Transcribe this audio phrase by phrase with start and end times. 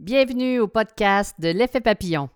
[0.00, 2.30] Bienvenue au podcast de l'effet papillon.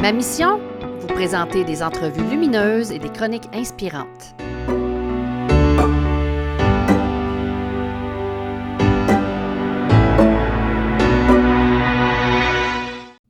[0.00, 0.58] Ma mission?
[0.98, 4.34] Vous présenter des entrevues lumineuses et des chroniques inspirantes.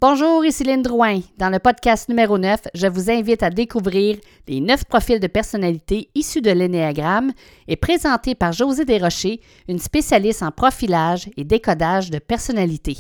[0.07, 1.21] Bonjour, ici Lynne Drouin.
[1.39, 6.11] Dans le podcast numéro 9, je vous invite à découvrir les neuf profils de personnalité
[6.15, 7.33] issus de l'énéagramme
[7.69, 12.99] et présentés par José Desrochers, une spécialiste en profilage et décodage de personnalité.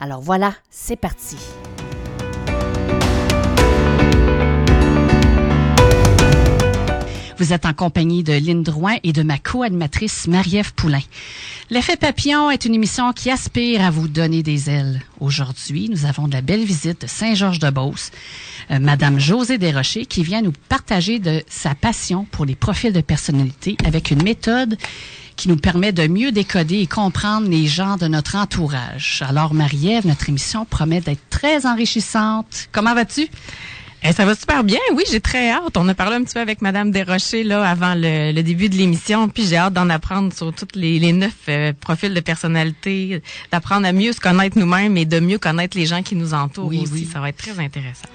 [0.00, 1.36] Alors voilà, c'est parti.
[7.38, 11.02] Vous êtes en compagnie de Lynne Drouin et de ma co-animatrice Marie-Ève Poulain.
[11.70, 15.00] L'effet papillon est une émission qui aspire à vous donner des ailes.
[15.20, 18.10] Aujourd'hui, nous avons de la belle visite de Saint-Georges-de-Beauce,
[18.72, 23.00] euh, Madame Josée Desrochers, qui vient nous partager de sa passion pour les profils de
[23.00, 24.76] personnalité avec une méthode
[25.36, 29.22] qui nous permet de mieux décoder et comprendre les gens de notre entourage.
[29.28, 32.68] Alors, Marie-Ève, notre émission promet d'être très enrichissante.
[32.72, 33.28] Comment vas-tu?
[34.04, 34.78] Eh, ça va super bien.
[34.94, 35.76] Oui, j'ai très hâte.
[35.76, 39.28] On a parlé un petit peu avec Madame Desrochers là avant le, début de l'émission,
[39.28, 43.86] puis j'ai hâte d'en apprendre sur tous les, les neuf euh, profils de personnalité, d'apprendre
[43.86, 46.80] à mieux se connaître nous-mêmes et de mieux connaître les gens qui nous entourent oui,
[46.82, 46.92] aussi.
[46.92, 47.08] Oui.
[47.12, 48.08] Ça va être très intéressant.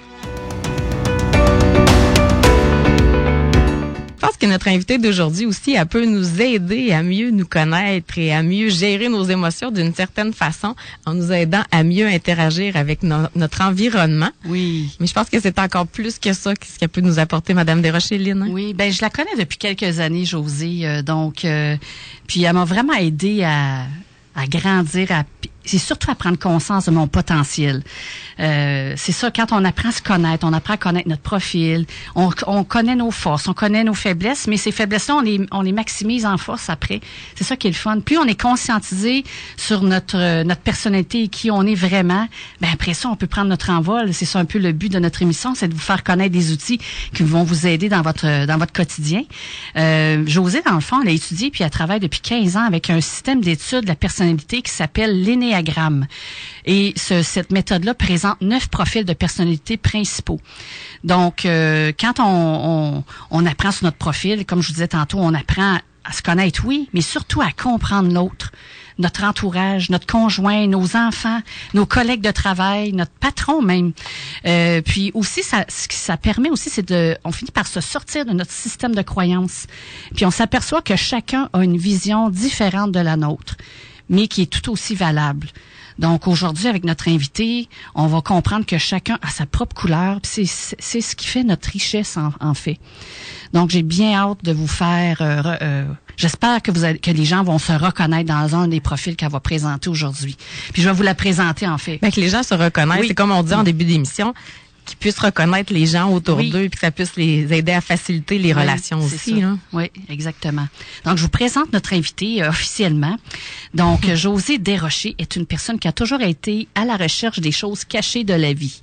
[4.24, 8.32] Pense que notre invité d'aujourd'hui aussi, elle peut nous aider à mieux nous connaître et
[8.32, 13.02] à mieux gérer nos émotions d'une certaine façon en nous aidant à mieux interagir avec
[13.02, 14.30] notre environnement.
[14.46, 14.96] Oui.
[15.00, 17.82] Mais je pense que c'est encore plus que ça ce qu'elle peut nous apporter Madame
[17.82, 18.42] Desrochers, Lynn.
[18.42, 18.48] Hein?
[18.50, 20.86] Oui, ben je la connais depuis quelques années, Josée.
[20.86, 21.76] Euh, donc, euh,
[22.26, 23.86] puis elle m'a vraiment aidé à,
[24.34, 25.24] à grandir, à
[25.64, 27.82] c'est surtout à prendre conscience de mon potentiel.
[28.40, 31.86] Euh, c'est ça, quand on apprend à se connaître, on apprend à connaître notre profil,
[32.14, 35.62] on, on connaît nos forces, on connaît nos faiblesses, mais ces faiblesses-là, on les, on
[35.62, 37.00] les maximise en force après.
[37.34, 38.00] C'est ça qui est le fun.
[38.00, 39.24] Plus on est conscientisé
[39.56, 42.28] sur notre notre personnalité et qui on est vraiment,
[42.60, 44.12] ben après ça, on peut prendre notre envol.
[44.12, 46.52] C'est ça un peu le but de notre émission, c'est de vous faire connaître des
[46.52, 46.80] outils
[47.14, 49.22] qui vont vous aider dans votre dans votre quotidien.
[49.76, 52.90] Euh, Josée, dans le fond, elle a étudié puis elle travaille depuis 15 ans avec
[52.90, 55.22] un système d'études de la personnalité qui s'appelle
[56.64, 60.40] et cette méthode-là présente neuf profils de personnalité principaux.
[61.02, 65.34] Donc, euh, quand on, on, apprend sur notre profil, comme je vous disais tantôt, on
[65.34, 68.52] apprend à se connaître, oui, mais surtout à comprendre l'autre
[68.98, 71.40] notre entourage, notre conjoint, nos enfants,
[71.74, 73.92] nos collègues de travail, notre patron même.
[74.46, 77.80] Euh, puis aussi, ça, ce que ça permet aussi, c'est de, on finit par se
[77.80, 79.66] sortir de notre système de croyances.
[80.14, 83.56] Puis on s'aperçoit que chacun a une vision différente de la nôtre
[84.08, 85.48] mais qui est tout aussi valable.
[85.98, 90.18] Donc aujourd'hui, avec notre invité, on va comprendre que chacun a sa propre couleur.
[90.22, 92.78] C'est c'est ce qui fait notre richesse en, fait.
[93.52, 95.18] Donc j'ai bien hâte de vous faire.
[95.20, 95.84] Euh, euh,
[96.16, 99.40] j'espère que vous que les gens vont se reconnaître dans un des profils qu'elle va
[99.40, 100.36] présenter aujourd'hui.
[100.72, 101.98] Puis je vais vous la présenter en fait.
[102.02, 103.06] Ben, que les gens se reconnaissent.
[103.06, 104.34] C'est comme on dit en début d'émission
[104.84, 108.38] qu'ils puissent reconnaître les gens autour d'eux et que ça puisse les aider à faciliter
[108.38, 109.42] les relations aussi.
[109.42, 109.58] Hein.
[109.72, 110.66] Oui, exactement.
[111.04, 113.16] Donc, je vous présente notre invité euh, officiellement.
[113.72, 117.84] Donc, Josée Desrochers est une personne qui a toujours été à la recherche des choses
[117.84, 118.80] cachées de la vie.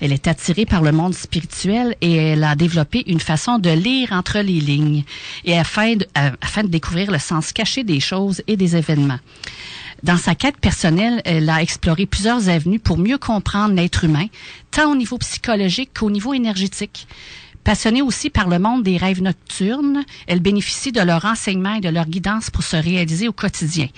[0.00, 4.12] Elle est attirée par le monde spirituel et elle a développé une façon de lire
[4.12, 5.04] entre les lignes
[5.44, 9.18] et afin de, euh, afin de découvrir le sens caché des choses et des événements.
[10.02, 14.26] Dans sa quête personnelle, elle a exploré plusieurs avenues pour mieux comprendre l'être humain,
[14.70, 17.06] tant au niveau psychologique qu'au niveau énergétique.
[17.64, 21.90] Passionnée aussi par le monde des rêves nocturnes, elle bénéficie de leur enseignement et de
[21.90, 23.88] leur guidance pour se réaliser au quotidien.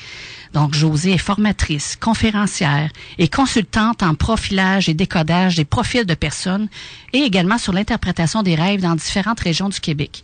[0.52, 6.68] Donc, Josée est formatrice, conférencière et consultante en profilage et décodage des profils de personnes
[7.14, 10.22] et également sur l'interprétation des rêves dans différentes régions du Québec.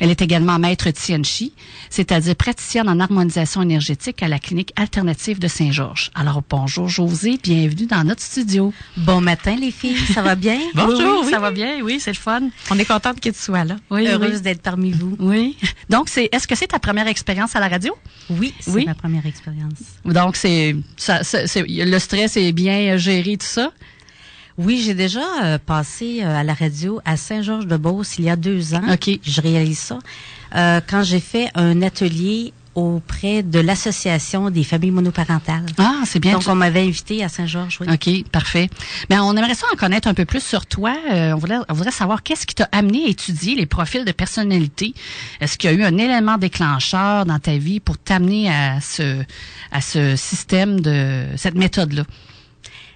[0.00, 1.52] Elle est également maître Tianchi,
[1.90, 6.10] c'est-à-dire praticienne en harmonisation énergétique à la clinique alternative de Saint-Georges.
[6.14, 8.72] Alors, bonjour Josée, bienvenue dans notre studio.
[8.96, 10.58] Bon matin les filles, ça va bien?
[10.74, 12.42] bonjour, oui, ça va bien, oui, c'est le fun.
[12.70, 13.76] On est contente que tu sois là.
[13.90, 15.16] Oui, Heureuse d'être parmi vous.
[15.18, 15.56] Oui.
[15.90, 17.96] Donc, c'est, est-ce que c'est ta première expérience à la radio?
[18.30, 19.78] Oui, c'est ma première expérience.
[20.04, 23.72] Donc, c'est, ça, le stress est bien géré, tout ça?
[24.58, 28.74] Oui, j'ai déjà euh, passé euh, à la radio à Saint-Georges-de-Beauce il y a deux
[28.74, 28.82] ans.
[28.92, 29.08] OK.
[29.22, 30.00] Je réalise ça.
[30.56, 35.66] Euh, quand j'ai fait un atelier auprès de l'association des familles monoparentales.
[35.78, 36.34] Ah, c'est bien.
[36.34, 37.78] Donc, on m'avait invité à Saint-Georges.
[37.80, 37.86] Oui.
[37.92, 38.68] OK, parfait.
[39.08, 40.94] Ben, on aimerait ça en connaître un peu plus sur toi.
[41.10, 44.12] Euh, on, voudrait, on, voudrait, savoir qu'est-ce qui t'a amené à étudier les profils de
[44.12, 44.94] personnalité.
[45.40, 49.22] Est-ce qu'il y a eu un élément déclencheur dans ta vie pour t'amener à ce,
[49.72, 52.04] à ce système de cette méthode-là?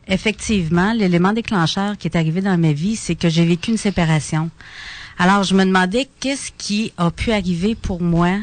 [0.08, 4.50] Effectivement, l'élément déclencheur qui est arrivé dans ma vie, c'est que j'ai vécu une séparation.
[5.19, 8.38] Alors, je me demandais qu'est-ce qui a pu arriver pour moi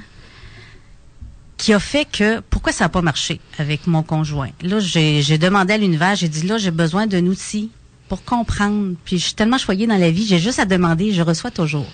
[1.59, 4.49] qui a fait que pourquoi ça n'a pas marché avec mon conjoint?
[4.63, 7.69] Là, j'ai demandé à l'univers, j'ai dit là, j'ai besoin d'un outil
[8.07, 8.95] pour comprendre.
[9.03, 11.85] Puis je suis tellement choyée dans la vie, j'ai juste à demander, je reçois toujours.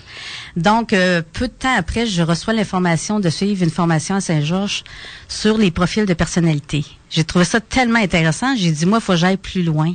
[0.56, 4.84] Donc, euh, peu de temps après, je reçois l'information de suivre une formation à Saint-Georges
[5.28, 6.86] sur les profils de personnalité.
[7.10, 9.92] J'ai trouvé ça tellement intéressant, j'ai dit, moi, il faut que j'aille plus loin.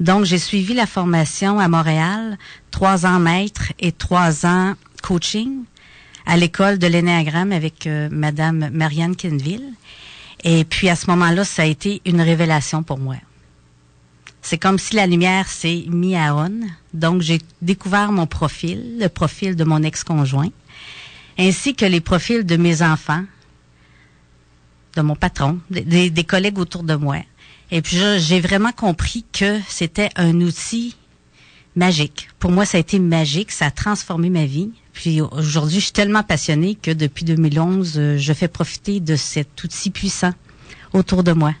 [0.00, 2.36] Donc, j'ai suivi la formation à Montréal,
[2.72, 5.62] trois ans maître et trois ans coaching
[6.26, 9.72] à l'école de l'énéagramme avec euh, Madame Marianne Kenville.
[10.44, 13.16] Et puis, à ce moment-là, ça a été une révélation pour moi.
[14.42, 16.60] C'est comme si la lumière s'est mise à on.
[16.92, 20.50] Donc, j'ai découvert mon profil, le profil de mon ex-conjoint,
[21.38, 23.24] ainsi que les profils de mes enfants,
[24.94, 27.18] de mon patron, des, des collègues autour de moi.
[27.70, 30.96] Et puis, j'ai vraiment compris que c'était un outil
[31.76, 32.28] magique.
[32.38, 33.52] Pour moi, ça a été magique.
[33.52, 34.70] Ça a transformé ma vie.
[34.92, 39.62] Puis aujourd'hui, je suis tellement passionnée que depuis 2011, euh, je fais profiter de cet
[39.62, 40.32] outil puissant
[40.92, 41.54] autour de moi.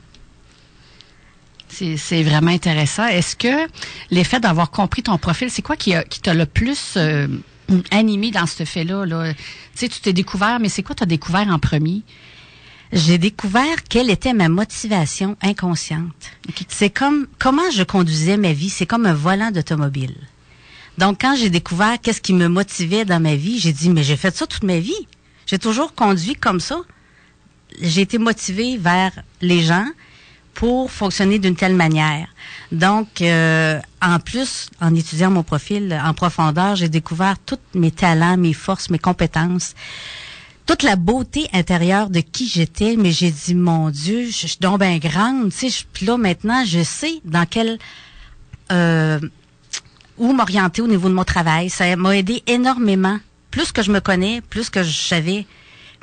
[1.68, 3.06] C'est vraiment intéressant.
[3.06, 3.68] Est-ce que
[4.10, 5.92] l'effet d'avoir compris ton profil, c'est quoi qui,
[6.22, 7.26] t'a le plus euh,
[7.90, 9.04] animé dans ce fait-là?
[9.04, 9.34] Là?
[9.34, 9.40] Tu
[9.74, 12.02] sais, tu t'es découvert, mais c'est quoi tu as découvert en premier?
[12.92, 16.30] J'ai découvert quelle était ma motivation inconsciente.
[16.68, 20.16] C'est comme comment je conduisais ma vie, c'est comme un volant d'automobile.
[20.98, 24.16] Donc quand j'ai découvert qu'est-ce qui me motivait dans ma vie, j'ai dit mais j'ai
[24.16, 25.06] fait ça toute ma vie.
[25.46, 26.80] J'ai toujours conduit comme ça.
[27.80, 29.86] J'ai été motivée vers les gens,
[30.56, 32.28] pour fonctionner d'une telle manière.
[32.72, 38.38] Donc, euh, en plus, en étudiant mon profil en profondeur, j'ai découvert tous mes talents,
[38.38, 39.74] mes forces, mes compétences,
[40.66, 42.96] toute la beauté intérieure de qui j'étais.
[42.96, 45.50] Mais j'ai dit, mon Dieu, je, suis donc bien grande.
[45.52, 47.78] Tu sais, là, maintenant, je sais dans quel...
[48.72, 49.20] Euh,
[50.18, 51.70] où m'orienter au niveau de mon travail.
[51.70, 53.18] Ça m'a aidé énormément.
[53.50, 55.46] Plus que je me connais, plus que je savais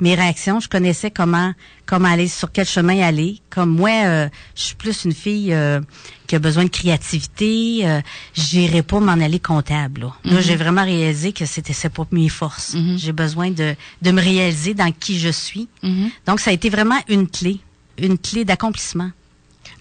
[0.00, 0.60] mes réactions.
[0.60, 1.52] Je connaissais comment
[1.86, 3.40] comment aller sur quel chemin aller.
[3.50, 5.80] Comme moi, euh, je suis plus une fille euh,
[6.26, 7.82] qui a besoin de créativité.
[7.84, 8.00] Euh,
[8.34, 10.02] J'irai pas m'en aller comptable.
[10.02, 10.40] Là, mm-hmm.
[10.40, 12.74] j'ai vraiment réalisé que c'était c'est pas mes forces.
[12.74, 12.98] Mm-hmm.
[12.98, 15.68] J'ai besoin de de me réaliser dans qui je suis.
[15.82, 16.10] Mm-hmm.
[16.26, 17.60] Donc ça a été vraiment une clé,
[17.98, 19.10] une clé d'accomplissement.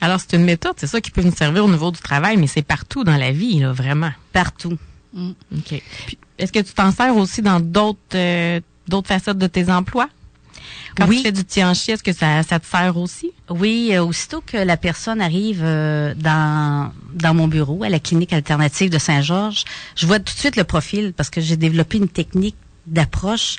[0.01, 2.47] Alors c'est une méthode, c'est ça qui peut nous servir au niveau du travail, mais
[2.47, 4.11] c'est partout dans la vie, là, vraiment.
[4.33, 4.77] Partout.
[5.13, 5.31] Mm.
[5.57, 5.81] Ok.
[6.37, 10.09] Est-ce que tu t'en sers aussi dans d'autres euh, d'autres facettes de tes emplois?
[10.95, 11.17] Quand oui.
[11.17, 13.31] tu fais du tianchi, est-ce que ça, ça te sert aussi?
[13.49, 18.31] Oui, euh, aussitôt que la personne arrive euh, dans, dans mon bureau, à la clinique
[18.31, 19.65] alternative de Saint-Georges,
[19.95, 23.57] je vois tout de suite le profil parce que j'ai développé une technique d'approche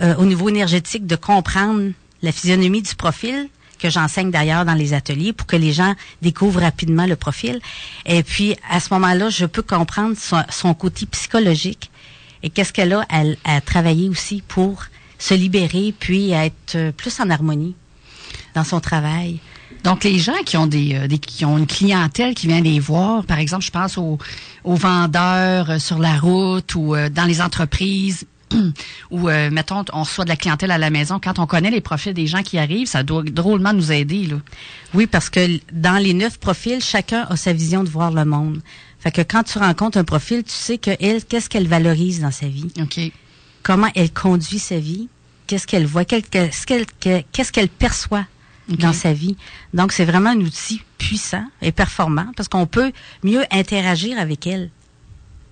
[0.00, 1.90] euh, au niveau énergétique de comprendre
[2.22, 3.48] la physionomie du profil
[3.78, 7.60] que j'enseigne d'ailleurs dans les ateliers pour que les gens découvrent rapidement le profil.
[8.06, 11.90] Et puis, à ce moment-là, je peux comprendre son, son côté psychologique
[12.42, 13.06] et qu'est-ce qu'elle a
[13.44, 14.84] à, travailler aussi pour
[15.18, 17.74] se libérer puis être euh, plus en harmonie
[18.54, 19.40] dans son travail?
[19.84, 22.80] Donc les gens qui ont des, euh, des, qui ont une clientèle qui vient les
[22.80, 24.18] voir, par exemple, je pense aux,
[24.64, 28.26] aux vendeurs euh, sur la route ou dans les entreprises
[29.10, 32.14] ou mettons on reçoit de la clientèle à la maison quand on connaît les profils
[32.14, 34.36] des gens qui arrivent, ça doit drôlement nous aider là.
[34.94, 38.62] Oui, parce que dans les neuf profils, chacun a sa vision de voir le monde.
[38.98, 42.30] Fait que quand tu rencontres un profil, tu sais que elle, qu'est-ce qu'elle valorise dans
[42.30, 42.70] sa vie?
[42.80, 43.00] OK.
[43.62, 45.08] Comment elle conduit sa vie?
[45.46, 46.04] Qu'est-ce qu'elle voit?
[46.04, 46.86] Qu'est-ce qu'elle,
[47.32, 48.26] qu'est-ce qu'elle perçoit
[48.68, 49.36] dans sa vie?
[49.72, 54.70] Donc, c'est vraiment un outil puissant et performant parce qu'on peut mieux interagir avec elle.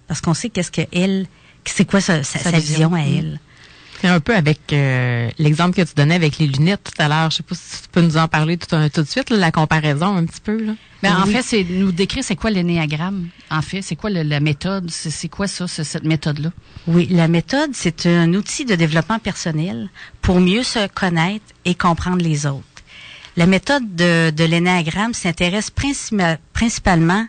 [0.08, 1.26] Parce qu'on sait qu'est-ce qu'elle,
[1.64, 2.20] c'est quoi sa,
[2.52, 2.94] vision.
[2.94, 3.40] à elle.
[4.06, 7.28] C'est un peu avec euh, l'exemple que tu donnais avec les lunettes tout à l'heure.
[7.32, 10.16] Je sais pas si tu peux nous en parler tout, tout de suite, la comparaison
[10.16, 10.64] un petit peu.
[10.64, 10.74] Là.
[11.02, 13.26] Ben, en fait, c'est nous décrire c'est quoi l'énéagramme.
[13.50, 14.88] En fait, c'est quoi la méthode?
[14.92, 16.52] C'est quoi ça, cette méthode-là?
[16.86, 19.90] Oui, la méthode, c'est un outil de développement personnel
[20.22, 22.62] pour mieux se connaître et comprendre les autres.
[23.36, 25.72] La méthode de, de l'énéagramme s'intéresse
[26.52, 27.26] principalement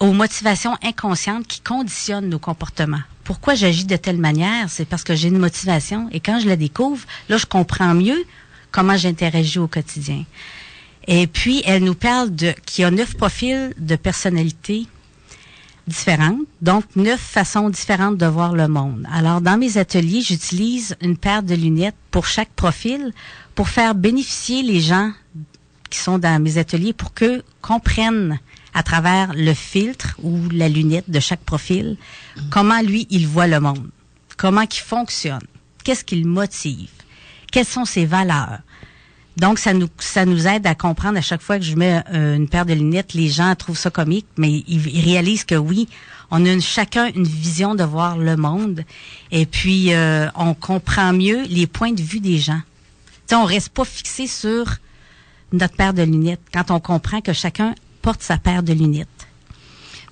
[0.00, 5.16] aux motivations inconscientes qui conditionnent nos comportements pourquoi j'agis de telle manière, c'est parce que
[5.16, 8.24] j'ai une motivation et quand je la découvre, là, je comprends mieux
[8.70, 10.24] comment j'interagis au quotidien.
[11.08, 14.86] Et puis, elle nous parle de qu'il y a neuf profils de personnalité
[15.88, 19.06] différentes, donc neuf façons différentes de voir le monde.
[19.12, 23.12] Alors, dans mes ateliers, j'utilise une paire de lunettes pour chaque profil
[23.56, 25.10] pour faire bénéficier les gens
[25.90, 28.38] qui sont dans mes ateliers pour qu'eux comprennent
[28.76, 31.96] à travers le filtre ou la lunette de chaque profil,
[32.50, 33.88] comment lui, il voit le monde,
[34.36, 35.46] comment il fonctionne,
[35.82, 36.90] qu'est-ce qu'il motive,
[37.50, 38.58] quelles sont ses valeurs.
[39.38, 42.36] Donc, ça nous, ça nous aide à comprendre à chaque fois que je mets euh,
[42.36, 45.88] une paire de lunettes, les gens trouvent ça comique, mais ils, réalisent que oui,
[46.30, 48.84] on a chacun une vision de voir le monde,
[49.30, 52.60] et puis euh, on comprend mieux les points de vue des gens.
[53.26, 54.66] sais, on reste pas fixé sur
[55.52, 56.42] notre paire de lunettes.
[56.52, 57.74] Quand on comprend que chacun
[58.06, 59.26] porte sa paire de lunettes.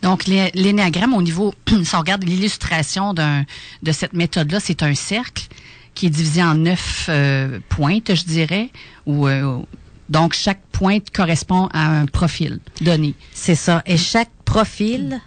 [0.03, 5.47] Donc, l'énéagramme, au niveau, si on regarde l'illustration de cette méthode-là, c'est un cercle
[5.95, 8.71] qui est divisé en neuf euh, pointes, je dirais,
[9.07, 9.61] ou euh,
[10.09, 13.15] donc chaque pointe correspond à un profil donné.
[13.33, 13.81] C'est ça.
[13.87, 15.21] Et chaque profil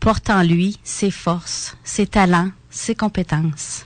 [0.00, 3.84] porte en lui ses forces, ses talents, ses compétences.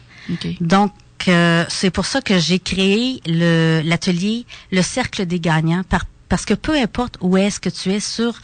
[0.60, 0.92] Donc,
[1.26, 5.82] euh, c'est pour ça que j'ai créé l'atelier, le, cercle des gagnants,
[6.30, 8.40] parce que peu importe où est-ce que tu es sur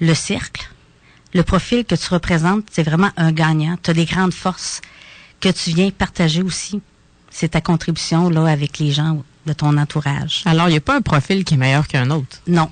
[0.00, 0.68] le cercle,
[1.32, 3.78] le profil que tu représentes, c'est vraiment un gagnant.
[3.82, 4.82] Tu as des grandes forces
[5.40, 6.82] que tu viens partager aussi.
[7.30, 10.42] C'est ta contribution là avec les gens de ton entourage.
[10.46, 12.42] Alors, il n'y a pas un profil qui est meilleur qu'un autre?
[12.46, 12.70] Non.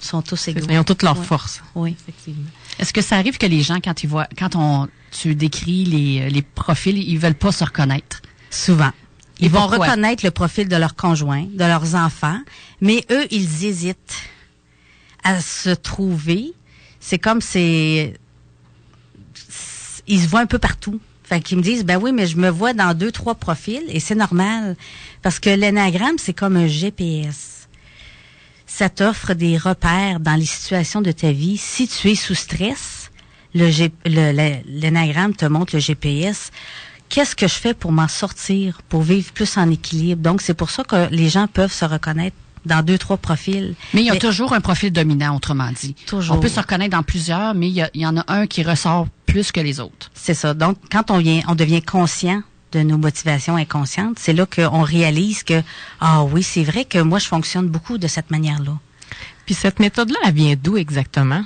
[0.00, 0.66] Ils sont tous égaux.
[0.70, 1.62] Ils ont toutes leurs forces.
[1.74, 2.48] Oui, effectivement.
[2.78, 6.30] Est-ce que ça arrive que les gens, quand ils voient, quand on, tu décris les,
[6.30, 8.22] les profils, ils veulent pas se reconnaître?
[8.50, 8.92] Souvent.
[9.40, 12.38] Ils vont reconnaître le profil de leur conjoint, de leurs enfants,
[12.80, 14.14] mais eux, ils hésitent
[15.24, 16.52] à se trouver.
[17.00, 18.14] C'est comme c'est,
[20.06, 21.00] ils se voient un peu partout.
[21.24, 23.98] Fait qu'ils me disent, ben oui, mais je me vois dans deux, trois profils et
[23.98, 24.76] c'est normal.
[25.22, 27.68] Parce que l'énagramme, c'est comme un GPS.
[28.66, 31.56] Ça t'offre des repères dans les situations de ta vie.
[31.56, 33.10] Si tu es sous stress,
[33.54, 36.50] l'énagramme te montre le GPS.
[37.08, 40.22] Qu'est-ce que je fais pour m'en sortir, pour vivre plus en équilibre?
[40.22, 43.74] Donc, c'est pour ça que les gens peuvent se reconnaître dans deux, trois profils.
[43.92, 45.94] Mais il y a toujours un profil dominant, autrement dit.
[46.06, 46.36] Toujours.
[46.36, 49.06] On peut se reconnaître dans plusieurs, mais il y, y en a un qui ressort
[49.26, 50.10] plus que les autres.
[50.14, 50.54] C'est ça.
[50.54, 52.42] Donc, quand on vient, on devient conscient
[52.72, 55.62] de nos motivations inconscientes, c'est là qu'on réalise que,
[56.00, 58.78] ah oui, c'est vrai que moi, je fonctionne beaucoup de cette manière-là.
[59.46, 61.44] Puis cette méthode-là, elle vient d'où exactement?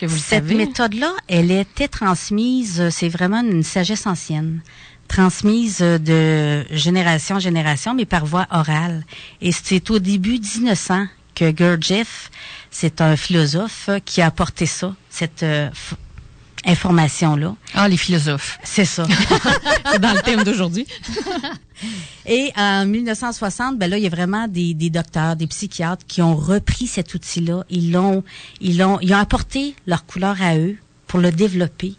[0.00, 4.60] Que vous cette méthode-là, elle était transmise, c'est vraiment une sagesse ancienne
[5.08, 9.04] transmise de génération en génération, mais par voie orale.
[9.40, 12.30] Et c'est au début 1900 que Gurdjieff,
[12.70, 15.70] c'est un philosophe qui a apporté ça, cette euh,
[16.64, 17.54] information-là.
[17.74, 18.58] Ah, les philosophes.
[18.62, 19.06] C'est ça.
[19.92, 20.86] c'est dans le thème d'aujourd'hui.
[22.26, 26.22] Et en 1960, ben là, il y a vraiment des, des docteurs, des psychiatres qui
[26.22, 27.64] ont repris cet outil-là.
[27.70, 28.24] Ils l'ont,
[28.60, 31.94] ils l'ont, ils ont apporté leur couleur à eux pour le développer.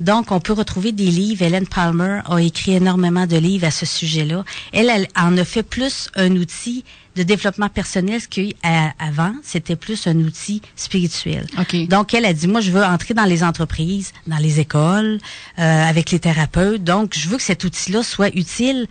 [0.00, 1.42] Donc, on peut retrouver des livres.
[1.42, 4.44] Hélène Palmer a écrit énormément de livres à ce sujet-là.
[4.72, 6.84] Elle, elle en a fait plus un outil
[7.16, 11.46] de développement personnel, qu'avant, c'était plus un outil spirituel.
[11.88, 15.18] Donc, elle a dit, moi, je veux entrer dans les entreprises, dans les écoles,
[15.58, 16.84] euh, avec les thérapeutes.
[16.84, 18.86] Donc, je veux que cet outil-là soit utile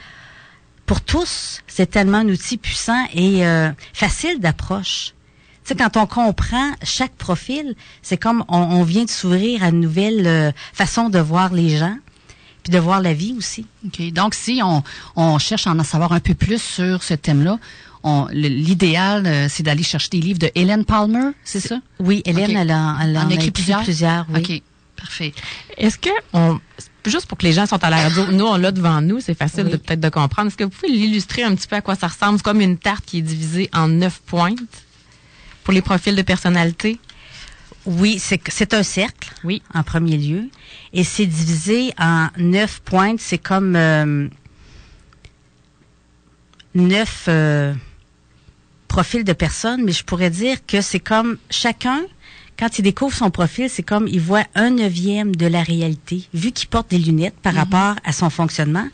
[0.88, 1.62] pour tous.
[1.68, 5.15] C'est tellement un outil puissant et euh, facile d'approche.
[5.66, 9.80] Tu sais, quand on comprend chaque profil, c'est comme on, vient de s'ouvrir à une
[9.82, 11.98] nouvelle euh, façon de voir les gens,
[12.64, 13.66] puis de voir la vie aussi.
[13.84, 14.14] OK.
[14.14, 14.84] Donc, si on,
[15.16, 17.58] on cherche à en savoir un peu plus sur ce thème-là,
[18.32, 21.80] l'idéal, euh, c'est d'aller chercher des livres de Hélène Palmer, c'est ça?
[22.00, 24.28] Oui, Hélène, elle, en, a écrit, plusieurs?
[24.30, 24.40] oui.
[24.40, 24.62] OK,
[24.96, 25.34] parfait.
[25.78, 26.60] Est-ce que on
[27.06, 29.38] juste pour que les gens sont à la radio, nous on l'a devant nous, c'est
[29.38, 30.48] facile de peut-être de comprendre.
[30.48, 32.38] Est-ce que vous pouvez l'illustrer un petit peu à quoi ça ressemble?
[32.38, 34.60] C'est comme une tarte qui est divisée en neuf pointes
[35.66, 37.00] pour les profils de personnalité?
[37.86, 40.50] Oui, c'est un cercle, oui, en premier lieu,
[40.94, 43.20] et c'est divisé en neuf pointes.
[43.20, 44.28] C'est comme euh,
[46.74, 47.74] neuf euh,
[48.88, 52.02] profils de personnes, mais je pourrais dire que c'est comme chacun,
[52.58, 56.52] quand il découvre son profil, c'est comme il voit un neuvième de la réalité, vu
[56.52, 57.60] qu'il porte des lunettes par mhm.
[57.60, 58.88] rapport à son fonctionnement.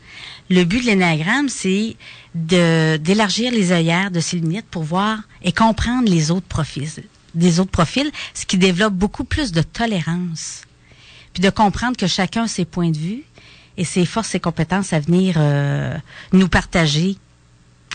[0.50, 1.96] Le but de l'énagramme, c'est
[2.34, 7.70] d'élargir les œillères de ses lunettes pour voir et comprendre les autres profils, des autres
[7.70, 10.62] profils, ce qui développe beaucoup plus de tolérance,
[11.34, 13.24] puis de comprendre que chacun a ses points de vue
[13.76, 15.96] et ses forces et compétences à venir euh,
[16.32, 17.16] nous partager.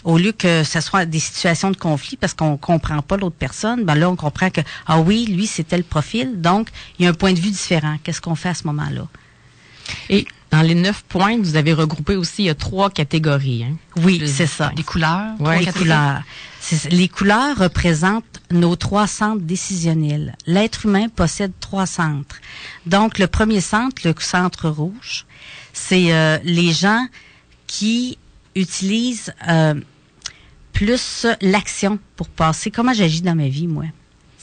[0.04, 3.84] Au lieu que ce soit des situations de conflit parce qu'on comprend pas l'autre personne,
[3.84, 7.10] ben là on comprend que ah oui, lui c'est tel profil, donc il y a
[7.10, 7.98] un point de vue différent.
[8.04, 9.08] Qu'est-ce qu'on fait à ce moment-là?
[10.10, 13.66] Et dans les neuf points, vous avez regroupé aussi trois catégories.
[13.66, 13.78] Hein?
[13.98, 14.72] Oui, c'est ça.
[14.78, 15.34] Les couleurs.
[15.40, 16.22] Oui, les couleurs.
[16.90, 20.36] Les couleurs représentent nos trois centres décisionnels.
[20.46, 22.38] L'être humain possède trois centres.
[22.86, 25.26] Donc, le premier centre, le centre rouge,
[25.74, 27.08] c'est euh, les gens
[27.68, 28.18] qui
[28.56, 29.76] utilisent euh,
[30.74, 32.72] plus l'action pour passer.
[32.72, 33.86] Comment j'agis dans ma vie, moi?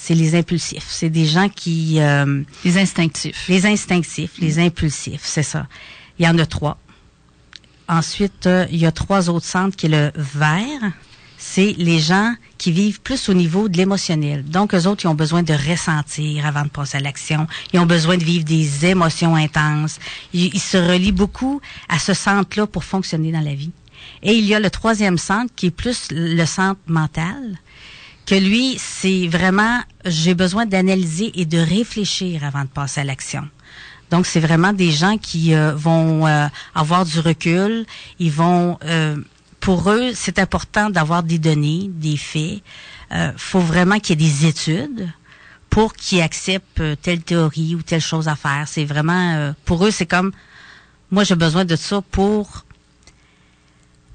[0.07, 0.85] C'est les impulsifs.
[0.91, 1.99] C'est des gens qui...
[1.99, 3.49] Euh, les instinctifs.
[3.49, 5.67] Les instinctifs, les impulsifs, c'est ça.
[6.19, 6.77] Il y en a trois.
[7.89, 10.93] Ensuite, euh, il y a trois autres centres qui est le vert.
[11.39, 14.45] C'est les gens qui vivent plus au niveau de l'émotionnel.
[14.45, 17.47] Donc, eux autres, ils ont besoin de ressentir avant de passer à l'action.
[17.73, 19.99] Ils ont besoin de vivre des émotions intenses.
[20.35, 23.73] Ils, ils se relient beaucoup à ce centre-là pour fonctionner dans la vie.
[24.23, 27.59] Et il y a le troisième centre qui est plus le centre mental,
[28.27, 33.49] que lui, c'est vraiment, j'ai besoin d'analyser et de réfléchir avant de passer à l'action.
[34.11, 37.85] Donc, c'est vraiment des gens qui euh, vont euh, avoir du recul.
[38.19, 39.17] Ils vont, euh,
[39.61, 42.63] pour eux, c'est important d'avoir des données, des faits.
[43.11, 45.09] Il faut vraiment qu'il y ait des études
[45.71, 48.65] pour qu'ils acceptent telle théorie ou telle chose à faire.
[48.67, 50.33] C'est vraiment, pour eux, c'est comme,
[51.13, 52.65] moi, j'ai besoin de ça pour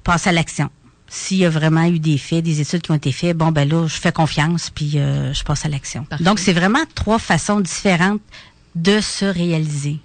[0.03, 0.69] passer à l'action
[1.09, 3.67] s'il y a vraiment eu des faits, des études qui ont été faites, bon ben
[3.67, 6.05] là, je fais confiance puis euh, je passe à l'action.
[6.19, 8.21] Donc c'est vraiment trois façons différentes
[8.75, 9.99] de se réaliser.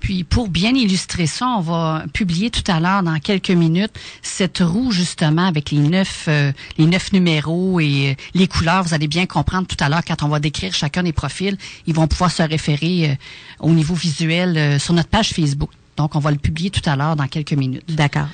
[0.00, 3.90] Puis pour bien illustrer ça, on va publier tout à l'heure dans quelques minutes
[4.22, 8.84] cette roue justement avec les neuf euh, les neuf numéros et euh, les couleurs.
[8.84, 11.56] Vous allez bien comprendre tout à l'heure quand on va décrire chacun des profils,
[11.86, 13.18] ils vont pouvoir se référer
[13.58, 15.70] au niveau visuel sur notre page Facebook.
[15.96, 17.84] Donc on va le publier tout à l'heure dans quelques minutes.
[17.88, 18.28] D'accord.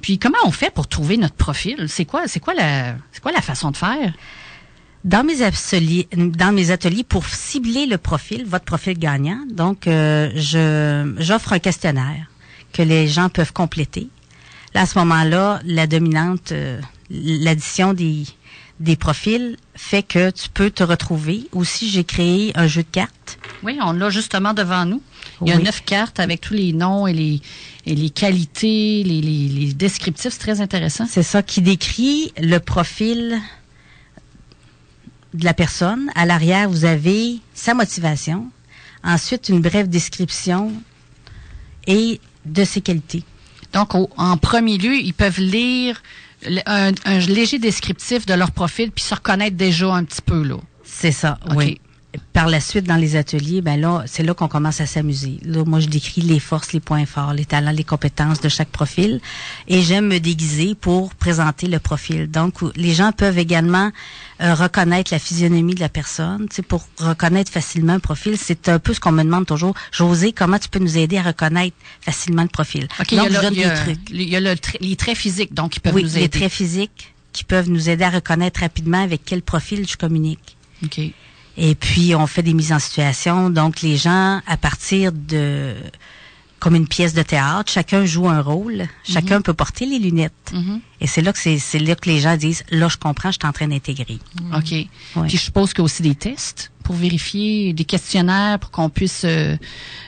[0.00, 1.86] Puis comment on fait pour trouver notre profil?
[1.88, 4.12] C'est quoi c'est quoi la c'est quoi la façon de faire?
[5.04, 10.30] Dans mes ateliers, dans mes ateliers, pour cibler le profil, votre profil gagnant, donc euh,
[11.18, 12.26] j'offre un questionnaire
[12.72, 14.08] que les gens peuvent compléter.
[14.74, 18.24] Là, à ce moment-là, la dominante, euh, l'addition des
[18.80, 21.48] des profils fait que tu peux te retrouver.
[21.52, 23.38] Aussi, j'ai créé un jeu de cartes.
[23.62, 25.02] Oui, on l'a justement devant nous.
[25.42, 27.40] Il y a neuf cartes avec tous les noms et les,
[27.84, 30.32] et les qualités, les, les, les descriptifs.
[30.32, 31.06] C'est très intéressant.
[31.08, 33.38] C'est ça qui décrit le profil
[35.34, 36.10] de la personne.
[36.14, 38.50] À l'arrière, vous avez sa motivation.
[39.04, 40.72] Ensuite, une brève description
[41.86, 43.24] et de ses qualités.
[43.72, 46.02] Donc, en premier lieu, ils peuvent lire
[46.66, 46.92] un,
[47.28, 50.56] léger descriptif de leur profil puis se reconnaître déjà un petit peu là.
[50.84, 51.80] C'est ça, oui
[52.32, 55.38] par la suite, dans les ateliers, ben là, c'est là qu'on commence à s'amuser.
[55.44, 58.68] Là, moi, je décris les forces, les points forts, les talents, les compétences de chaque
[58.68, 59.20] profil,
[59.68, 62.30] et j'aime me déguiser pour présenter le profil.
[62.30, 63.90] Donc, les gens peuvent également
[64.40, 68.36] euh, reconnaître la physionomie de la personne, tu pour reconnaître facilement un profil.
[68.38, 69.74] C'est un peu ce qu'on me demande toujours.
[69.92, 72.88] José, comment tu peux nous aider à reconnaître facilement le profil?
[72.98, 73.74] Donc, il y a, le, il y a,
[74.10, 76.20] il y a le les traits physiques, donc, ils peuvent nous aider.
[76.20, 80.56] les traits physiques qui peuvent nous aider à reconnaître rapidement avec quel profil je communique.
[80.84, 81.00] OK.
[81.56, 83.50] Et puis, on fait des mises en situation.
[83.50, 85.74] Donc, les gens, à partir de
[86.58, 89.42] comme une pièce de théâtre, chacun joue un rôle, chacun mhm.
[89.42, 90.32] peut porter les lunettes.
[90.52, 90.80] Mhm.
[91.00, 93.48] Et c'est là que c'est là que les gens disent là je comprends, je suis
[93.48, 94.18] en train d'intégrer.
[94.54, 94.64] OK.
[94.70, 94.88] Puis
[95.28, 99.22] je suppose qu'il y a aussi des tests pour vérifier des questionnaires pour qu'on puisse
[99.24, 99.56] euh,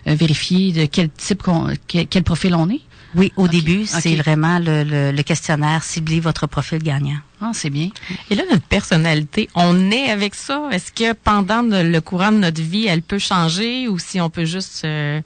[0.06, 1.42] euh, vérifier de quel type
[1.86, 2.80] quel profil on est?
[3.14, 7.18] Oui, au début, c'est vraiment le, le, questionnaire cibler votre profil gagnant.
[7.40, 7.88] Ah, c'est bien.
[8.30, 10.68] Et là, notre personnalité, on est avec ça?
[10.70, 14.44] Est-ce que pendant le courant de notre vie, elle peut changer ou si on peut
[14.44, 15.22] juste, euh,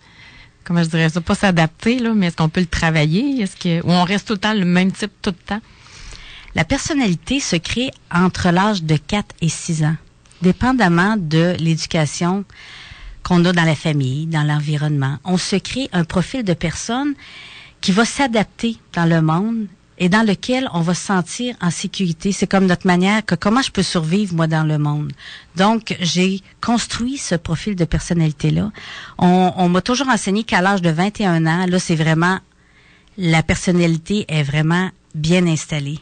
[0.64, 3.42] comment je dirais ça, pas s'adapter là, mais est-ce qu'on peut le travailler?
[3.42, 5.60] Est-ce que ou on reste tout le temps le même type tout le temps?
[6.54, 9.96] La personnalité se crée entre l'âge de 4 et 6 ans,
[10.42, 12.44] dépendamment de l'éducation
[13.22, 15.18] qu'on a dans la famille, dans l'environnement.
[15.24, 17.14] On se crée un profil de personne
[17.82, 19.66] qui va s'adapter dans le monde
[19.98, 22.32] et dans lequel on va se sentir en sécurité.
[22.32, 25.12] C'est comme notre manière que comment je peux survivre moi dans le monde.
[25.56, 28.72] Donc j'ai construit ce profil de personnalité là.
[29.18, 32.38] On, on m'a toujours enseigné qu'à l'âge de 21 ans, là c'est vraiment
[33.18, 35.98] la personnalité est vraiment bien installée.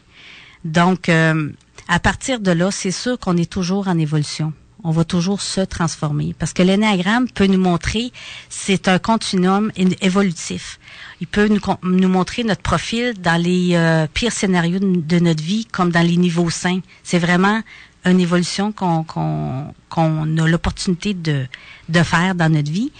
[0.63, 1.51] Donc euh,
[1.87, 5.61] à partir de là, c'est sûr qu'on est toujours en évolution on va toujours se
[5.61, 6.35] transformer.
[6.37, 8.11] Parce que l'énéagramme peut nous montrer,
[8.49, 10.79] c'est un continuum évolutif.
[11.19, 15.65] Il peut nous, nous montrer notre profil dans les euh, pires scénarios de, notre vie,
[15.65, 16.79] comme dans les niveaux sains.
[17.03, 17.61] C'est vraiment
[18.05, 21.45] une évolution qu'on qu'on a l'opportunité de,
[21.89, 22.91] de faire dans notre vie.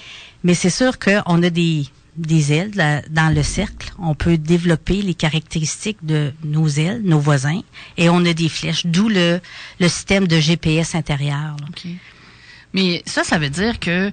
[0.44, 1.86] Mais c'est sûr qu'on a des,
[2.18, 2.72] des ailes
[3.10, 3.94] dans le cercle.
[4.00, 7.62] On peut développer les caractéristiques de nos ailes, nos voisins,
[7.98, 9.40] et on a des flèches, d'où le,
[9.80, 11.56] le système de GPS intérieur.
[12.74, 14.12] Mais ça, ça veut dire que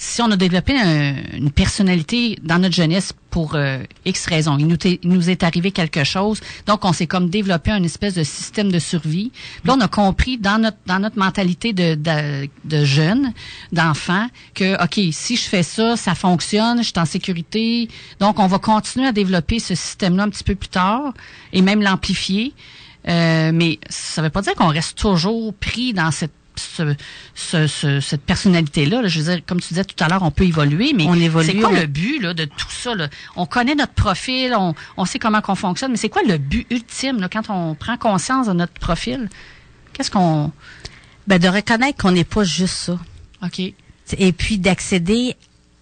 [0.00, 0.74] si on a développé
[1.32, 6.04] une personnalité dans notre jeunesse pour euh, X raisons, il nous, nous, est arrivé quelque
[6.04, 9.32] chose, donc on s'est comme développé un espèce de système de survie.
[9.64, 13.32] Là, on a compris dans notre dans notre mentalité de, de, de jeunes,
[13.72, 17.88] d'enfants, que ok, si je fais ça, ça fonctionne, je suis en sécurité.
[18.20, 21.12] Donc, on va continuer à développer ce système-là un petit peu plus tard
[21.52, 22.54] et même l'amplifier.
[23.08, 29.06] Euh, mais ça veut pas dire qu'on reste toujours pris dans cette ce, cette personnalité-là.
[29.06, 31.06] Je veux dire, comme tu disais tout à l'heure, on peut évoluer, mais
[31.44, 32.94] c'est quoi le but là, de tout ça?
[32.94, 33.08] Là?
[33.36, 36.66] On connaît notre profil, on, on sait comment qu'on fonctionne, mais c'est quoi le but
[36.70, 39.28] ultime là, quand on prend conscience de notre profil?
[39.92, 40.52] Qu'est-ce qu'on...
[41.26, 42.98] Ben, de reconnaître qu'on n'est pas juste ça.
[43.44, 43.60] OK.
[43.60, 45.36] Et puis d'accéder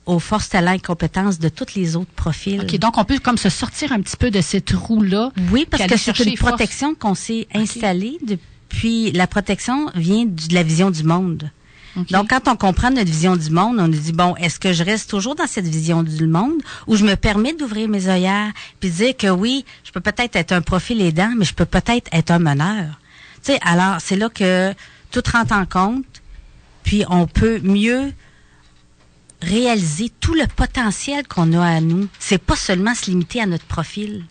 [0.06, 2.60] aux forces, talents et compétences de tous les autres profils.
[2.60, 5.32] OK, donc on peut comme se sortir un petit peu de cette roue-là.
[5.50, 8.44] Oui, parce que c'est une protection qu'on s'est installée depuis.
[9.14, 11.50] La protection vient de la vision du monde.
[12.10, 14.84] Donc, quand on comprend notre vision du monde, on nous dit, bon, est-ce que je
[14.84, 18.90] reste toujours dans cette vision du monde ou je me permets d'ouvrir mes œillères puis
[18.90, 22.08] de dire que oui, je peux peut-être être un profil aidant, mais je peux peut-être
[22.12, 23.00] être un meneur?
[23.42, 24.74] Tu sais, alors, c'est là que
[25.10, 26.04] tout rentre en compte,
[26.82, 28.12] puis on peut mieux
[29.42, 32.08] réaliser tout le potentiel qu'on a à nous.
[32.18, 34.24] C'est pas seulement se limiter à notre profil.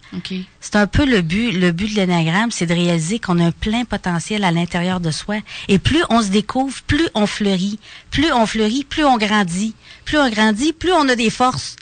[0.59, 3.51] C'est un peu le but, le but de l'énagramme, c'est de réaliser qu'on a un
[3.51, 5.37] plein potentiel à l'intérieur de soi.
[5.67, 7.79] Et plus on se découvre, plus on fleurit.
[8.11, 9.75] Plus on fleurit, plus on grandit.
[10.05, 11.75] Plus on grandit, plus on a des forces,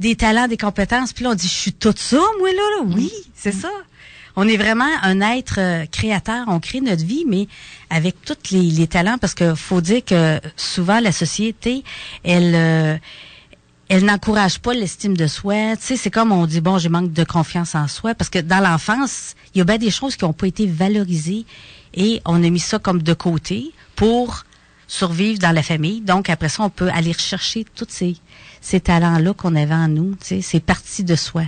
[0.00, 1.12] des talents, des compétences.
[1.12, 2.84] Puis là, on dit, je suis tout ça, moi, là, là.
[2.86, 3.70] Oui, c'est ça.
[4.40, 6.44] On est vraiment un être euh, créateur.
[6.46, 7.48] On crée notre vie, mais
[7.90, 11.82] avec tous les, talents, parce que faut dire que souvent, la société,
[12.22, 12.54] elle...
[12.54, 12.96] euh,
[13.88, 15.74] elle n'encourage pas l'estime de soi.
[15.76, 18.38] Tu sais, c'est comme on dit, bon, j'ai manque de confiance en soi, parce que
[18.38, 21.44] dans l'enfance, il y a bien des choses qui n'ont pas été valorisées
[21.94, 24.44] et on a mis ça comme de côté pour
[24.86, 26.00] survivre dans la famille.
[26.02, 28.16] Donc, après ça, on peut aller rechercher tous ces,
[28.60, 30.14] ces talents-là qu'on avait en nous.
[30.20, 31.44] Tu sais, c'est parti de soi.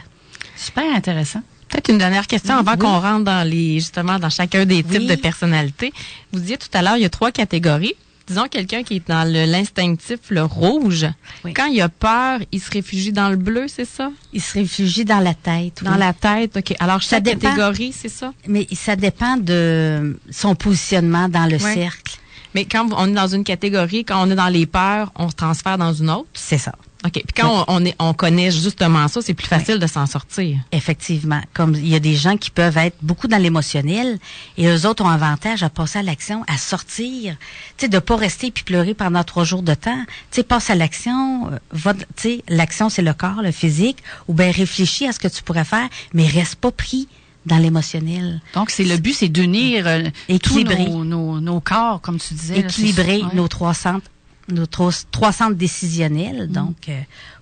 [0.57, 1.42] Super intéressant.
[1.70, 2.78] Peut-être une dernière question avant Oui.
[2.78, 5.06] qu'on rentre dans les justement dans chacun des types Oui.
[5.06, 5.92] de personnalités.
[6.33, 7.94] Vous disiez tout à l'heure, il y a trois catégories.
[8.26, 11.06] Disons quelqu'un qui est dans l'instinctif, le rouge.
[11.44, 11.52] Oui.
[11.52, 14.12] Quand il a peur, il se réfugie dans le bleu, c'est ça?
[14.33, 15.83] Il se réfugie dans la tête.
[15.83, 16.74] Dans la tête, OK.
[16.78, 17.48] Alors, Ça chaque dépend.
[17.48, 18.33] catégorie, c'est ça?
[18.46, 22.18] Mais ça dépend de son positionnement dans le cercle.
[22.54, 25.35] Mais quand on est dans une catégorie, quand on est dans les peurs, on se
[25.35, 26.28] transfère dans une autre?
[26.35, 26.72] C'est ça.
[27.04, 27.12] OK.
[27.12, 30.58] Puis quand on, on est, on connaît justement ça, c'est plus facile de s'en sortir.
[30.70, 31.40] Effectivement.
[31.54, 34.18] Comme il y a des gens qui peuvent être beaucoup dans l'émotionnel
[34.58, 37.36] et eux autres ont avantage à passer à l'action, à sortir.
[37.78, 40.04] Tu sais, de pas rester puis pleurer pendant trois jours de temps.
[40.30, 41.50] Tu sais, passe à l'action.
[41.52, 43.98] euh, va- Tu sais, l'action, c'est le corps, le physique.
[44.28, 47.08] Ou bien réfléchis à ce que tu pourrais faire, mais reste pas pris
[47.46, 48.42] dans l'émotionnel.
[48.54, 50.02] Donc, c'est le but, c'est d'unir euh,
[50.38, 50.54] tous
[50.88, 52.58] nos, nos, nos corps, comme tu disais.
[52.82, 54.06] Équilibrer nos trois centres,
[54.48, 56.48] nos trois, trois centres décisionnels.
[56.50, 57.00] Donc, euh,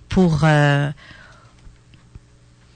[0.09, 0.41] pour...
[0.43, 0.91] euh,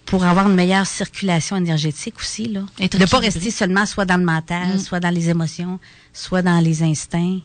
[0.05, 2.61] pour avoir une meilleure circulation énergétique aussi, là.
[2.79, 3.25] Être de pas équilibré.
[3.29, 5.79] rester seulement soit dans le mental, soit dans les émotions,
[6.13, 7.39] soit dans les instincts.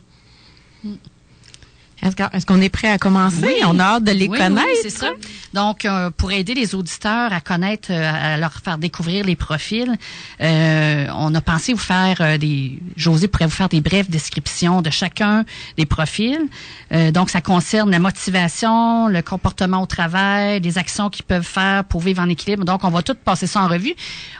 [0.83, 0.97] Qu'on
[2.01, 3.37] est-ce qu'on est prêt à commencer?
[3.43, 3.53] Oui.
[3.65, 4.67] On a hâte de les Oui, connaître.
[4.67, 5.11] oui, c'est ça.
[5.53, 9.97] Donc, euh, pour aider les auditeurs à connaître, euh, à leur faire découvrir les profils,
[10.41, 12.79] euh, on a pensé vous faire des...
[12.95, 15.43] José pourrait vous faire des brèves descriptions de chacun
[15.77, 16.39] des profils.
[16.91, 21.83] Euh, donc, ça concerne la motivation, le comportement au travail, les actions qu'ils peuvent faire
[21.83, 22.63] pour vivre en équilibre.
[22.65, 23.93] Donc, on va tout passer ça en revue.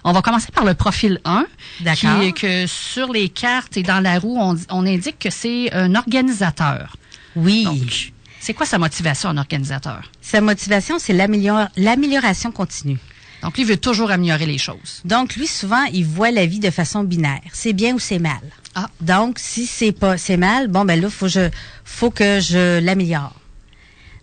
[0.03, 1.45] On va commencer par le profil 1,
[1.81, 2.19] D'accord.
[2.21, 5.73] qui est que sur les cartes et dans la roue, on, on indique que c'est
[5.73, 6.95] un organisateur.
[7.35, 7.63] Oui.
[7.63, 10.09] Donc, c'est quoi sa motivation, un organisateur?
[10.21, 12.97] Sa motivation, c'est l'amélior- l'amélioration continue.
[13.41, 15.01] Donc, lui veut toujours améliorer les choses.
[15.05, 17.41] Donc, lui, souvent, il voit la vie de façon binaire.
[17.53, 18.39] C'est bien ou c'est mal.
[18.75, 18.89] Ah.
[18.99, 21.49] Donc, si c'est pas, c'est mal, bon, ben là, faut je,
[21.85, 23.33] faut que je l'améliore.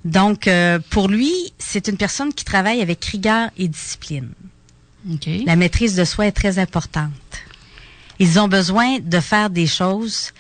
[0.05, 4.29] Donc, euh, pour lui, c'est une personne qui travaille avec rigueur et discipline.
[5.11, 5.29] OK.
[5.47, 7.11] La maîtrise de soi est très importante.
[8.19, 10.33] Ils ont besoin de faire des choses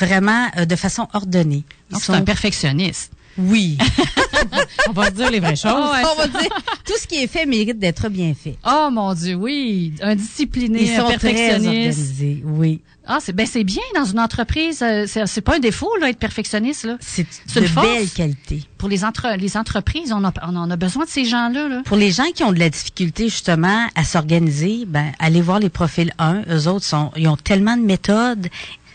[0.00, 1.64] vraiment euh, de façon ordonnée.
[1.90, 3.12] Ils Donc, c'est un sont- perfectionniste.
[3.38, 3.78] Oui.
[4.88, 5.72] On va se dire les vraies choses.
[5.74, 6.48] Oh, ouais, On va dire,
[6.84, 8.56] tout ce qui est fait mérite d'être bien fait.
[8.66, 9.94] Oh, mon Dieu, oui.
[10.02, 11.66] Un discipliné, Ils un sont très perfectionniste.
[11.98, 12.80] organisés, oui.
[13.06, 14.82] Ah, c'est ben c'est bien dans une entreprise.
[14.82, 16.96] euh, C'est c'est pas un défaut là, être perfectionniste là.
[17.00, 17.86] C'est C'est de une force.
[17.86, 18.62] belles qualités.
[18.78, 21.68] Pour les entre les entreprises, on, a, on en a besoin de ces gens-là.
[21.68, 21.82] Là.
[21.84, 25.70] Pour les gens qui ont de la difficulté justement à s'organiser, ben allez voir les
[25.70, 26.42] profils 1.
[26.50, 28.48] Eux autres sont, ils ont tellement de méthodes.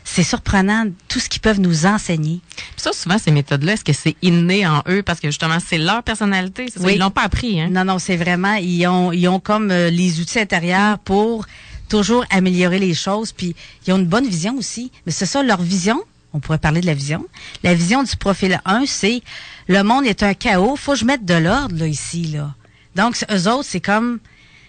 [0.07, 2.39] C'est surprenant tout ce qu'ils peuvent nous enseigner.
[2.77, 5.01] Ça, souvent, ces méthodes-là, est-ce que c'est inné en eux?
[5.01, 6.69] Parce que justement, c'est leur personnalité?
[6.69, 6.79] ça?
[6.81, 6.93] Oui.
[6.93, 7.69] Ils l'ont pas appris, hein?
[7.71, 11.45] Non, non, c'est vraiment ils ont, ils ont comme euh, les outils intérieurs pour
[11.89, 13.31] toujours améliorer les choses.
[13.31, 14.91] Puis ils ont une bonne vision aussi.
[15.05, 16.01] Mais c'est ça leur vision.
[16.33, 17.25] On pourrait parler de la vision.
[17.63, 19.23] La vision du profil 1, c'est
[19.67, 20.75] le monde est un chaos.
[20.75, 22.53] Faut que je mette de l'ordre là ici là.
[22.95, 24.19] Donc eux autres, c'est comme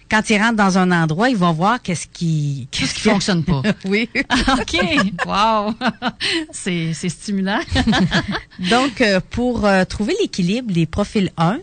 [0.09, 3.61] quand ils rentrent dans un endroit, ils vont voir qu'est-ce qui Qu'est-ce qui fonctionne pas
[3.85, 4.09] oui.
[4.59, 4.77] Ok,
[5.25, 5.73] wow,
[6.51, 7.59] c'est c'est stimulant.
[8.69, 11.59] Donc, euh, pour euh, trouver l'équilibre, les profils 1,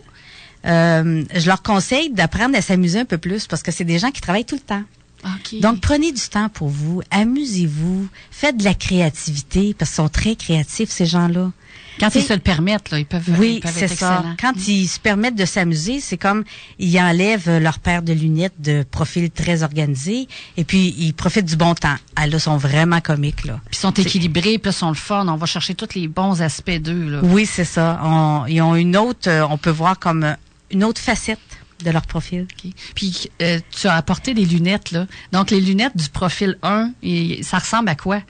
[0.65, 4.11] euh, je leur conseille d'apprendre à s'amuser un peu plus parce que c'est des gens
[4.11, 4.83] qui travaillent tout le temps.
[5.23, 5.59] Ok.
[5.59, 10.35] Donc, prenez du temps pour vous, amusez-vous, faites de la créativité parce qu'ils sont très
[10.35, 11.51] créatifs, ces gens-là.
[11.99, 14.15] Quand ils se le permettent, là, ils peuvent, Oui, c'est ça.
[14.19, 14.35] excellents.
[14.39, 16.43] Quand ils se permettent de s'amuser, c'est comme
[16.79, 20.27] ils enlèvent leur paire de lunettes de profil très organisé
[20.57, 21.95] et puis ils profitent du bon temps.
[22.15, 23.59] Ah, là, sont vraiment comiques, là.
[23.65, 25.27] Puis ils sont équilibrés, puis sont le fun.
[25.27, 27.19] On va chercher tous les bons aspects d'eux, là.
[27.23, 27.99] Oui, c'est ça.
[28.03, 30.33] On- ils ont une autre, euh, on peut voir comme euh,
[30.71, 31.39] une autre facette
[31.83, 32.47] de leur profil.
[32.95, 35.07] Puis euh, tu as apporté des lunettes, là.
[35.31, 38.21] Donc, les lunettes du profil 1, et ça ressemble à quoi?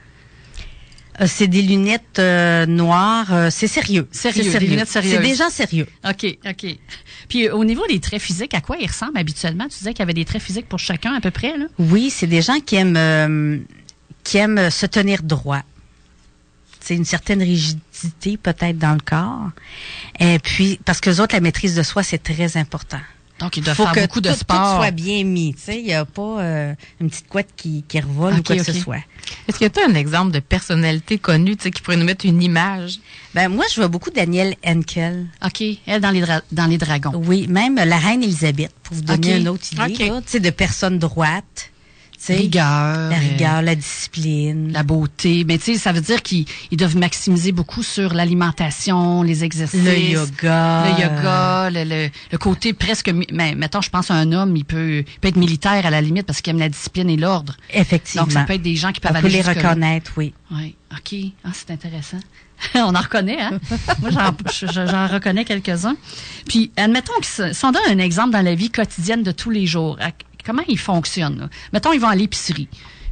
[1.20, 3.32] Euh, c'est des lunettes euh, noires.
[3.32, 4.06] euh, c'est sérieux.
[4.12, 5.26] Sérieux, C'est des lunettes C'est sérieuses.
[5.26, 5.86] des gens sérieux.
[6.08, 6.66] OK, OK.
[7.28, 9.64] Puis euh, au niveau des traits physiques, à quoi ils ressemblent habituellement?
[9.64, 11.66] Tu disais qu'il y avait des traits physiques pour chacun à peu près, là?
[11.78, 13.58] Oui, c'est des gens qui aiment euh,
[14.24, 15.62] qui aiment se tenir droit.
[16.80, 19.50] C'est une certaine rigidité peut-être dans le corps.
[20.20, 23.00] Et puis parce que les autres la maîtrise de soi c'est très important.
[23.38, 24.56] Donc, ils doivent Faut faire que beaucoup de tout, sport.
[24.76, 27.84] tout soit bien mis, tu sais, il y a pas euh, une petite couette qui
[27.86, 28.96] qui revole ou quoi que ce soit.
[29.46, 32.24] Est-ce que tu as un exemple de personnalité connue, tu sais, qui pourrait nous mettre
[32.24, 32.98] une image?
[33.34, 35.26] Ben moi je vois beaucoup Daniel Henkel.
[35.44, 35.62] OK.
[35.86, 37.12] Elle, dans les, dra- dans les dragons.
[37.26, 40.48] Oui, même la reine Élisabeth pour vous donner une autre idée là, tu sais de
[40.50, 41.70] personnes droites,
[42.18, 42.64] tu sais, Rigueur.
[42.64, 44.72] la euh, rigueur, la discipline.
[44.72, 45.44] la beauté.
[45.46, 49.82] Mais tu sais, ça veut dire qu'ils ils doivent maximiser beaucoup sur l'alimentation, les exercices.
[49.84, 50.84] le yoga.
[50.86, 53.12] Le yoga, le, le, le côté presque...
[53.32, 56.00] Mais mettons, je pense à un homme, il peut, il peut être militaire à la
[56.00, 57.56] limite parce qu'il aime la discipline et l'ordre.
[57.72, 58.22] Effectivement.
[58.24, 60.32] Donc, ça peut être des gens qui peuvent On aller peut les reconnaître, oui.
[60.52, 61.18] Oui, OK.
[61.44, 62.18] Ah, c'est intéressant.
[62.74, 63.58] On en reconnaît, hein?
[64.00, 65.96] Moi, j'en, je- je- j'en reconnais quelques-uns.
[66.48, 69.66] Puis, admettons que si on donne un exemple dans la vie quotidienne de tous les
[69.66, 69.98] jours,
[70.46, 71.38] comment ils fonctionnent?
[71.38, 71.48] là?
[71.72, 72.68] Mettons, ils vont à l'épicerie.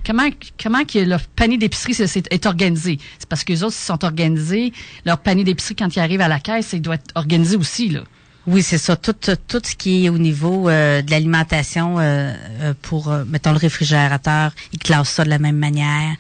[0.07, 0.29] Comment,
[0.63, 1.97] comment que leur panier d'épicerie
[2.31, 2.99] est organisé?
[3.19, 4.73] C'est parce que les autres, s'ils sont organisés,
[5.05, 8.03] leur panier d'épicerie, quand ils arrivent à la caisse, il doit être organisé aussi, là.
[8.47, 8.95] Oui, c'est ça.
[8.97, 9.15] Tout,
[9.49, 13.57] tout ce qui est au niveau euh, de l'alimentation euh, euh, pour, euh, mettons, le
[13.57, 16.15] réfrigérateur, ils classent ça de la même manière.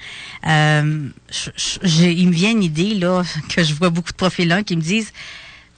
[0.46, 1.08] Euh,
[1.82, 3.22] il me vient une idée, là,
[3.54, 5.12] que je vois beaucoup de profils là qui me disent,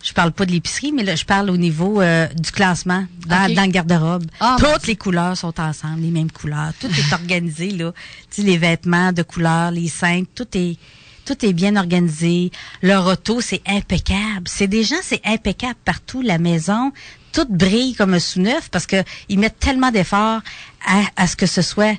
[0.07, 3.53] je parle pas de l'épicerie, mais là, je parle au niveau euh, du classement dans,
[3.53, 4.25] dans le garde-robe.
[4.39, 6.73] Ah, mon Toutes les couleurs sont ensemble, les mêmes couleurs.
[6.81, 7.93] Tout est organisé, là.
[8.31, 10.79] Tu sais, les vêtements de couleurs, les cintres, tout est...
[11.25, 12.53] Tout est bien organisé.
[12.83, 14.45] Leur auto, c'est impeccable.
[14.45, 16.23] C'est des gens, c'est impeccable partout.
[16.23, 16.93] La maison,
[17.33, 20.41] tout brille comme un sous-neuf parce que ils mettent tellement d'efforts
[20.87, 21.99] à, à ce que ce soit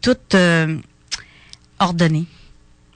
[0.00, 0.78] tout euh,
[1.80, 2.26] ordonné.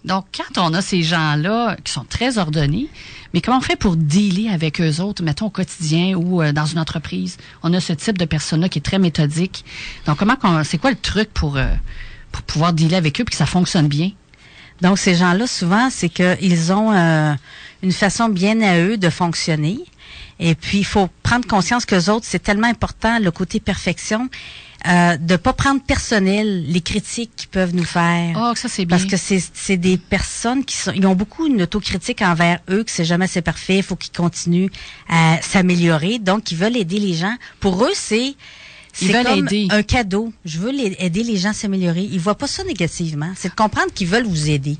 [0.04, 2.88] Donc, quand on a ces gens-là qui sont très ordonnés,
[3.32, 6.66] mais comment on fait pour dealer avec eux autres, mettons au quotidien ou euh, dans
[6.66, 7.38] une entreprise?
[7.62, 9.64] On a ce type de personne-là qui est très méthodique.
[10.06, 11.66] Donc, comment c'est quoi le truc pour, euh,
[12.30, 14.10] pour pouvoir dealer avec eux et que ça fonctionne bien?
[14.80, 17.34] Donc, ces gens-là, souvent, c'est qu'ils ont euh,
[17.82, 19.78] une façon bien à eux de fonctionner.
[20.38, 24.28] Et puis, il faut prendre conscience que autres, c'est tellement important, le côté perfection,
[24.88, 28.36] euh, de pas prendre personnel les critiques qu'ils peuvent nous faire.
[28.36, 28.96] Oh, ça, c'est bien.
[28.98, 32.90] Parce que c'est des personnes qui sont, ils ont beaucoup une autocritique envers eux, que
[32.90, 34.68] c'est jamais assez parfait, il faut qu'ils continuent
[35.08, 36.18] à s'améliorer.
[36.18, 37.34] Donc, ils veulent aider les gens.
[37.60, 38.34] Pour eux, c'est
[38.94, 39.68] c'est comme aider.
[39.70, 40.32] un cadeau.
[40.44, 42.02] Je veux les- aider les gens à s'améliorer.
[42.02, 43.32] Ils voient pas ça négativement.
[43.36, 44.76] C'est de comprendre qu'ils veulent vous aider.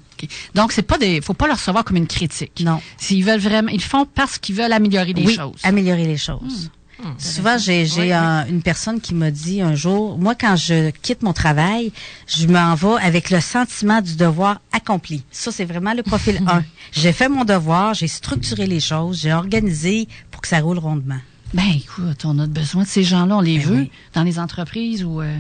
[0.55, 2.61] Donc, c'est pas des, faut pas le recevoir comme une critique.
[2.63, 2.81] Non.
[2.99, 5.57] S'ils veulent vraiment, ils font parce qu'ils veulent améliorer les oui, choses.
[5.63, 6.71] améliorer les choses.
[7.19, 10.91] Souvent, j'ai j'ai Oui, un- une personne qui m'a dit un jour, moi, quand je
[10.91, 11.93] quitte mon travail,
[12.27, 15.25] je m'en vais avec le sentiment du devoir accompli.
[15.31, 16.63] Ça, c'est vraiment le profil 1.
[16.93, 21.19] J'ai fait mon devoir, j'ai structuré les choses, j'ai organisé pour que ça roule rondement.
[21.55, 23.91] Ben, écoute, on a besoin de ces gens-là, on les Ben veut oui.
[24.15, 25.37] dans les entreprises ou, euh,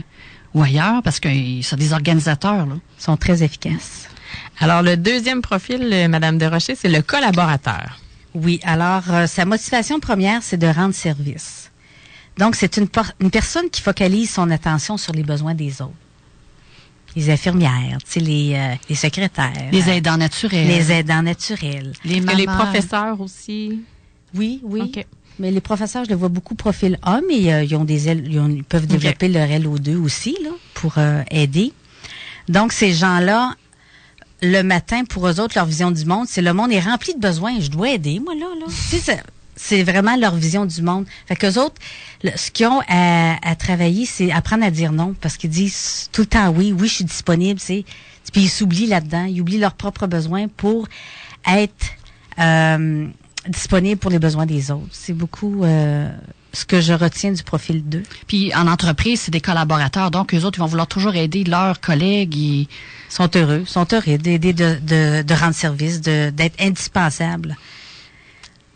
[0.55, 1.29] ou ailleurs parce que
[1.62, 2.75] sont des organisateurs, là.
[2.98, 4.09] Ils sont très efficaces.
[4.61, 7.98] Alors, le deuxième profil, euh, Madame Desrochers, c'est le collaborateur.
[8.35, 11.71] Oui, alors euh, sa motivation première, c'est de rendre service.
[12.38, 15.92] Donc, c'est une, por- une personne qui focalise son attention sur les besoins des autres.
[17.14, 19.53] Les infirmières, tu sais, les, euh, les secrétaires.
[19.71, 20.66] Les aidants naturels.
[20.66, 21.92] les aidants naturels.
[22.07, 23.81] les, les professeurs aussi?
[24.35, 24.81] Oui, oui.
[24.97, 25.05] OK.
[25.38, 28.25] Mais les professeurs, je les vois beaucoup profil A, mais euh, ils ont des ailes,
[28.31, 31.73] ils, ont- ils peuvent développer leur LO2 aussi là, pour euh, aider.
[32.49, 33.55] Donc ces gens-là,
[34.42, 37.20] le matin, pour eux autres, leur vision du monde, c'est le monde est rempli de
[37.20, 37.61] besoins.
[37.61, 38.66] Je dois aider, moi là, là.
[38.66, 39.22] Tu sais,
[39.57, 41.07] c'est- vraiment leur vision du monde.
[41.26, 41.76] Fait qu'eux autres,
[42.24, 46.09] le- ce qu'ils ont à, à travailler, c'est apprendre à dire non, parce qu'ils disent
[46.12, 47.61] tout le temps oui, oui, je suis disponible.
[47.61, 47.85] C'est
[48.33, 50.88] puis ils s'oublient là-dedans, ils oublient leurs propres besoins pour
[51.46, 51.87] être
[52.38, 53.07] euh,
[53.48, 54.88] disponibles pour les besoins des autres.
[54.90, 56.09] C'est beaucoup euh,
[56.52, 58.02] ce que je retiens du profil 2.
[58.26, 61.81] Puis en entreprise, c'est des collaborateurs, donc eux autres, ils vont vouloir toujours aider leurs
[61.81, 62.37] collègues.
[62.38, 62.68] Et...
[63.12, 67.57] sont heureux, sont heureux d'aider, de, de, de rendre service, d'être indispensables.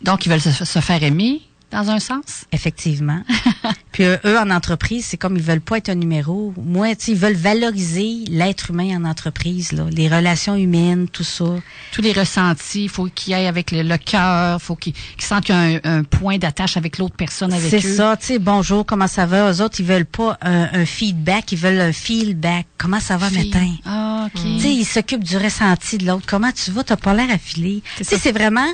[0.03, 1.41] Donc, ils veulent se, se faire aimer.
[1.71, 2.45] Dans un sens?
[2.51, 3.21] Effectivement.
[3.91, 6.53] Puis eux, en entreprise, c'est comme ils veulent pas être un numéro.
[6.57, 11.23] Moi, tu sais, ils veulent valoriser l'être humain en entreprise, là, les relations humaines, tout
[11.23, 11.45] ça.
[11.91, 15.55] Tous les ressentis, il faut qu'ils aillent avec le, le cœur, faut qu'ils sentent qu'il
[15.55, 17.79] y a un, un point d'attache avec l'autre personne avec eux.
[17.79, 19.51] C'est ça, tu sais, bonjour, comment ça va?
[19.51, 22.67] Eux autres, ils veulent pas un, un feedback, ils veulent un feedback.
[22.77, 23.49] Comment ça va, Fille.
[23.49, 23.71] matin?
[23.85, 24.41] Ah, OK.
[24.41, 26.25] Tu sais, ils s'occupent du ressenti de l'autre.
[26.27, 26.83] Comment tu vas?
[26.83, 27.81] T'as pas l'air affilé.
[27.97, 28.67] Tu sais, c'est vraiment...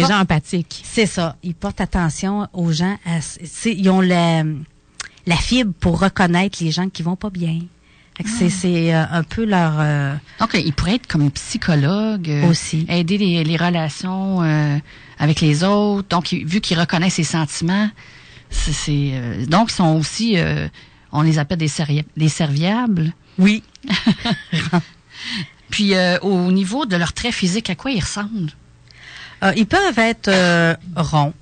[0.00, 0.82] Portent- gens empathiques.
[0.84, 1.36] C'est ça.
[1.42, 2.98] Ils portent attention aux gens.
[3.06, 3.18] À,
[3.66, 4.42] ils ont la,
[5.26, 7.58] la fibre pour reconnaître les gens qui vont pas bien.
[8.18, 8.22] Ah.
[8.38, 9.76] c'est, c'est euh, un peu leur...
[9.78, 12.28] euh, Donc, il pourrait être comme psychologue.
[12.28, 12.84] euh, Aussi.
[12.88, 14.76] Aider les, les relations euh,
[15.18, 16.08] avec les autres.
[16.08, 17.88] Donc, il- vu qu'ils reconnaissent ses sentiments,
[18.50, 19.10] c'est...
[19.14, 20.38] euh, donc, ils sont aussi...
[20.38, 20.68] euh,
[21.12, 23.12] on les appelle des, servi- des serviables.
[23.38, 23.62] Oui.
[25.70, 28.52] Puis, euh, au niveau de leur trait physique, à quoi ils ressemblent?
[29.42, 31.32] Euh, ils peuvent être euh, ronds.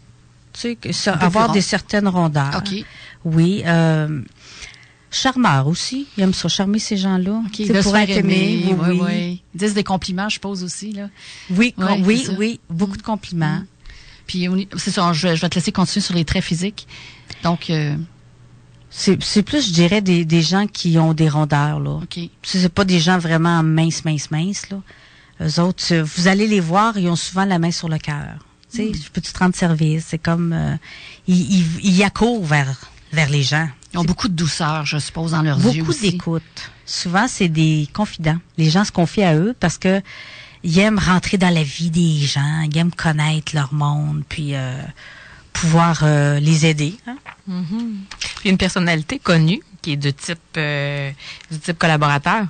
[0.61, 2.57] Tu sais, ça- avoir des certaines rondeurs.
[2.57, 2.85] OK.
[3.25, 3.62] Oui.
[3.66, 4.23] Euh,
[5.11, 6.07] charmeurs aussi.
[6.16, 7.42] Ils aiment ça, charmer ces gens-là.
[7.47, 8.64] OK, Tu ils sais, veulent se pour être aimé.
[8.66, 9.01] Oui, oui.
[9.01, 9.31] ouais.
[9.55, 11.09] Ils disent des compliments, je suppose, aussi, là.
[11.51, 12.61] Oui, Ouais, oui, oui.
[12.68, 13.62] Beaucoup de compliments.
[14.27, 16.87] Puis, au ni- c'est ça, je, je vais te laisser continuer sur les traits physiques.
[17.42, 17.97] Donc, euh,
[18.90, 22.01] C'est, plus, je dirais, des, des gens qui ont des rondeurs, là.
[22.03, 22.18] OK.
[22.42, 24.81] C'est c'est pas des gens vraiment minces, minces, minces, là.
[25.40, 28.44] Eux autres, euh, vous allez les voir, ils ont souvent la main sur le cœur.
[28.71, 30.05] Tu sais, je peux-tu te rendre service?
[30.09, 30.77] C'est comme, euh,
[31.27, 32.79] ils, ils, ils accourent vers,
[33.13, 33.69] vers les gens.
[33.95, 36.43] Ils ont beaucoup de douceur, je suppose, dans leurs yeux Beaucoup d'écoute.
[36.85, 38.39] Souvent, c'est des confidents.
[38.59, 40.03] Les gens se confient à eux parce que
[40.65, 44.83] ils aiment rentrer dans la vie des gens, ils aiment connaître leur monde, puis euh,
[45.53, 46.95] pouvoir euh, les aider.
[47.07, 47.17] hein.
[48.41, 51.11] Puis une personnalité connue qui est de type euh,
[51.51, 52.45] du type collaborateur?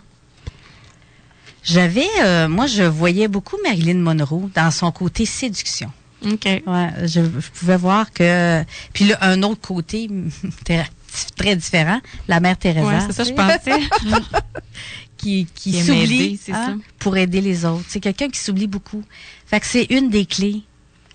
[1.63, 5.93] J'avais, euh, moi, je voyais beaucoup Marilyn Monroe dans son côté séduction.
[6.25, 6.45] OK.
[6.45, 8.65] Ouais, je, je pouvais voir que.
[8.93, 10.09] Puis là, un autre côté
[11.37, 13.01] très différent, la mère Teresa.
[13.07, 14.19] C'est ça, je sais, pensais.
[15.17, 17.85] qui, qui s'oublie hein, pour aider les autres.
[17.89, 19.03] C'est quelqu'un qui s'oublie beaucoup.
[19.47, 20.63] Fait que c'est une des clés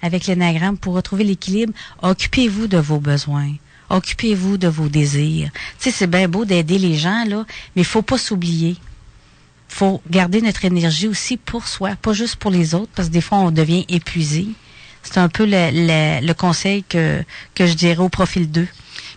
[0.02, 1.74] avec l'énagramme pour retrouver l'équilibre.
[2.02, 3.54] Occupez-vous de vos besoins.
[3.90, 5.50] Occupez-vous de vos désirs.
[5.80, 8.76] Tu sais, c'est bien beau d'aider les gens, là, mais il faut pas s'oublier.
[9.68, 13.22] faut garder notre énergie aussi pour soi, pas juste pour les autres, parce que des
[13.22, 14.48] fois, on devient épuisé.
[15.04, 17.24] C'est un peu le, le, le conseil que,
[17.56, 18.68] que je dirais au profil 2.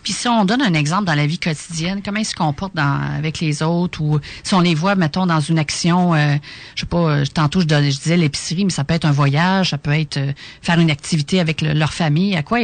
[0.03, 3.01] Puis si on donne un exemple dans la vie quotidienne, comment ils se comportent dans,
[3.17, 6.37] avec les autres ou si on les voit, mettons, dans une action, euh,
[6.77, 9.11] je sais pas, euh, tantôt je, donnais- je disais l'épicerie, mais ça peut être un
[9.11, 12.37] voyage, ça peut être euh, faire une activité avec le- leur famille.
[12.37, 12.61] À quoi,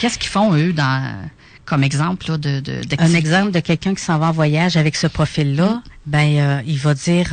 [0.00, 1.14] qu'est-ce qu'ils font eux dans,
[1.66, 4.96] comme exemple là, de, de Un exemple de quelqu'un qui s'en va en voyage avec
[4.96, 7.28] ce profil-là, ben euh, il va dire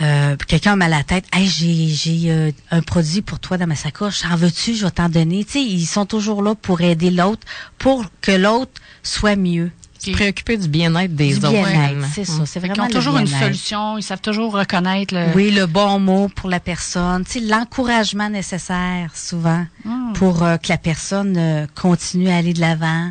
[0.00, 3.58] euh, quelqu'un a mal à la tête, hey, j'ai j'ai euh, un produit pour toi
[3.58, 5.44] dans ma sacoche, en veux-tu, je vais t'en donner.
[5.44, 7.46] Tu sais, ils sont toujours là pour aider l'autre,
[7.78, 9.70] pour que l'autre soit mieux.
[9.98, 11.50] Se préoccuper du bien-être des Du autres.
[11.50, 12.46] bien-être, c'est ça, Mm.
[12.46, 15.32] c'est vraiment ont le toujours une solution, ils savent toujours reconnaître le.
[15.34, 20.12] Oui, le bon mot pour la personne, tu sais, l'encouragement nécessaire souvent Hmm.
[20.12, 23.10] pour euh, que la personne euh, continue à aller de l'avant.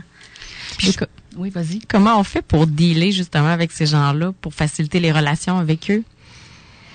[0.77, 0.95] Puis
[1.35, 1.79] Oui, vas-y.
[1.89, 6.03] comment on fait pour dealer justement avec ces gens-là, pour faciliter les relations avec eux?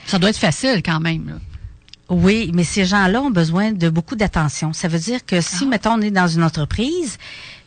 [0.07, 1.27] Ça doit être facile quand même.
[1.29, 1.35] Là.
[2.09, 4.73] Oui, mais ces gens-là ont besoin de beaucoup d'attention.
[4.73, 7.19] Ça veut dire que si, mettons, on est dans une entreprise,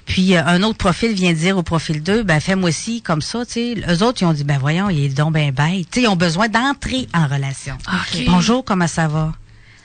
[0.06, 3.46] puis euh, un autre profil vient dire au profil 2, ben fais-moi aussi comme ça,
[3.46, 3.76] tu sais.
[3.90, 5.90] Eux autres, ils ont dit, ben voyons, il est donc ben bête.
[5.90, 7.76] Tu sais, ils ont besoin d'entrer en relation.
[7.88, 8.26] OK.
[8.28, 9.34] Bonjour, comment ça va?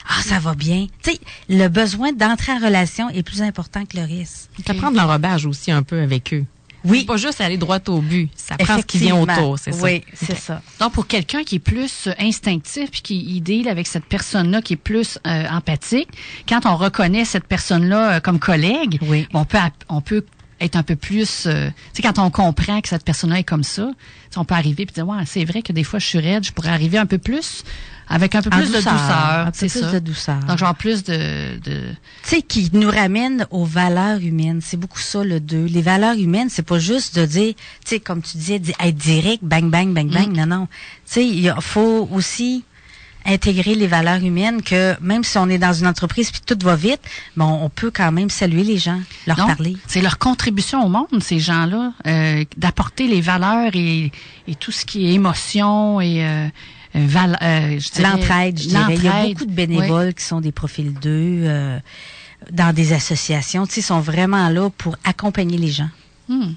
[0.07, 0.87] Ah, ça va bien.
[1.03, 4.49] Tu sais, le besoin d'entrer en relation est plus important que le risque.
[4.65, 6.45] T'apprends de l'enrobage aussi un peu avec eux.
[6.83, 8.29] Oui, Pas juste aller droit au but.
[8.35, 9.83] Ça prend ce qui vient autour, c'est ça.
[9.83, 10.61] Oui, c'est ça.
[10.79, 14.73] Donc, pour quelqu'un qui est plus euh, instinctif puis qui deal avec cette personne-là qui
[14.73, 16.09] est plus euh, empathique,
[16.47, 19.27] quand on reconnaît cette personne-là euh, comme collègue, Oui.
[19.33, 19.57] on peut
[19.89, 20.25] on peut
[20.59, 23.63] être un peu plus euh, tu sais quand on comprend que cette personne-là est comme
[23.63, 23.89] ça,
[24.35, 26.51] on peut arriver puis dire ouais, c'est vrai que des fois je suis raide, je
[26.51, 27.63] pourrais arriver un peu plus
[28.11, 29.91] avec un peu plus de douceur, un peu plus ça.
[29.91, 30.39] de douceur.
[30.41, 31.81] Donc genre plus de, de
[32.23, 34.59] tu sais, qui nous ramène aux valeurs humaines.
[34.61, 35.65] C'est beaucoup ça, le deux.
[35.65, 38.97] Les valeurs humaines, c'est pas juste de dire, tu sais, comme tu disais, di- être
[38.97, 40.35] direct, bang, bang, bang, bang.
[40.35, 40.67] Non, non.
[40.67, 42.63] Tu sais, il faut aussi
[43.23, 46.75] intégrer les valeurs humaines que même si on est dans une entreprise puis tout va
[46.75, 47.01] vite,
[47.37, 49.77] bon, on peut quand même saluer les gens, leur Donc, parler.
[49.85, 54.11] C'est leur contribution au monde, ces gens-là, euh, d'apporter les valeurs et,
[54.47, 56.47] et tout ce qui est émotion et euh,
[56.93, 58.95] val- euh, je dirais- L'entraide, je dirais.
[58.95, 61.79] Il y a beaucoup de bénévoles qui sont des profils d'eux euh,
[62.51, 63.65] dans des associations.
[63.67, 65.89] Tu sais, ils sont vraiment là pour accompagner les gens.
[66.27, 66.53] Hmm.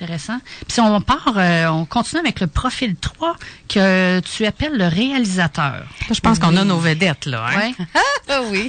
[0.00, 0.38] Intéressant.
[0.60, 3.36] Puis si on part, euh, on continue avec le profil 3
[3.68, 5.86] que tu appelles le réalisateur.
[6.12, 7.46] Je pense qu'on a nos vedettes, là.
[7.50, 7.56] Hein?
[7.58, 7.74] Ouais.
[8.30, 8.68] Ah oui.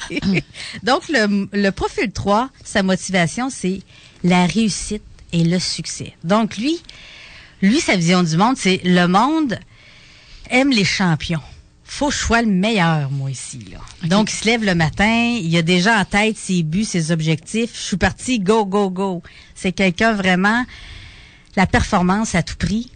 [0.84, 3.82] Donc, le, le profil 3, sa motivation, c'est
[4.24, 6.16] la réussite et le succès.
[6.24, 6.82] Donc, lui,
[7.62, 9.60] lui, sa vision du monde, c'est le monde
[10.50, 11.42] aime les champions.
[11.84, 13.66] Faut que je sois le meilleur, moi, ici.
[13.72, 13.80] Là.
[14.08, 17.72] Donc, il se lève le matin, il a déjà en tête ses buts, ses objectifs.
[17.74, 19.24] Je suis parti, go, go, go.
[19.56, 20.64] C'est quelqu'un vraiment,
[21.56, 22.92] la performance à tout prix.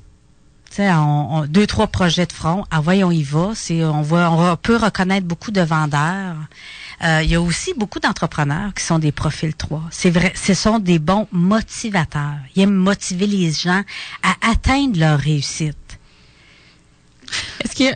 [0.69, 2.65] Tu sais, on, on- deux, trois projets de front.
[2.69, 3.51] Ah, voyons, y va.
[3.55, 6.35] C'est, on, voit, on peut reconnaître beaucoup de vendeurs.
[7.03, 9.83] Euh, il y a aussi beaucoup d'entrepreneurs qui sont des profils 3.
[9.91, 12.37] C'est vrai, ce sont des bons motivateurs.
[12.55, 13.81] Ils aiment motiver les gens
[14.21, 15.75] à atteindre leur réussite.
[17.63, 17.95] Est-ce que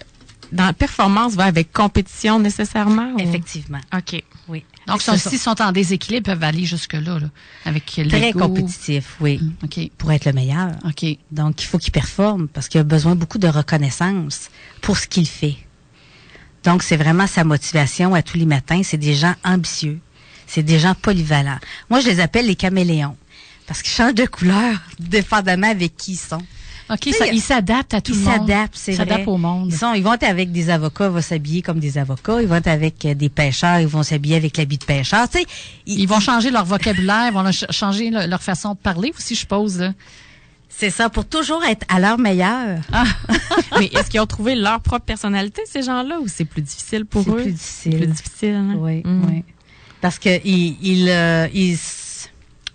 [0.51, 3.13] dans la performance va avec compétition nécessairement?
[3.13, 3.81] ou- Effectivement.
[3.95, 4.23] OK.
[4.47, 4.63] Oui.
[4.87, 7.27] Donc, s'ils sont en déséquilibre, ils peuvent aller jusque-là, là,
[7.65, 9.41] avec Très compétitif, oui.
[9.63, 9.89] OK.
[9.97, 10.71] Pour être le meilleur.
[10.85, 11.05] OK.
[11.31, 14.49] Donc, il faut qu'il performe parce qu'il a besoin beaucoup de reconnaissance
[14.81, 15.57] pour ce qu'il fait.
[16.63, 18.81] Donc, c'est vraiment sa motivation à tous les matins.
[18.83, 19.99] C'est des gens ambitieux.
[20.47, 21.59] C'est des gens polyvalents.
[21.89, 23.17] Moi, je les appelle les caméléons
[23.67, 26.41] parce qu'ils changent de couleur dépendamment avec qui ils sont.
[26.89, 28.47] OK, ça, ils s'adaptent à tout Ils le monde.
[28.47, 29.05] s'adaptent, c'est Ils vrai.
[29.07, 29.69] s'adaptent au monde.
[29.71, 32.41] Ils, sont, ils vont être avec des avocats, ils vont s'habiller comme des avocats.
[32.41, 35.27] Ils vont être avec euh, des pêcheurs, ils vont s'habiller avec l'habit de pêcheur.
[35.29, 35.45] Tu sais,
[35.85, 39.35] Ils vont changer leur vocabulaire, ils vont ch- changer le- leur façon de parler aussi,
[39.35, 39.79] je suppose.
[39.79, 39.93] Là.
[40.69, 42.79] C'est ça, pour toujours être à leur meilleur.
[42.93, 43.03] Ah,
[43.79, 47.23] Mais est-ce qu'ils ont trouvé leur propre personnalité, ces gens-là, ou c'est plus difficile pour
[47.23, 47.35] C'est eux?
[47.35, 47.97] plus difficile.
[47.97, 48.75] Plus difficile, hein?
[48.77, 49.25] Oui, Mm.
[49.27, 49.43] oui.
[49.99, 51.77] Parce que ils, ils, euh, ils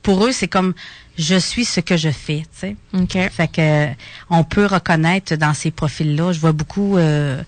[0.02, 0.74] pour eux, c'est comme
[1.18, 2.76] je suis ce que je fais, tu sais.
[3.30, 3.92] Fait que euh,
[4.30, 6.32] on peut reconnaître dans ces profils-là.
[6.32, 7.42] Je vois beaucoup euh,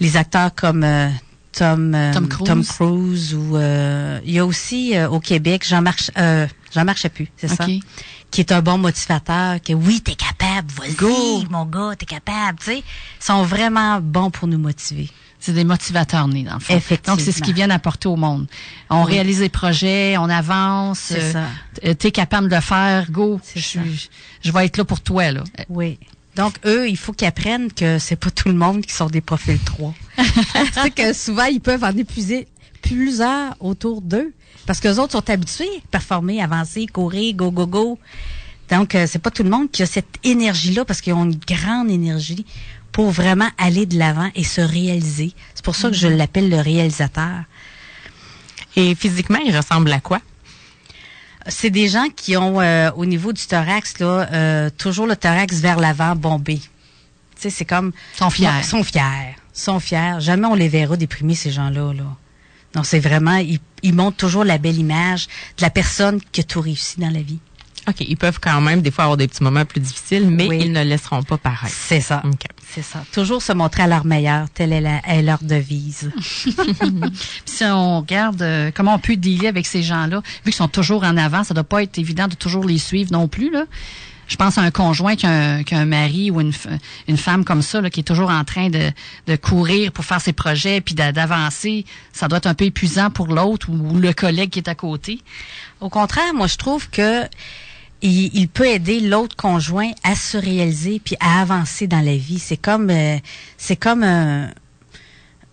[0.00, 1.08] les acteurs comme euh,
[1.52, 2.68] Tom, euh, Tom Cruise.
[2.68, 7.48] Cruise ou euh, il y a aussi euh, au Québec Jean-Marc euh, Jean-Marc Chaput, c'est
[7.48, 7.66] ça,
[8.30, 9.60] qui est un bon motivateur.
[9.60, 12.78] Que oui, t'es capable, vas-y, mon gars, t'es capable, tu sais.
[12.78, 15.10] Ils sont vraiment bons pour nous motiver.
[15.44, 16.76] C'est des motivateurs nés, dans le fond.
[16.76, 17.16] Effectivement.
[17.16, 18.46] Donc, c'est ce qu'ils viennent apporter au monde.
[18.90, 19.12] On Oui.
[19.14, 21.00] réalise des projets, on avance.
[21.00, 21.44] C'est euh, ça.
[21.82, 23.40] t- T'es capable de le faire, go.
[23.42, 23.80] C'est Je,
[24.40, 25.42] je vais être là pour toi, là.
[25.68, 25.98] Oui.
[26.36, 29.20] Donc, eux, il faut qu'ils apprennent que c'est pas tout le monde qui sont des
[29.20, 29.92] profils 3.
[30.16, 30.24] tu
[30.80, 32.46] sais que souvent, ils peuvent en épuiser
[32.80, 34.32] plusieurs autour d'eux.
[34.66, 37.98] Parce que les autres sont habitués à performer, avancer, courir, go, go, go.
[38.70, 41.34] Donc, euh, c'est pas tout le monde qui a cette énergie-là parce qu'ils ont une
[41.36, 42.46] grande énergie
[42.92, 45.34] pour vraiment aller de l'avant et se réaliser.
[45.54, 47.44] C'est pour ça que je l'appelle le réalisateur.
[48.76, 50.20] Et physiquement, ils ressemblent à quoi?
[51.48, 55.56] C'est des gens qui ont, euh, au niveau du thorax, là, euh, toujours le thorax
[55.56, 56.58] vers l'avant bombé.
[56.58, 56.68] Tu
[57.36, 57.92] sais, c'est comme...
[58.16, 58.48] Sont fiers.
[58.58, 59.36] Ils sont fiers.
[59.52, 60.20] Sont fiers.
[60.20, 61.92] Jamais on les verra déprimés, ces gens-là.
[61.92, 62.04] Là.
[62.76, 63.36] Non, c'est vraiment...
[63.36, 65.26] Ils, ils montrent toujours la belle image
[65.56, 67.40] de la personne qui a tout réussi dans la vie.
[67.88, 70.60] OK, ils peuvent quand même des fois avoir des petits moments plus difficiles, mais Oui.
[70.66, 71.74] ils ne laisseront pas paraître.
[71.76, 72.22] C'est ça.
[72.24, 72.42] OK.
[72.74, 73.04] C'est ça.
[73.12, 74.48] Toujours se montrer à leur meilleur.
[74.50, 76.10] Telle est, la- est leur devise.
[77.44, 81.04] Si on regarde euh, comment on peut dealer avec ces gens-là, vu qu'ils sont toujours
[81.04, 83.50] en avant, ça doit pas être évident de toujours les suivre non plus.
[83.50, 83.64] Là.
[84.28, 86.78] Je pense à un conjoint qui a un, qui a un mari ou une, f-
[87.08, 88.90] une femme comme ça, là, qui est toujours en train de,
[89.26, 91.84] de courir pour faire ses projets puis d'a- d'avancer.
[92.12, 95.20] Ça doit être un peu épuisant pour l'autre ou, le collègue qui est à côté.
[95.80, 97.24] Au contraire, moi, je trouve que
[98.02, 102.38] il, il peut aider l'autre conjoint à se réaliser puis à avancer dans la vie.
[102.38, 103.16] C'est comme, euh,
[103.56, 104.50] c'est comme un,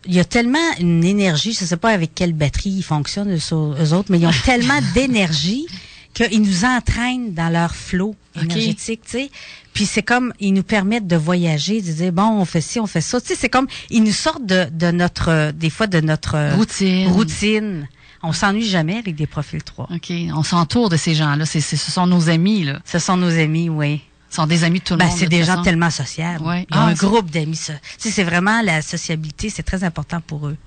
[0.05, 3.53] il y a tellement une énergie, je sais pas avec quelle batterie ils fonctionnent eux,
[3.53, 5.67] au- eux autres, mais ils ont tellement d'énergie
[6.13, 9.31] qu'ils nous entraînent dans leur flot énergétique, tu sais.
[9.73, 12.87] Puis c'est comme ils nous permettent de voyager, de dire bon, on fait ci, on
[12.87, 13.21] fait ça.
[13.21, 16.35] Tu sais, c'est comme ils nous sortent de, de notre, euh, des fois de notre
[16.35, 17.07] euh, Routine.
[17.09, 17.87] routine.
[18.23, 19.87] On s'ennuie jamais avec des profils 3.
[19.93, 20.11] OK.
[20.35, 21.45] On s'entoure de ces gens-là.
[21.45, 22.79] C'est, c'est- ce sont nos amis, là.
[22.85, 24.01] Ce sont nos amis, oui.
[24.29, 25.17] Ce sont des amis de tout le Ben, monde.
[25.17, 26.43] c'est de des gens tellement sociables.
[26.45, 26.67] Ouais.
[26.69, 27.55] Ils ont Ah, un groupe d'amis.
[27.55, 27.73] ça.
[27.73, 30.57] Tu sais, c'est vraiment la sociabilité, c'est très important pour eux.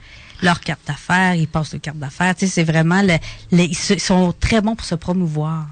[0.43, 2.35] Leur carte d'affaires, ils passent leur carte d'affaires.
[2.35, 3.17] Tu sais, c'est vraiment le,
[3.53, 5.67] le- ils sont très bons pour se promouvoir.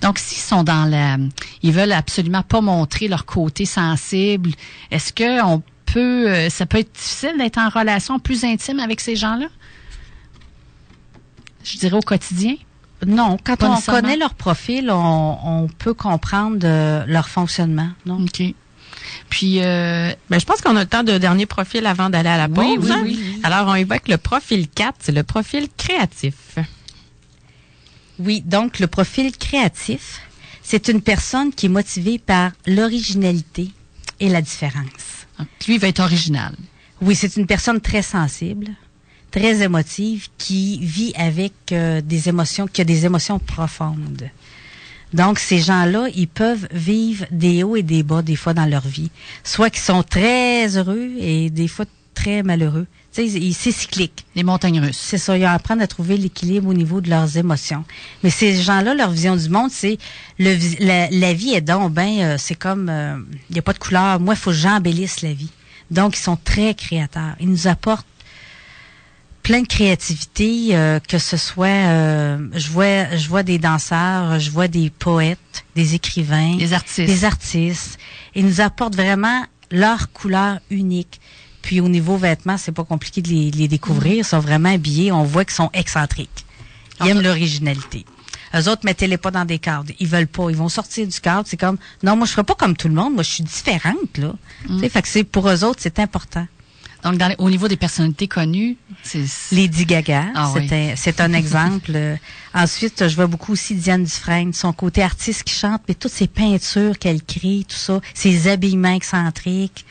[0.00, 1.16] Donc, s'ils sont dans la,
[1.62, 4.50] ils veulent absolument pas montrer leur côté sensible,
[4.90, 9.00] est-ce que on peut, euh, ça peut être difficile d'être en relation plus intime avec
[9.00, 9.46] ces gens-là?
[11.64, 12.54] Je dirais au quotidien?
[13.06, 17.88] Non, quand Pas on connaît leur profil, on, on peut comprendre euh, leur fonctionnement.
[18.06, 18.22] Non?
[18.22, 18.42] OK.
[19.28, 22.38] Puis, euh, Ben, je pense qu'on a le temps de dernier profil avant d'aller à
[22.38, 22.64] la pause.
[22.64, 23.00] Oui, oui, hein?
[23.02, 23.40] oui.
[23.42, 26.34] Alors, on évoque le profil 4, c'est le profil créatif.
[28.18, 30.20] Oui, donc le profil créatif,
[30.62, 33.70] c'est une personne qui est motivée par l'originalité
[34.20, 35.26] et la différence.
[35.66, 36.54] lui, il va être original.
[37.00, 38.68] Oui, c'est une personne très sensible,
[39.34, 44.30] très émotive, qui vit avec euh, des émotions, qui a des émotions profondes.
[45.12, 48.86] Donc, ces gens-là, ils peuvent vivre des hauts et des bas des fois dans leur
[48.86, 49.10] vie.
[49.42, 52.86] Soit qu'ils sont très heureux et des fois très malheureux.
[53.12, 54.24] Tu sais, c'est cyclique.
[54.36, 55.00] Les montagnes russes.
[55.00, 57.84] C'est ça, ils apprennent à trouver l'équilibre au niveau de leurs émotions.
[58.22, 59.98] Mais ces gens-là, leur vision du monde, c'est
[60.38, 63.16] le la, la, vie est donc ben, euh, c'est comme il euh,
[63.50, 64.20] n'y a pas de couleur.
[64.20, 65.50] Moi, il faut que j'embellisse la vie.
[65.90, 67.34] Donc, ils sont très créateurs.
[67.40, 68.06] Ils nous apportent
[69.44, 74.50] plein de créativité, euh, que ce soit, euh, je vois, je vois des danseurs, je
[74.50, 77.98] vois des poètes, des écrivains, des artistes, des artistes.
[78.34, 81.20] Ils nous apportent vraiment leur couleur unique.
[81.60, 84.14] Puis au niveau vêtements, c'est pas compliqué de les, les découvrir.
[84.14, 85.12] Ils sont vraiment habillés.
[85.12, 86.44] On voit qu'ils sont excentriques.
[87.00, 88.04] Ils aiment l'originalité.
[88.56, 89.92] Eux autres, mettez-les pas dans des cadres.
[89.98, 90.48] Ils veulent pas.
[90.48, 91.44] Ils vont sortir du cadre.
[91.46, 93.14] C'est comme, non, moi, je ferai pas comme tout le monde.
[93.14, 94.32] Moi, je suis différente, là.
[94.68, 94.88] Mm.
[94.88, 96.46] Fait que c'est, pour eux autres, c'est important.
[97.04, 99.24] Donc, dans au niveau des personnalités connues, c'est...
[99.52, 100.52] Lady Gaga, ah
[100.96, 101.92] c'est un, exemple.
[102.54, 106.28] Ensuite, je vois beaucoup aussi Diane Dufresne, son côté artiste qui chante, mais toutes ses
[106.28, 109.84] peintures qu'elle crée, tout ça, ses habillements excentriques.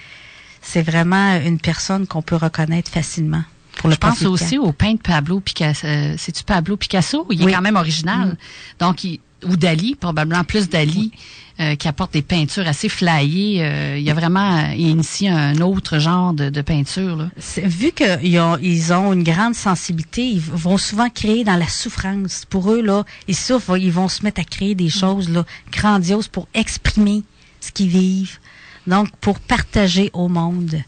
[0.62, 3.44] C'est vraiment une personne qu'on peut reconnaître facilement.
[3.76, 5.86] Pour le je pense aussi au peintre Pablo Picasso.
[5.86, 7.28] Euh, c'est-tu Pablo Picasso?
[7.30, 8.30] Il est quand même original.
[8.30, 8.38] Mm.
[8.80, 11.12] Donc, il, ou Dali, probablement plus Dali.
[11.60, 13.64] Euh, qui apporte des peintures assez flyées.
[13.64, 17.16] Euh, il y a vraiment euh, initié un autre genre de, de peinture.
[17.16, 17.30] Là.
[17.58, 22.46] Vu qu'ils ont, ils ont une grande sensibilité, ils vont souvent créer dans la souffrance.
[22.50, 26.28] Pour eux, là, ils souffrent, ils vont se mettre à créer des choses là, grandioses
[26.28, 27.22] pour exprimer
[27.62, 28.40] ce qu'ils vivent.
[28.88, 30.82] Donc, pour partager au monde.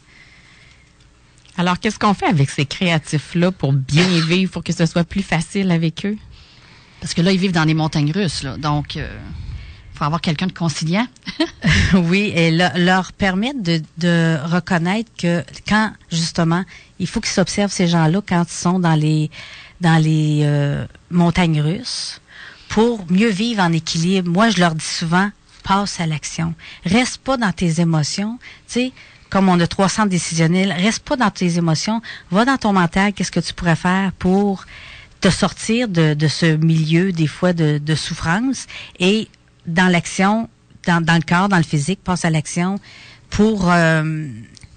[1.58, 5.22] Alors, qu'est-ce qu'on fait avec ces créatifs-là pour bien vivre, pour que ce soit plus
[5.22, 6.18] facile avec eux?
[7.02, 8.58] Parce que là, ils vivent dans les montagnes russes, là.
[8.58, 8.98] Donc,
[9.96, 11.08] faut avoir quelqu'un de conciliant.
[11.94, 16.64] oui, et leur permettre de, de, reconnaître que quand justement,
[17.00, 19.30] il faut qu'ils s'observent ces gens-là quand ils sont dans les
[19.82, 22.22] dans les euh, montagnes russes
[22.70, 24.30] pour mieux vivre en équilibre.
[24.30, 25.30] Moi, je leur dis souvent
[25.64, 26.54] passe à l'action.
[26.86, 28.38] Reste pas dans tes émotions,
[28.68, 28.92] tu sais.
[29.30, 33.32] Comme on a 300 décisionnels, reste pas dans tes émotions, va dans ton mental, qu'est-ce
[33.32, 34.66] que tu pourrais faire pour
[35.20, 38.68] te sortir de, de ce milieu des fois de, de souffrance
[39.00, 39.28] et
[39.68, 40.50] dans l'action,
[40.86, 42.80] dans, dans, le corps, dans le physique, passe à l'action
[43.30, 44.04] pour, euh,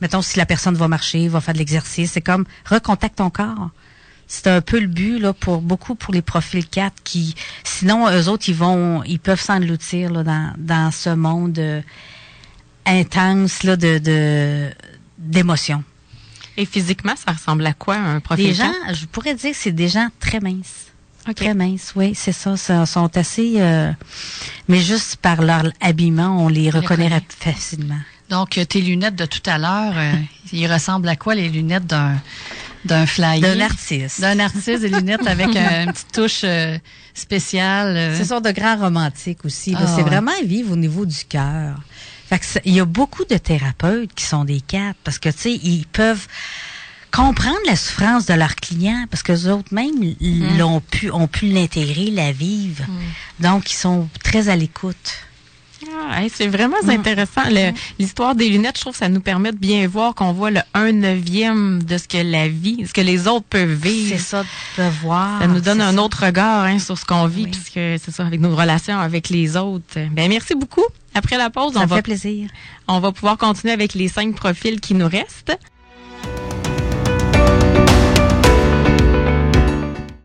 [0.01, 3.71] mettons, si la personne va marcher, va faire de l'exercice, c'est comme recontacte ton corps.
[4.27, 7.35] C'est un peu le but là pour beaucoup pour les profils 4 qui
[7.65, 11.81] sinon eux autres ils vont ils peuvent s'engloutir là dans dans ce monde euh,
[12.85, 14.69] intense là de de
[15.17, 15.83] d'émotions.
[16.59, 19.89] Et physiquement, ça ressemble à quoi un profil Des gens, je pourrais dire c'est des
[19.89, 20.88] gens très minces.
[21.35, 22.55] Très minces, oui, c'est ça.
[22.55, 23.55] Ils sont assez...
[23.59, 23.93] Euh,
[24.69, 27.99] mais juste par leur habillement, on les reconnaît facilement.
[28.31, 30.13] Donc, euh, tes lunettes de tout à l'heure, euh,
[30.53, 32.17] ils ressemblent à quoi les lunettes d'un
[32.85, 33.41] d'un flyer?
[33.41, 34.21] D'un artiste.
[34.21, 36.45] D'un artiste, des lunettes avec une petite touche
[37.13, 38.17] spéciale.
[38.17, 39.75] Ce sont de grands romantiques aussi.
[39.77, 41.75] Ah, c'est vraiment vivre au niveau du cœur.
[42.65, 45.87] il y a beaucoup de thérapeutes qui sont des quatre parce que, tu sais, ils
[45.87, 46.27] peuvent
[47.13, 50.59] comprendre la souffrance de leurs clients parce que les autres même mm.
[50.59, 52.85] l'ont pu ont pu l'intégrer, la vivre.
[52.85, 53.43] Mm.
[53.43, 55.25] Donc ils sont très à l'écoute.
[56.11, 56.91] Ah, c'est vraiment mm.
[56.91, 57.43] intéressant.
[57.99, 60.61] L'histoire des lunettes, je trouve que ça nous permet de bien voir qu'on voit le
[60.75, 64.17] 1 neuvième de ce que la vie, ce que les autres peuvent vivre.
[64.17, 64.45] C'est ça,
[64.77, 65.41] de voir.
[65.41, 68.41] Ça nous donne un autre regard hein, sur ce qu'on vit, puisque c'est ça, avec
[68.41, 69.99] nos relations avec les autres.
[70.13, 70.85] Ben merci beaucoup.
[71.15, 72.49] Après la pause, ça on fait plaisir.
[72.87, 75.57] On va pouvoir continuer avec les cinq profils qui nous restent.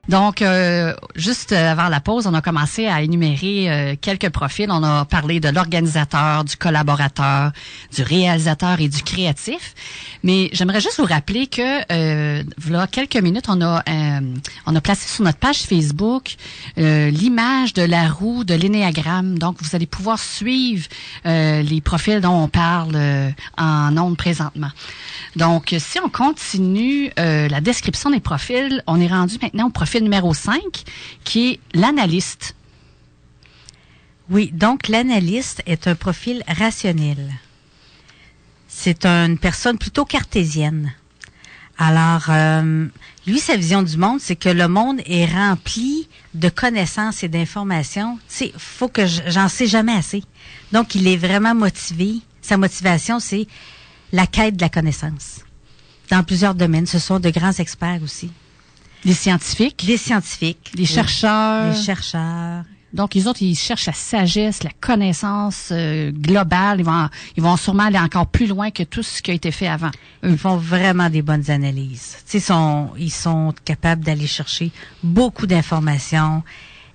[0.09, 4.69] Donc, euh, juste avant la pause, on a commencé à énumérer euh, quelques profils.
[4.69, 7.53] On a parlé de l'organisateur, du collaborateur,
[7.95, 9.73] du réalisateur et du créatif.
[10.21, 14.19] Mais j'aimerais juste vous rappeler que, euh, voilà quelques minutes, on a euh,
[14.65, 16.35] on a placé sur notre page Facebook
[16.75, 19.39] l'image de la roue de l'énéagramme.
[19.39, 20.87] Donc, vous allez pouvoir suivre
[21.25, 22.97] les profils dont on parle
[23.57, 24.69] en ondes présentement.
[25.35, 30.33] Donc, si on continue la description des profils, on est rendu maintenant au profil numéro
[30.33, 30.61] 5,
[31.23, 32.55] qui est l'analyste.
[34.29, 37.33] Oui, donc l'analyste est un profil rationnel.
[38.67, 40.93] C'est une personne plutôt cartésienne.
[41.77, 42.87] Alors, euh,
[43.25, 48.17] lui, sa vision du monde, c'est que le monde est rempli de connaissances et d'informations.
[48.29, 50.23] Tu sais, faut que j'en sais jamais assez.
[50.71, 52.17] Donc, il est vraiment motivé.
[52.41, 53.47] Sa motivation, c'est
[54.11, 55.41] la quête de la connaissance.
[56.09, 56.85] Dans plusieurs domaines.
[56.85, 58.31] Ce sont de grands experts aussi.
[59.05, 59.83] Les scientifiques.
[59.87, 60.71] Les scientifiques.
[60.75, 61.73] Les chercheurs.
[61.73, 62.63] Les chercheurs.
[62.93, 66.79] Donc, les autres, ils cherchent la sagesse, la connaissance euh, globale.
[66.79, 69.51] Ils vont, ils vont sûrement aller encore plus loin que tout ce qui a été
[69.51, 69.89] fait avant.
[70.21, 72.17] Ils font vraiment des bonnes analyses.
[72.33, 76.43] ils sont, ils sont capables d'aller chercher beaucoup d'informations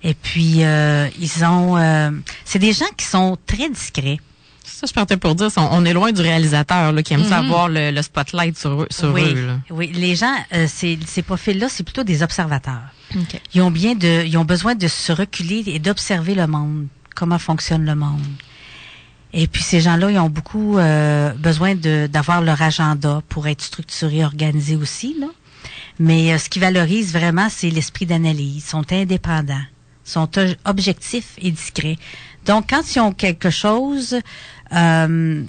[0.01, 1.77] Et puis, euh, ils ont...
[1.77, 2.11] euh,
[2.45, 4.19] c'est des gens qui sont très discrets.
[4.69, 7.45] Ça, je partais pour dire, on, est loin du réalisateur là, qui aime ça Mhm.
[7.45, 9.47] avoir le, le spotlight sur, oui, eux.
[9.47, 9.59] Là.
[9.71, 12.81] oui, les gens, euh, ces, profils-là, c'est plutôt des observateurs.
[13.53, 17.39] Ils ont bien de, ils ont besoin de se reculer et d'observer le monde, comment
[17.39, 18.21] fonctionne le monde.
[19.33, 24.23] Et puis ces gens-là, ils ont beaucoup euh, besoin d'avoir leur agenda pour être structurés,
[24.23, 25.27] organisés aussi là.
[25.99, 28.55] Mais euh, ce qui valorise vraiment, c'est l'esprit d'analyse.
[28.57, 29.61] Ils sont indépendants,
[30.03, 30.29] sont
[30.65, 31.97] objectifs et discrets.
[32.45, 34.17] Donc quand ils ont quelque chose
[34.73, 35.43] euh,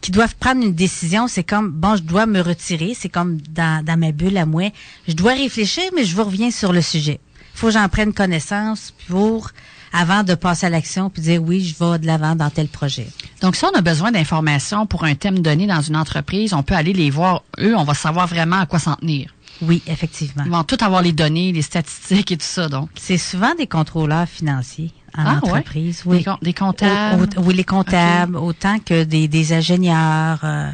[0.00, 3.84] qui doivent prendre une décision, c'est comme bon, je dois me retirer, c'est comme dans,
[3.84, 4.70] dans ma bulle à moi,
[5.06, 7.20] je dois réfléchir, mais je vous reviens sur le sujet.
[7.54, 9.50] Il faut que j'en prenne connaissance pour
[9.92, 13.06] avant de passer à l'action puis dire oui, je vais de l'avant dans tel projet.
[13.40, 16.74] Donc, si on a besoin d'informations pour un thème donné dans une entreprise, on peut
[16.74, 17.44] aller les voir.
[17.60, 19.34] Eux, on va savoir vraiment à quoi s'en tenir.
[19.60, 20.42] Oui, effectivement.
[20.44, 22.88] Ils vont tout avoir les données, les statistiques et tout ça, donc.
[22.96, 26.02] C'est souvent des contrôleurs financiers en Ah, entreprise.
[26.06, 26.24] Oui.
[26.42, 27.22] des comptables.
[27.36, 30.70] Au- au- oui, les comptables, autant que des, des ingénieurs, euh,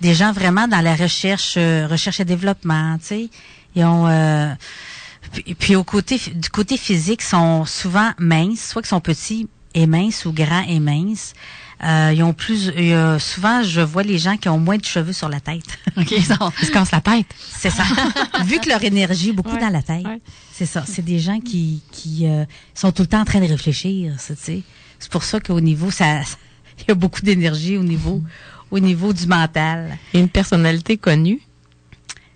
[0.00, 3.30] des gens vraiment dans la recherche, euh, recherche et développement, tu sais.
[3.74, 4.52] Ils ont euh,
[5.32, 9.86] puis, puis au côté du côté physique, sont souvent minces, soit qu'ils sont petits et
[9.86, 11.32] minces ou grands et minces.
[11.84, 15.12] Euh, ils ont plus, euh, souvent je vois les gens qui ont moins de cheveux
[15.12, 15.64] sur la tête.
[15.96, 17.26] OK, ils sont- Ils se cassent la tête.
[17.50, 17.82] C'est ça.
[18.44, 20.04] Vu que leur énergie est beaucoup Ouais, dans la tête.
[20.06, 20.20] ouais.
[20.52, 20.84] C'est ça.
[20.86, 24.14] C'est des gens qui, qui euh, sont tout le temps en train de réfléchir.
[24.18, 24.62] C'est
[25.10, 26.20] pour ça qu'au niveau, ça,
[26.78, 28.22] il y a beaucoup d'énergie au niveau,
[28.70, 29.98] au niveau du mental.
[30.14, 31.40] Et une personnalité connue?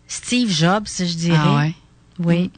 [0.08, 1.38] Steve Jobs, je dirais.
[1.40, 1.74] Ah ouais.
[2.18, 2.50] Oui.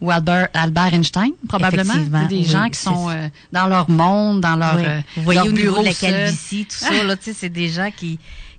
[0.00, 1.94] Ou Albert, Albert Einstein, probablement.
[2.28, 4.82] Des oui, gens qui sont euh, dans leur monde, dans leur, Oui.
[4.86, 7.48] euh, Vous voyez leur au bureau de la calvitie, tout ça, là, tu sais, c'est
[7.48, 8.18] des gens qui,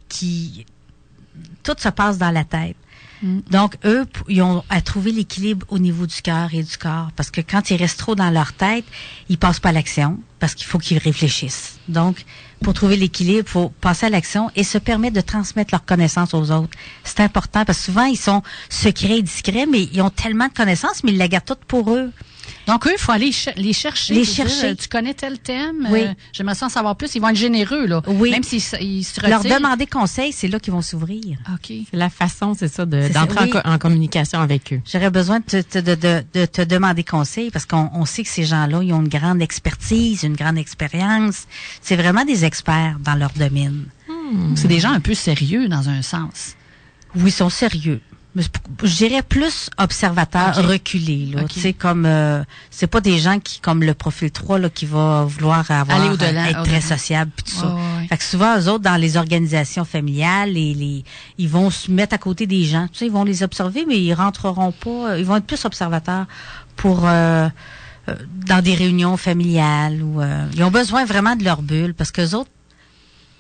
[0.10, 0.66] qui,
[1.62, 2.76] tout se passe dans la tête.
[3.22, 3.40] Mm.
[3.52, 7.10] Donc, eux, ils ont à trouver l'équilibre au niveau du cœur et du corps.
[7.16, 8.86] Parce que quand ils restent trop dans leur tête,
[9.30, 10.20] ils passent pas à l'action.
[10.40, 11.78] Parce qu'il faut qu'ils réfléchissent.
[11.88, 12.26] Donc,
[12.64, 16.34] pour trouver l'équilibre, il faut passer à l'action et se permettre de transmettre leurs connaissances
[16.34, 16.78] aux autres.
[17.04, 20.54] C'est important parce que souvent, ils sont secrets et discrets, mais ils ont tellement de
[20.54, 22.12] connaissances, mais ils la gardent toutes pour eux.
[22.68, 24.14] Donc, eux, il faut aller ch- les chercher.
[24.14, 24.68] Les dire, chercher.
[24.68, 25.88] euh, tu connais tel thème?
[25.90, 26.02] Oui.
[26.04, 27.16] euh, J'aimerais ça en savoir plus.
[27.16, 28.02] Ils vont être généreux, là.
[28.08, 28.32] Oui.
[28.32, 29.58] Même s'ils se- ils se Leur retirent.
[29.58, 31.38] demander conseil, c'est là qu'ils vont s'ouvrir.
[31.54, 31.68] OK.
[31.68, 33.50] C'est la façon, c'est ça, d'entrer en oui.
[33.52, 34.82] co- en, communication avec eux.
[34.92, 38.24] J'aurais besoin de te, te- de, de- de te demander conseil parce qu'on on sait
[38.24, 41.46] que ces gens-là, ils ont une grande expertise, une grande expérience.
[41.82, 43.86] C'est vraiment des experts dans leur domaine.
[44.56, 46.56] C'est des gens un peu sérieux, dans un sens.
[47.16, 48.02] Oui, ils sont sérieux.
[48.84, 50.66] Je dirais plus observateurs Ok.
[50.66, 51.26] reculés.
[51.34, 51.44] Là.
[51.46, 54.86] Tu sais, comme euh, c'est pas des gens qui, comme le profil 3, là, qui
[54.86, 56.80] va vouloir avoir Aller au-delà, euh, être au-delà.
[56.80, 57.76] très sociable puis tout ça.
[58.10, 61.04] Fait que souvent, eux autres, dans les organisations familiales, les, les,
[61.38, 62.88] ils vont se mettre à côté des gens.
[62.92, 65.12] Tu sais, ils vont les observer, mais ils rentreront pas.
[65.12, 66.26] euh, Ils vont être plus observateurs
[66.76, 67.48] pour euh,
[68.10, 68.16] euh,
[68.46, 72.36] dans des réunions familiales ou euh, ils ont besoin vraiment de leur bulle parce que
[72.36, 72.52] autres,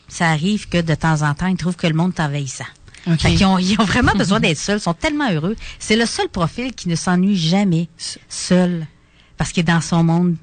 [0.07, 2.65] ça arrive que de temps en temps, ils trouvent que le monde est envahissant.
[3.09, 3.19] OK.
[3.19, 5.55] Fait qu'ils ont, ils ont vraiment besoin d'être seuls, ils sont tellement heureux.
[5.79, 7.87] C'est le seul profil qui ne s'ennuie jamais
[8.27, 8.85] seul
[9.37, 10.35] parce qu'il est dans son monde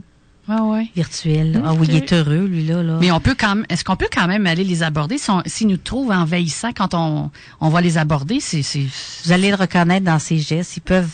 [0.47, 0.89] Ouais, ouais.
[0.95, 1.63] virtuel.
[1.65, 2.83] Ah oui, il est heureux, lui, là.
[2.83, 2.99] là.
[3.01, 5.17] Mais on peut quand même, est-ce qu'on peut quand même aller les aborder?
[5.17, 8.41] Si s'ils nous trouvent envahissants quand on, on va les aborder?
[8.41, 8.87] C'est, c'est,
[9.25, 10.77] Vous allez le reconnaître dans ses gestes.
[10.77, 11.09] Ils peuvent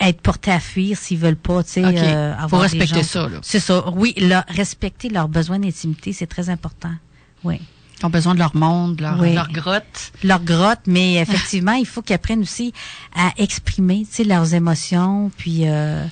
[0.00, 1.84] être portés à fuir s'ils veulent pas, tu sais.
[1.84, 1.94] OK.
[1.96, 3.38] euh, Faut respecter gens- ça, là.
[3.42, 3.88] C'est ça.
[3.90, 6.92] Oui, leur- respecter leurs besoins d'intimité, c'est très important.
[7.44, 7.60] Oui.
[8.02, 9.34] Ils ont besoin de leur monde, leur, Oui.
[9.34, 10.12] leur grotte.
[10.24, 12.72] Leur grotte, mais effectivement, il faut qu'ils apprennent aussi
[13.14, 16.04] à exprimer, tu sais, leurs émotions, puis euh,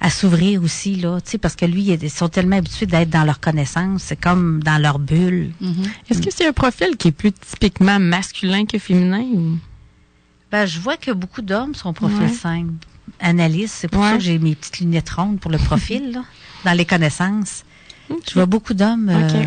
[0.00, 3.24] à s'ouvrir aussi, là, tu sais, parce que lui, ils sont tellement habitués d'être dans
[3.24, 5.52] leur connaissance, c'est comme dans leur bulle.
[5.60, 5.74] Mhm.
[6.10, 9.22] Est-ce que c'est un profil qui est plus typiquement masculin que féminin?
[9.34, 9.58] Ou...
[10.52, 12.28] Ben, je vois que beaucoup d'hommes sont profil Ouais.
[12.28, 12.66] 5
[13.20, 13.74] analystes.
[13.80, 14.10] C'est pour Ouais.
[14.10, 16.22] ça que j'ai mes petites lunettes rondes pour le profil, là,
[16.64, 17.64] dans les connaissances.
[18.28, 19.08] Je vois beaucoup d'hommes.
[19.08, 19.34] Ok.
[19.34, 19.44] euh,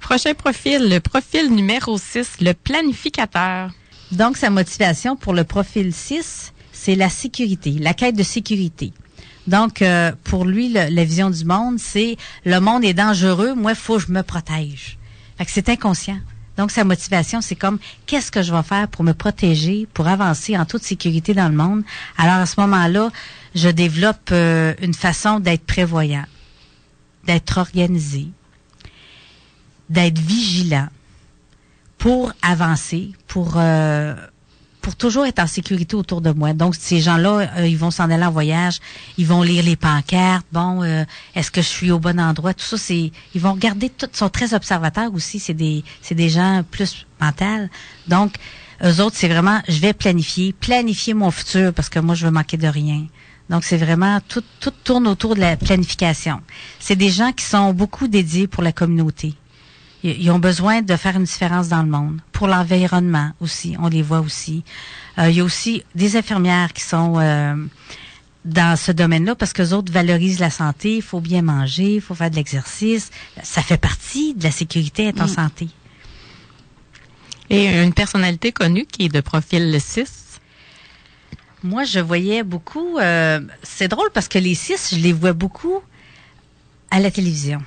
[0.00, 3.70] Prochain profil, le profil numéro 6, le planificateur.
[4.12, 8.92] donc, sa motivation pour le profil 6, c'est la sécurité, la quête de sécurité.
[9.46, 13.76] Donc, euh, pour lui, la vision du monde, c'est le monde est dangereux, moi, il
[13.76, 14.98] faut que je me protège.
[15.36, 16.18] Fait que c'est inconscient.
[16.58, 20.58] Donc, sa motivation, c'est comme, qu'est-ce que je vais faire pour me protéger, pour avancer
[20.58, 21.82] en toute sécurité dans le monde?
[22.16, 23.10] Alors, à ce moment-là,
[23.54, 26.24] je développe euh, une façon d'être prévoyant,
[27.24, 28.26] d'être organisé,
[29.90, 30.88] d'être vigilant
[31.96, 34.14] pour avancer, pour euh,
[34.80, 36.52] pour toujours être en sécurité autour de moi.
[36.52, 38.78] Donc ces gens-là, euh, ils vont s'en aller en voyage,
[39.18, 40.46] ils vont lire les pancartes.
[40.52, 42.54] Bon, euh, est-ce que je suis au bon endroit?
[42.54, 43.90] Tout ça, c'est ils vont regarder.
[43.90, 45.38] Tout, sont très observateurs aussi.
[45.40, 47.68] C'est des c'est des gens plus mentales.
[48.06, 48.34] Donc
[48.84, 52.30] eux autres, c'est vraiment, je vais planifier, planifier mon futur parce que moi, je veux
[52.30, 53.06] manquer de rien.
[53.50, 56.40] Donc, c'est vraiment, tout, tout tourne autour de la planification.
[56.78, 59.34] C'est des gens qui sont beaucoup dédiés pour la communauté.
[60.04, 62.20] Ils ont besoin de faire une différence dans le monde.
[62.32, 64.62] Pour l'environnement aussi, on les voit aussi.
[65.18, 67.56] Euh, il y a aussi des infirmières qui sont euh,
[68.44, 70.96] dans ce domaine-là parce que autres valorisent la santé.
[70.96, 73.10] Il faut bien manger, il faut faire de l'exercice.
[73.42, 75.28] Ça fait partie de la sécurité être en Mm.
[75.28, 75.68] santé.
[77.50, 80.38] Et une personnalité connue qui est de profil 6.
[81.64, 82.98] Moi, je voyais beaucoup.
[82.98, 85.80] euh, c'est drôle parce que les six, je les vois beaucoup
[86.90, 87.60] à la télévision.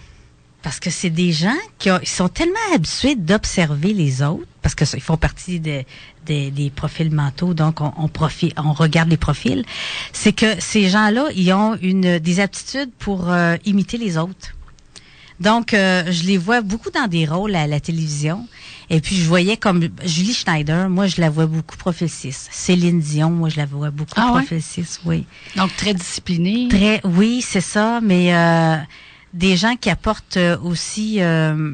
[0.64, 4.76] Parce que c'est des gens qui ont- ils sont tellement habitués d'observer les autres, parce
[4.76, 5.84] que ça, ils font partie de-
[6.26, 9.66] des- des profils mentaux, donc on, on, profi- on regarde les profils.
[10.14, 14.56] C'est que ces gens-là, ils ont une des aptitudes pour euh, imiter les autres.
[15.40, 18.48] Donc, euh, je les vois beaucoup dans des rôles à la télévision.
[18.92, 22.48] Et puis, je voyais comme Julie Schneider, moi, je la vois beaucoup profil 6.
[22.52, 24.42] Céline Dion, moi, je la vois beaucoup Ah ouais?
[24.42, 25.26] profil 6, oui.
[25.56, 26.68] Donc, très discipliné.
[26.68, 28.76] Très, oui, c'est ça, mais euh,
[29.34, 31.74] des gens qui apportent euh, aussi euh,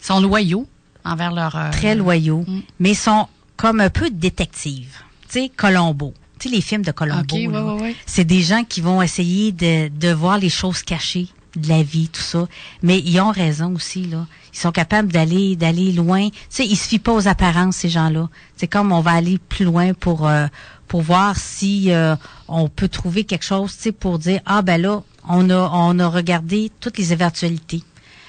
[0.00, 0.66] sont loyaux
[1.04, 1.56] envers leur...
[1.56, 2.60] euh, très loyaux, Mm.
[2.78, 4.96] mais sont comme un peu détectives.
[5.28, 6.14] Tu sais, Colombo.
[6.38, 7.22] Tu sais, les films de Colombo.
[7.22, 7.64] OK, ouais, là.
[7.74, 7.96] ouais, ouais.
[8.06, 12.08] C'est des gens qui vont essayer de, de voir les choses cachées de la vie,
[12.08, 12.46] tout ça.
[12.82, 14.26] Mais ils ont raison aussi, là.
[14.54, 16.28] Ils sont capables d'aller d'aller loin.
[16.30, 18.28] Tu sais, ils se fient pas aux apparences, ces gens-là.
[18.56, 20.46] C'est comme on va aller plus loin pour euh,
[20.88, 22.16] pour voir si euh,
[22.48, 25.98] on peut trouver quelque chose, tu sais, pour dire ah ben là, on a on
[25.98, 27.82] a regardé toutes les éventualités.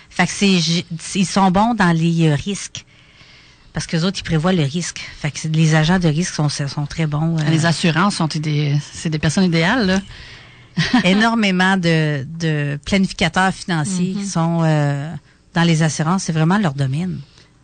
[0.10, 0.86] Fait que c'est j-
[1.16, 2.86] ils sont bons dans les euh, risques.
[3.74, 5.00] Parce que les autres, ils prévoient le risque.
[5.18, 7.38] Fait que les agents de risque sont, sont très bons.
[7.39, 10.02] euh, Les assurances sont des, c'est des personnes idéales, là.
[11.06, 15.14] énormément de, de planificateurs financiers qui sont euh,
[15.54, 16.24] dans les assurances.
[16.24, 17.20] C'est vraiment leur domaine.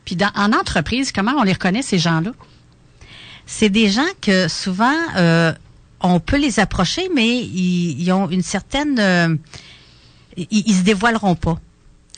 [0.05, 2.31] Puis dans, en entreprise, comment on les reconnaît, ces gens-là?
[3.45, 5.53] C'est des gens que souvent, euh,
[6.01, 8.99] on peut les approcher, mais ils, ils ont une certaine...
[8.99, 9.35] euh,
[10.37, 11.57] ils, ils se dévoileront pas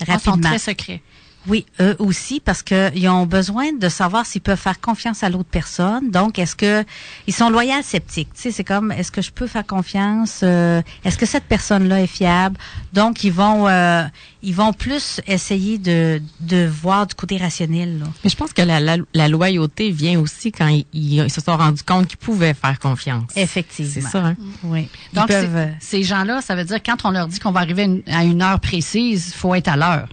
[0.02, 0.50] Ah, Ils sont rapidement.
[0.50, 1.02] très secrets.
[1.48, 5.50] Oui, eux aussi, parce qu'ils ont besoin de savoir s'ils peuvent faire confiance à l'autre
[5.50, 6.12] personne.
[6.12, 6.84] Donc, est-ce que
[7.28, 8.30] ils sont loyaux, sceptiques?
[8.36, 12.02] Tu sais, c'est comme, est-ce que je peux faire confiance euh, Est-ce que cette personne-là
[12.02, 12.58] est fiable?
[12.94, 14.04] Donc, ils vont, euh,
[14.44, 18.00] ils vont plus essayer de, de voir du côté rationnel.
[18.00, 18.06] Là.
[18.24, 21.84] Mais je pense que la, la, la loyauté vient aussi quand ils, se sont rendus
[21.84, 23.32] compte qu'ils pouvaient faire confiance.
[23.38, 23.92] Effectivement.
[23.94, 24.36] C'est ça, hein?
[24.64, 24.90] Oui.
[25.14, 27.62] Ils Donc, peuvent, euh, ces gens-là, ça veut dire quand on leur dit qu'on va
[27.62, 30.10] arriver à une- à une heure précise, il faut être à l'heure.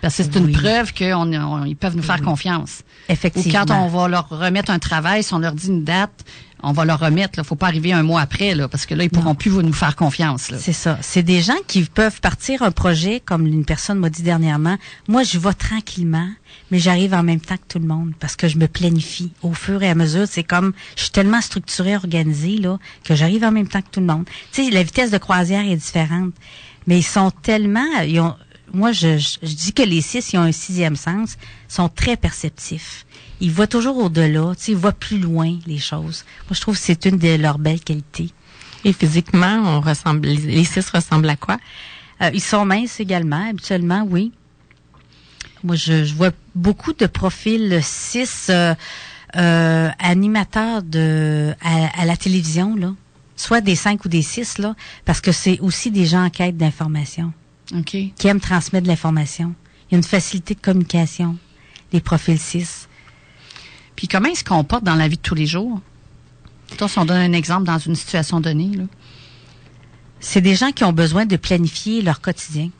[0.00, 0.52] Parce que c'est une Oui.
[0.52, 2.82] preuve qu'ils peuvent nous faire confiance.
[3.08, 3.64] Ou effectivement.
[3.66, 6.24] quand on va leur remettre un travail, si on leur dit une date,
[6.62, 7.38] on va leur remettre.
[7.38, 9.62] Il faut pas arriver un mois après, là, parce que là, ils pourront plus vous-
[9.62, 10.50] nous faire confiance.
[10.50, 10.58] Là.
[10.60, 10.98] C'est ça.
[11.02, 14.76] C'est des gens qui peuvent partir un projet, comme une personne m'a dit dernièrement.
[15.08, 16.28] Moi, je vais tranquillement,
[16.70, 19.52] mais j'arrive en même temps que tout le monde parce que je me planifie au
[19.52, 20.26] fur et à mesure.
[20.28, 24.00] C'est comme, je suis tellement structurée, organisée, là, que j'arrive en même temps que tout
[24.00, 24.24] le monde.
[24.52, 26.32] Tu sais, la vitesse de croisière est différente,
[26.88, 28.34] mais ils sont tellement, ils ont,
[28.72, 31.36] moi, je, je, je dis que les six, ils ont un sixième sens,
[31.68, 33.06] sont très perceptifs.
[33.40, 36.24] Ils voient toujours au-delà, tu sais, ils voient plus loin les choses.
[36.48, 38.30] Moi, je trouve que c'est une de leurs belles qualités.
[38.84, 41.58] Et physiquement, on ressemble, les, six ressemblent à quoi?
[42.22, 44.32] Euh, ils sont minces également, habituellement, oui.
[45.64, 48.74] Moi, je, je vois beaucoup de profils 6 euh,
[49.36, 52.94] euh, animateurs de à, à la télévision, là.
[53.36, 56.56] Soit des 5 ou des 6, là, parce que c'est aussi des gens en quête
[56.56, 57.32] d'information,
[57.84, 59.54] Qui aiment transmettre de l'information.
[59.90, 61.36] Il y a une facilité de communication,
[61.92, 62.88] les profils 6.
[63.94, 65.80] Puis comment ils se comportent dans la vie de tous les jours?
[66.76, 68.84] Toi, si on donne un exemple dans une situation donnée, là.
[70.20, 72.70] C'est des gens qui ont besoin de planifier leur quotidien.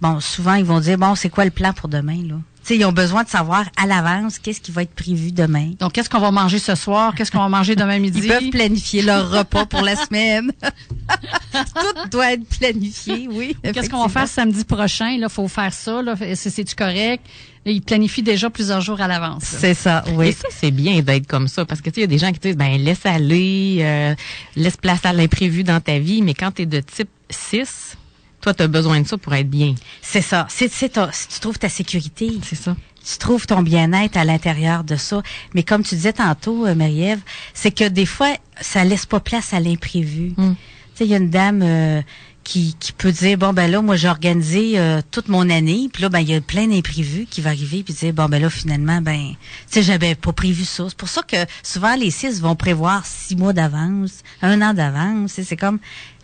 [0.00, 2.40] Bon, souvent, ils vont dire, bon, c'est quoi le plan pour demain, là?
[2.74, 5.72] Ils ont besoin de savoir à l'avance qu'est-ce qui va être prévu demain.
[5.78, 7.14] Donc, qu'est-ce qu'on va manger ce soir?
[7.14, 8.20] Qu'est-ce qu'on va manger demain midi?
[8.22, 10.52] Ils peuvent planifier leur repas pour la semaine.
[11.52, 13.56] Tout doit être planifié, oui.
[13.62, 15.16] Qu'est-ce qu'on va faire samedi prochain?
[15.18, 16.02] Là, faut faire ça.
[16.34, 17.24] C'est-tu correct?
[17.64, 19.42] Là, ils planifient déjà plusieurs jours à l'avance.
[19.44, 20.32] C'est ça, Et oui.
[20.32, 22.32] ça, c'est bien d'être comme ça parce que tu sais, il y a des gens
[22.32, 24.14] qui disent ben laisse aller, euh,
[24.54, 27.96] laisse place à l'imprévu dans ta vie, mais quand tu es de type 6,
[28.46, 29.74] toi tu as besoin de ça pour être bien.
[30.02, 30.46] C'est ça.
[30.48, 32.76] C'est, c'est ta- si tu trouves ta sécurité, C'est ça.
[33.04, 35.20] tu trouves ton bien-être à l'intérieur de ça.
[35.52, 37.18] Mais comme tu disais tantôt, euh, Marie-Ève,
[37.54, 40.32] c'est que des fois, ça laisse pas place à l'imprévu.
[40.36, 40.52] Mm.
[40.52, 40.56] Tu
[40.94, 42.02] sais, il y a une dame euh,
[42.44, 46.02] qui, qui peut dire, bon, ben là, moi, j'ai organisé euh, toute mon année, puis
[46.04, 48.48] là, ben, il y a plein d'imprévus qui va arriver, puis dire, bon, ben là,
[48.48, 49.34] finalement, ben, tu
[49.66, 50.84] sais, j'avais pas prévu ça.
[50.88, 55.30] C'est pour ça que souvent, les six vont prévoir six mois d'avance, un an d'avance.
[55.34, 55.80] Tu sais, C'est comme,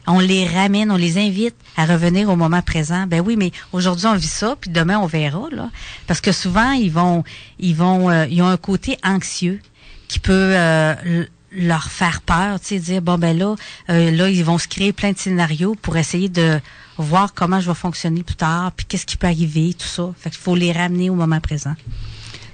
[0.06, 3.06] on les ramène, on les invite à revenir au moment présent.
[3.06, 5.70] Ben oui, mais aujourd'hui on vit ça, puis demain on verra là,
[6.06, 7.24] parce que souvent ils vont,
[7.58, 9.60] ils vont, euh, ils ont un côté anxieux
[10.08, 13.54] qui peut euh, leur faire peur, tu sais, dire bon ben là,
[13.90, 16.60] euh, là ils vont se créer plein de scénarios pour essayer de
[16.98, 20.12] voir comment je vais fonctionner plus tard, puis qu'est-ce qui peut arriver, tout ça.
[20.18, 21.74] Fait faut les ramener au moment présent.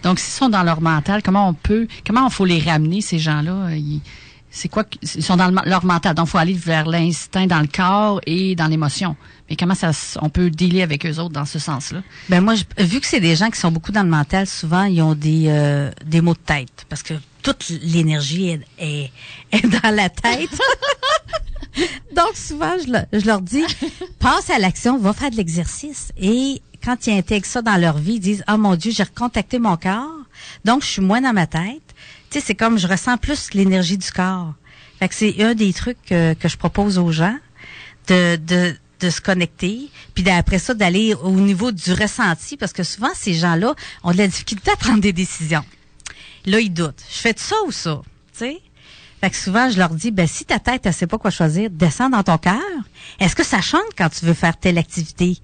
[0.02, 3.18] Donc, s'ils sont dans leur mental, comment on peut, comment on faut les ramener ces
[3.18, 3.70] gens-là?
[4.50, 7.60] C'est quoi Ils sont dans le- leur mental, donc il faut aller vers l'instinct dans
[7.60, 9.14] le corps et dans l'émotion.
[9.50, 9.90] Mais comment ça,
[10.22, 12.02] on peut dealer avec eux autres dans ce sens-là?
[12.28, 14.84] Ben moi, je- vu que c'est des gens qui sont beaucoup dans le mental, souvent
[14.84, 19.10] ils ont des euh, des maux de tête parce que toute l'énergie est, est,
[19.52, 20.50] est dans la tête.
[22.16, 23.64] Donc souvent, je, le- je leur dis,
[24.18, 26.10] passe à l'action, va faire de l'exercice.
[26.20, 29.58] Et quand ils intègrent ça dans leur vie, ils disent, oh mon Dieu, j'ai recontacté
[29.58, 30.10] mon corps,
[30.64, 31.82] donc je suis moins dans ma tête.
[32.30, 34.54] C'est comme je ressens plus l'énergie du corps.
[34.98, 37.36] Fait que c'est un des trucs que, je propose aux gens
[38.08, 43.10] de, de, se connecter, puis après ça, d'aller au niveau du ressenti, parce que souvent,
[43.14, 45.64] ces gens-là ont de la difficulté à prendre des décisions.
[46.46, 47.02] Là, ils doutent.
[47.10, 48.00] Je fais de ça ou ça?
[48.32, 48.60] Tu sais?
[49.20, 51.70] Fait que souvent, je leur dis, ben, si ta tête, elle sait pas quoi choisir,
[51.70, 52.60] descends dans ton cœur.
[53.18, 55.38] Est-ce que ça chante quand tu veux faire telle activité?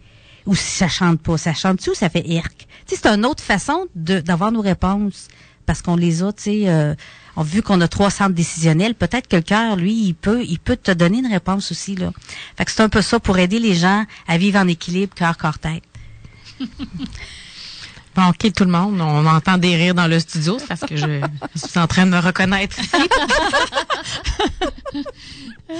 [0.46, 1.38] Ou si ça chante pas?
[1.38, 2.66] Ça chante-tu ou ça fait irk?
[2.86, 5.28] Tu sais, c'est une autre façon d'avoir nos réponses.
[5.66, 6.94] Parce qu'on les a, tu sais, euh,
[7.36, 10.58] on- vu qu'on a trois centres décisionnels, peut-être que le cœur, lui, il peut, il
[10.58, 12.12] peut te donner une réponse aussi, là.
[12.56, 15.36] Fait que c'est un peu ça pour aider les gens à vivre en équilibre cœur,
[15.36, 15.82] corps, tête.
[18.16, 20.94] Bon, OK, tout le monde, on entend des rires dans le studio, c'est parce que
[20.96, 21.20] je,
[21.56, 22.90] je suis en train de me reconnaître ici.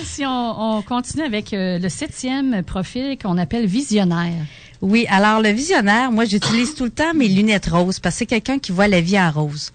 [0.02, 4.32] Si on, on continue avec euh, le septième profil qu'on appelle visionnaire.
[4.84, 8.26] Oui, alors le visionnaire, moi j'utilise tout le temps mes lunettes roses parce que c'est
[8.26, 9.72] quelqu'un qui voit la vie en rose.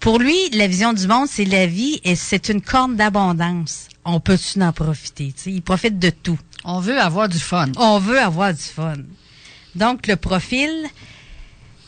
[0.00, 3.88] Pour lui, la vision du monde, c'est la vie et c'est une corne d'abondance.
[4.02, 5.34] On peut-tu en profiter?
[5.44, 6.38] Il profite de tout.
[6.64, 7.66] On veut avoir du fun.
[7.76, 8.94] On veut avoir du fun.
[9.74, 10.70] Donc le profil,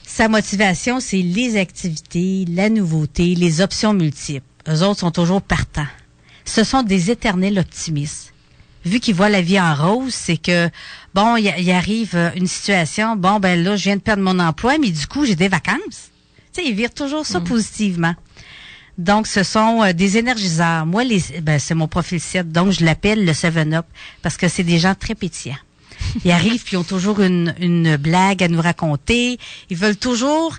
[0.06, 4.44] sa motivation, c'est les activités, la nouveauté, les options multiples.
[4.68, 5.88] Eux autres sont toujours partants.
[6.44, 8.31] Ce sont des éternels optimistes.
[8.84, 10.68] Vu qu'ils voient la vie en rose, c'est que
[11.14, 14.78] bon, il arrive euh, une situation, bon ben là, je viens de perdre mon emploi,
[14.78, 16.10] mais du coup, j'ai des vacances.
[16.52, 18.14] Tu sais, ils virent toujours ça positivement.
[18.98, 20.84] Donc, ce sont euh, des énergiseurs.
[20.84, 23.86] Moi, les, ben, c'est mon profil 7, donc je l'appelle le 7-Up
[24.20, 25.56] parce que c'est des gens très pétillants.
[26.24, 29.38] Ils arrivent puis ils ont toujours une, une blague à nous raconter.
[29.70, 30.56] Ils veulent toujours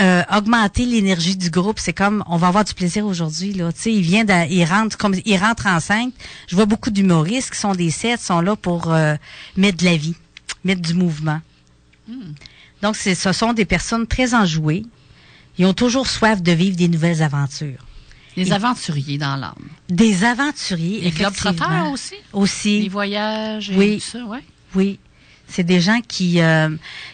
[0.00, 1.78] euh, augmenter l'énergie du groupe.
[1.78, 3.72] C'est comme on va avoir du plaisir aujourd'hui là.
[3.72, 6.12] Tu sais, d'a- ils rentrent comme ils rentrent en cinq.
[6.48, 9.14] Je vois beaucoup d'humoristes qui sont des sept, sont là pour euh,
[9.56, 10.14] mettre de la vie,
[10.64, 11.40] mettre du mouvement.
[12.82, 14.84] Donc, c'est, ce sont des personnes très enjouées.
[15.58, 17.84] Ils ont toujours soif de vivre des nouvelles aventures.
[18.36, 19.68] Les aventuriers dans l'âme.
[19.88, 21.00] Des aventuriers.
[21.00, 22.14] Les globetrotters aussi.
[22.32, 22.82] Aussi.
[22.82, 23.98] Les voyages et Oui.
[23.98, 24.44] tout ça, ouais.
[24.76, 25.00] Oui.
[25.50, 26.68] C'est des gens qui euh,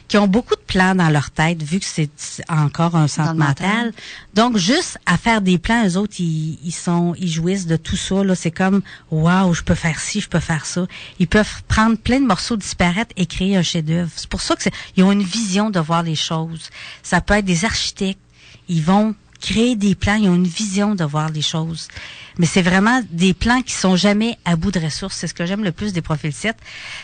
[0.09, 2.11] qui ont beaucoup de plans dans leur tête, vu que c'est
[2.49, 3.67] encore un centre mental.
[3.87, 3.93] mental.
[4.35, 7.97] Donc, juste à faire des plans, eux autres, ils, ils sont, ils jouissent de tout
[7.97, 8.23] ça.
[8.25, 10.87] Là, c'est comme, waouh, je peux faire ci, je peux faire ça.
[11.19, 14.11] Ils peuvent prendre plein de morceaux disparaître et créer un chef-d'œuvre.
[14.17, 16.71] C'est pour ça que c'est- ils ont une vision de voir les choses.
[17.03, 18.21] Ça peut être des architectes.
[18.69, 19.15] Ils vont
[19.45, 20.15] créer des plans.
[20.17, 21.89] Ils ont une vision de voir les choses.
[22.39, 25.17] Mais c'est vraiment des plans qui sont jamais à bout de ressources.
[25.17, 26.57] C'est ce que j'aime le plus des profils 7.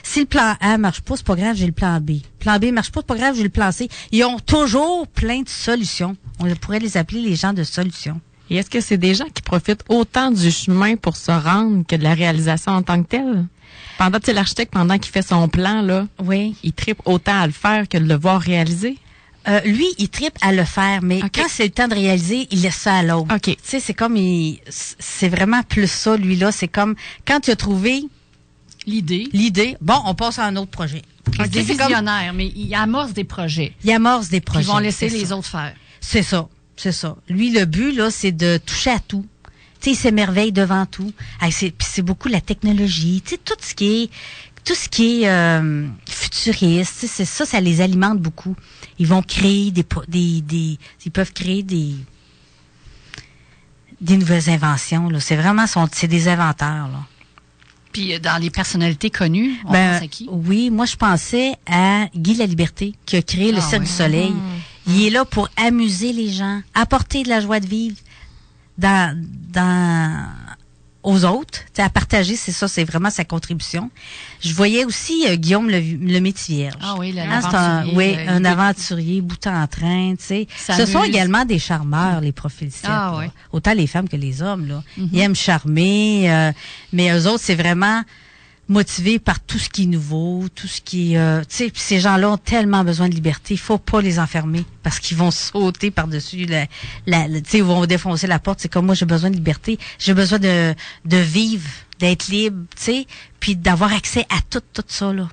[0.03, 2.13] Si le plan A marche pas, c'est pas grave, j'ai le plan B.
[2.39, 3.89] Plan B marche pas, c'est pas grave, j'ai le plan C.
[4.11, 6.17] Ils ont toujours plein de solutions.
[6.41, 8.21] On pourrait les appeler les gens de solutions.
[8.49, 11.95] Et est-ce que c'est des gens qui profitent autant du chemin pour se rendre que
[11.95, 13.47] de la réalisation en tant que telle?
[13.99, 16.57] Pendant, tu sais, l'architecte, pendant qu'il fait son plan, là, Oui.
[16.65, 18.99] il tripe autant à le faire que de le voir réaliser?
[19.51, 22.63] Euh, lui, il tripe à le faire, mais quand c'est le temps de réaliser, il
[22.63, 23.35] laisse ça à l'autre.
[23.35, 23.43] OK.
[23.43, 26.53] Tu sais, c'est comme, il- c'est vraiment plus ça, lui-là.
[26.53, 26.95] C'est comme,
[27.27, 28.03] quand tu as trouvé
[28.87, 29.29] L'idée.
[29.33, 31.03] l'idée, bon, on passe à un autre projet.
[31.37, 33.75] C'est des C'est comme- visionnaires, mais ils amorcent des projets.
[33.85, 34.65] Il amorce des projets.
[34.65, 35.37] Ils vont laisser les ça.
[35.37, 35.75] autres faire.
[36.01, 37.17] C'est ça, c'est ça.
[37.29, 39.27] Lui, le but, là, c'est de toucher à tout.
[39.81, 41.13] Tu sais, il s'émerveille devant tout.
[41.51, 44.11] C'est, puis c'est beaucoup la technologie, tu sais, tout ce qui est,
[44.65, 48.55] tout ce qui est euh, futuriste, tu sais, c'est ça, ça les alimente beaucoup.
[49.01, 51.95] Ils vont créer des, des, des, ils peuvent créer des,
[54.01, 55.09] des nouvelles inventions.
[55.09, 56.87] Là, c'est vraiment, son, c'est des inventeurs.
[56.87, 57.07] Là.
[57.93, 60.29] Puis euh, dans les personnalités connues, on Ben, pense à qui?
[60.31, 63.89] Oui, moi je pensais à Guy La Liberté qui a créé le Ah Cirque oui.
[63.89, 64.31] du Soleil.
[64.31, 64.93] Mm-hmm.
[64.93, 67.97] Il est là pour amuser les gens, apporter de la joie de vivre
[68.79, 69.19] dans
[69.53, 70.27] dans
[71.03, 73.91] aux autres, à partager, c'est ça, c'est vraiment sa contribution.
[74.43, 76.75] Je voyais aussi euh, Guillaume le, le.
[76.83, 80.49] Ah oui, le- Hein, un, l'aventurier, oui, euh, un aventurier, bout en train, tu sais.
[80.57, 83.25] Ce sont également des charmeurs, les profils Ah oui.
[83.53, 84.83] Autant les femmes que les hommes, là.
[84.97, 85.09] Mhm.
[85.13, 86.53] Ils aiment charmer, euh,
[86.93, 88.03] mais eux autres, c'est vraiment
[88.71, 91.19] motivés par tout ce qui est nouveau, tout ce qui est...
[91.19, 94.65] euh, tu sais, ces gens-là ont tellement besoin de liberté, il faut pas les enfermer.
[94.83, 96.67] parce qu'ils vont sauter par-dessus la,
[97.07, 98.61] la, tu sais, ils vont défoncer la porte.
[98.61, 101.69] C'est comme moi, j'ai besoin de liberté, j'ai besoin de, de vivre,
[101.99, 103.07] d'être libre, tu sais,
[103.41, 105.29] puis d'avoir accès à tout, tout ça, là.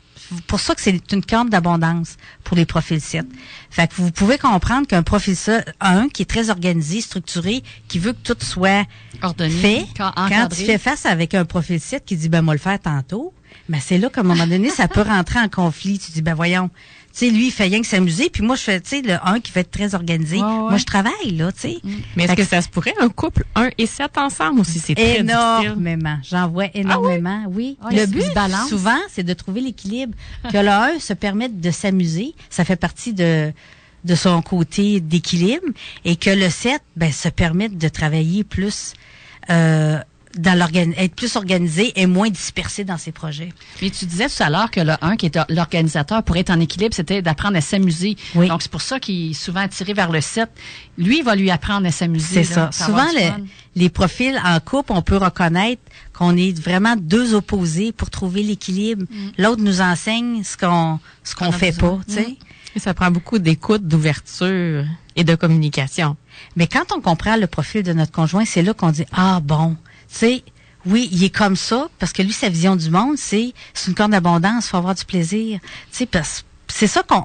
[0.48, 3.26] Pour ça que c'est une carte d'abondance pour les profils 7.
[3.70, 8.00] Fait que vous pouvez comprendre qu'un profil 7, un, qui est très organisé, structuré, qui
[8.00, 8.86] veut que tout soit
[9.22, 12.54] Ordonné, fait, quand- quand tu fais face avec un profil 7 qui dit, ben, moi
[12.54, 13.34] le faire tantôt,
[13.70, 16.00] ben, c'est là qu'à un moment donné, ça peut rentrer en conflit.
[16.00, 16.70] Tu dis, ben, voyons,
[17.18, 19.16] tu sais, lui, il fait rien que s'amuser, puis moi, je fais, tu sais, le
[19.24, 20.38] un qui fait être très organisé.
[20.38, 20.70] Ouais, ouais.
[20.70, 21.78] Moi, je travaille, là, tu sais.
[22.16, 24.80] Mais est-ce que que ça se pourrait un couple 1 et 7 ensemble aussi?
[24.80, 25.20] C'est très.
[25.20, 26.18] Énormément.
[26.24, 27.78] J'en vois énormément, oui.
[27.82, 28.24] Ah, le but,
[28.70, 30.14] souvent, c'est de trouver l'équilibre.
[30.52, 32.36] Que le un se permette de s'amuser.
[32.50, 33.52] Ça fait partie de
[34.04, 35.66] de son côté d'équilibre.
[36.06, 38.94] Et que le 7, ben, se permette de travailler plus
[39.50, 40.00] euh,
[40.38, 40.58] dans
[40.98, 43.50] être plus organisé et moins dispersé dans ses projets.
[43.82, 46.60] Mais tu disais tout à l'heure que le 1, qui est l'organisateur, pour être en
[46.60, 48.16] équilibre, c'était d'apprendre à s'amuser.
[48.36, 48.48] Oui.
[48.48, 50.50] Donc, c'est pour ça qu'il est souvent attiré vers le 7.
[50.98, 52.44] Lui, il va lui apprendre à s'amuser.
[52.44, 52.70] C'est ça.
[52.72, 53.44] Souvent, le-
[53.76, 55.82] les profils en couple, on peut reconnaître
[56.14, 59.06] qu'on est vraiment deux opposés pour trouver l'équilibre.
[59.38, 61.54] L'autre nous enseigne ce qu'on ce qu'on Mm.
[61.54, 61.98] Fait besoin.
[61.98, 62.38] pas, tu sais.
[62.76, 64.86] Et ça prend beaucoup d'écoute, d'ouverture
[65.16, 66.16] et de communication.
[66.56, 69.76] Mais quand on comprend le profil de notre conjoint, c'est là qu'on dit ah bon,
[70.16, 70.44] sais,
[70.86, 73.96] oui, il est comme ça parce que lui sa vision du monde, c'est c'est une
[73.96, 77.24] corne d'abondance, faut avoir du plaisir, tu sais parce c'est ça qu'on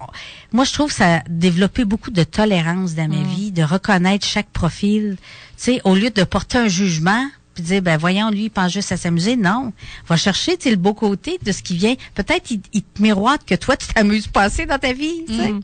[0.52, 4.26] moi je trouve que ça a développé beaucoup de tolérance dans ma vie, de reconnaître
[4.26, 5.16] chaque profil,
[5.56, 8.72] tu sais au lieu de porter un jugement puis dire ben voyons lui il pense
[8.72, 9.72] juste à s'amuser non
[10.08, 13.54] va chercher le beau côté de ce qui vient peut-être il, il te miroite que
[13.54, 15.24] toi tu t'amuses pas assez dans ta vie.
[15.28, 15.60] Mm.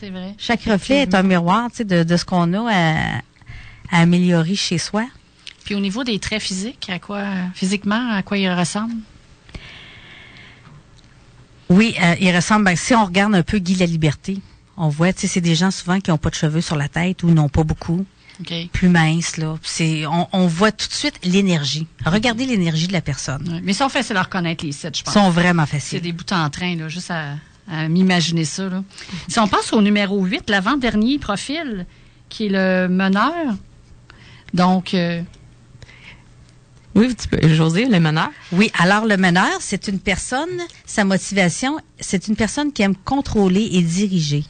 [0.00, 0.34] C'est vrai.
[0.38, 2.94] Chaque reflet est un miroir tu sais, de, de ce qu'on a à,
[3.92, 5.04] à améliorer chez soi.
[5.64, 7.22] Puis au niveau des traits physiques, à quoi,
[7.54, 8.94] physiquement, à quoi il ressemble?
[11.68, 12.64] Oui, euh, il ressemble.
[12.64, 14.38] ben, si on regarde un peu Guy la Liberté,
[14.76, 16.88] on voit, tu sais, c'est des gens souvent qui n'ont pas de cheveux sur la
[16.88, 18.04] tête ou n'ont pas beaucoup,
[18.40, 18.52] OK.
[18.72, 19.56] plus minces là.
[19.62, 21.86] C'est, on, on voit tout de suite l'énergie.
[22.04, 23.46] Regardez l'énergie de la personne.
[23.48, 23.60] Ouais.
[23.62, 25.14] Mais on fait, c'est leur reconnaître les 7, je Ils pense.
[25.14, 26.00] sont vraiment C'est faciles.
[26.00, 27.34] des bouts en train, là, juste à,
[27.70, 28.68] à m'imaginer ça.
[28.68, 28.82] Là.
[29.28, 31.86] Si on passe au numéro 8, l'avant-dernier profil,
[32.28, 33.32] qui est le meneur.
[34.54, 35.22] Donc, euh,
[36.94, 38.30] Oui, tu peux, José, le meneur?
[38.52, 40.48] Oui, alors le meneur, c'est une personne,
[40.84, 44.44] sa motivation, c'est une personne qui aime contrôler et diriger.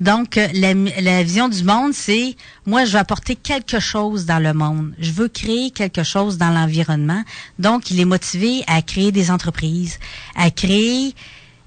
[0.00, 2.36] Donc, euh, la, la vision du monde, c'est
[2.66, 4.94] moi, je veux apporter quelque chose dans le monde.
[4.98, 7.22] Je veux créer quelque chose dans l'environnement.
[7.58, 9.98] Donc, il est motivé à créer des entreprises,
[10.34, 11.14] à créer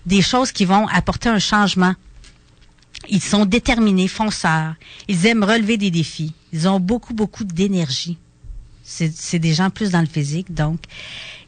[0.05, 1.93] des choses qui vont apporter un changement.
[3.07, 4.73] Ils sont déterminés, fonceurs.
[5.07, 6.33] Ils aiment relever des défis.
[6.51, 8.17] Ils ont beaucoup, beaucoup d'énergie.
[8.87, 10.79] C'est des gens plus dans le physique, donc.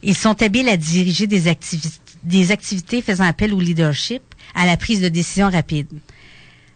[0.02, 4.22] Ils sont habiles à diriger des, activi- des activités faisant appel au leadership,
[4.54, 5.86] à la prise de décision rapide.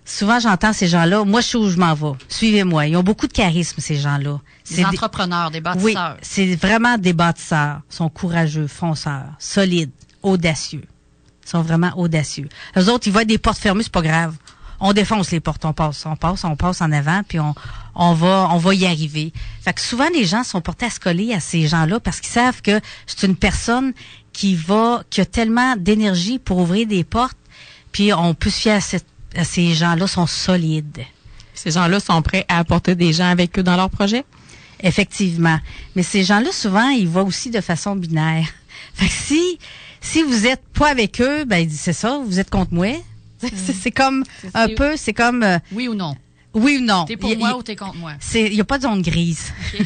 [0.05, 2.17] Souvent, j'entends ces gens-là, moi, je sais où je m'en vais.
[2.29, 2.87] Suivez-moi.
[2.87, 4.41] Ils ont beaucoup de charisme, ces gens-là.
[4.71, 5.63] des entrepreneurs, des oui,
[5.95, 6.17] bâtisseurs.
[6.23, 7.81] c'est vraiment des bâtisseurs.
[7.91, 9.91] Ils sont courageux, fonceurs, solides,
[10.23, 10.83] audacieux.
[11.45, 12.49] Ils sont vraiment audacieux.
[12.77, 14.35] Les autres, ils voient des portes fermées, c'est pas grave.
[14.85, 17.55] On défonce les portes, on passe, on passe, on passe en avant, puis on,
[17.95, 19.33] on va, on va y arriver.
[19.63, 22.33] Fait que souvent, les gens sont portés à se coller à ces gens-là parce qu'ils
[22.33, 23.93] savent que c'est une personne
[24.33, 27.37] qui va, qui a tellement d'énergie pour ouvrir des portes,
[27.93, 29.07] puis on peut se fier à, cette-
[29.37, 31.03] à ces gens-là, sont solides.
[31.55, 34.25] Ces gens-là sont prêts à apporter des gens avec eux dans leur projet?
[34.83, 35.61] Effectivement.
[35.95, 38.49] Mais ces gens-là, souvent, ils voient aussi de façon binaire.
[38.95, 39.59] Fait que si,
[40.01, 42.93] si vous êtes pas avec eux, ben, c'est ça, vous êtes contre moi.
[43.43, 44.25] C'est c'est comme,
[44.55, 46.17] un peu, c'est comme, euh, Oui ou non?
[46.55, 47.05] oui ou non.
[47.05, 48.13] T'es pour y moi ou t'es contre moi?
[48.21, 49.53] c'est, il y a pas de zone grise.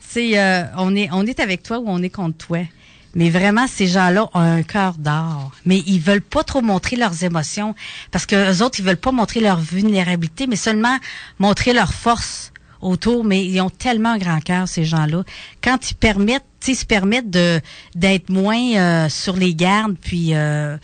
[0.00, 2.66] c'est, euh, on est, on est avec toi ou on est contre toi.
[3.14, 5.52] Mais vraiment, ces gens-là ont un cœur d'or.
[5.64, 7.74] Mais ils veulent pas trop montrer leurs émotions.
[8.10, 10.96] Parce que les autres, ils veulent pas montrer leur vulnérabilité, mais seulement
[11.38, 13.24] montrer leur force autour.
[13.24, 15.24] Mais ils ont tellement un grand cœur, ces gens-là.
[15.62, 17.60] Quand ils permettent, ils se permettent de,
[17.94, 20.76] d'être moins euh, sur les gardes, puis euh,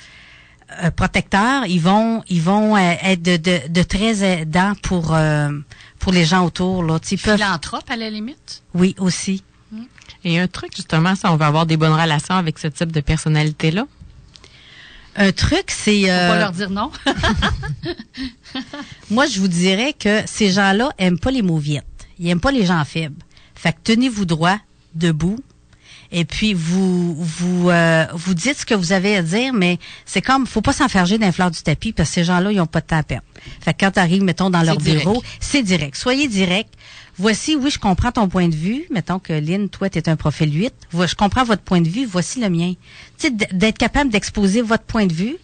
[0.91, 5.51] protecteurs, ils vont, ils vont euh, être de, de, de très aidants pour, euh,
[5.99, 6.83] pour les gens autour.
[6.83, 6.99] Là.
[7.03, 8.63] Philanthrope, à la limite?
[8.75, 9.43] oui, aussi.
[10.25, 13.01] Et un truc, justement, si on veut avoir des bonnes relations avec ce type de
[13.01, 13.87] personnalité-là?
[15.17, 16.11] Un truc, c'est...
[16.11, 16.91] Euh, pas leur dire non.
[19.11, 21.85] Moi, je vous dirais que ces gens-là aiment pas les mauviettes.
[22.19, 23.23] Ils aiment pas les gens faibles.
[23.55, 24.59] Fait que tenez-vous droit,
[24.95, 25.39] debout.
[26.17, 30.23] Et puis vous vous euh, vous dites ce que vous avez à dire, mais c'est
[30.23, 32.81] comme faut pas s'enferger d'un fleur du tapis parce que ces gens-là ils ont pas
[32.81, 33.27] de temps à perdre.
[33.61, 35.05] Fait que quand tu arrives mettons dans leur direct.
[35.05, 35.97] bureau, c'est direct.
[35.97, 36.73] Soyez direct.
[37.17, 38.85] Voici, oui, je comprends ton point de vue.
[38.91, 40.73] Mettons que Lynn, toi, tu es un profil 8.
[40.93, 42.07] Vo- Je comprends votre point de vue.
[42.07, 42.75] Voici le mien.
[43.19, 45.37] Tu sais, d'être capable d'exposer votre point de vue,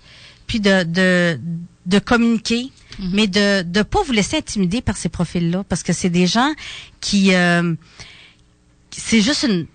[0.49, 1.39] puis de, de,
[1.87, 2.71] de communiquer,
[3.13, 6.53] mais de ne pas vous laisser intimider par ces profils-là, parce que c'est des gens
[7.01, 7.35] qui...
[7.35, 7.75] euh,
[8.91, 9.67] c'est juste une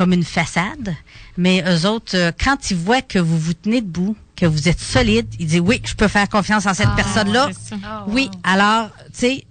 [0.00, 0.94] comme une façade,
[1.36, 4.80] mais eux autres, euh, quand ils voient que vous vous tenez debout, que vous êtes
[4.80, 7.50] solide, ils disent oui, je peux faire confiance en cette Ah, personne-là.
[7.84, 8.40] Ah, Oui, wow.
[8.42, 9.44] alors, tu sais,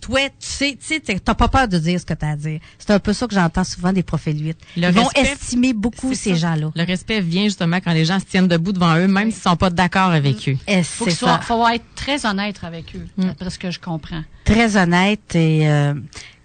[0.00, 2.58] toi, tu sais, tu sais, t'as pas peur de dire ce que t'as à dire.
[2.80, 4.56] C'est un peu ça que j'entends souvent des profils 8.
[4.76, 6.72] Le Ils vont respect, estimer beaucoup ces gens-là.
[6.74, 9.54] Le respect vient justement quand les gens se tiennent debout devant eux, même s'ils sont
[9.56, 10.56] pas d'accord avec eux.
[10.66, 13.26] Et Faut faut être très honnête avec eux, Mm.
[13.26, 14.22] d'après ce que je comprends.
[14.44, 15.94] Très honnête et euh,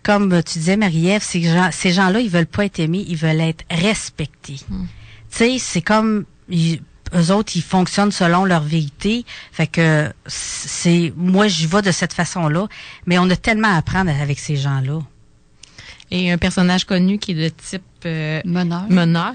[0.03, 3.41] comme tu disais, Marie-Ève, ces gens, ces gens-là, ils veulent pas être aimés, ils veulent
[3.41, 4.59] être respectés.
[4.69, 4.83] Mm.
[4.83, 6.81] Tu sais, c'est comme ils,
[7.15, 9.25] eux autres, ils fonctionnent selon leur vérité.
[9.51, 12.67] Fait que c'est moi, j'y vais de cette façon-là.
[13.05, 14.99] Mais on a tellement à apprendre avec ces gens-là.
[16.09, 18.89] Et un personnage connu qui est de type euh, Meneur.
[18.89, 19.33] meneur?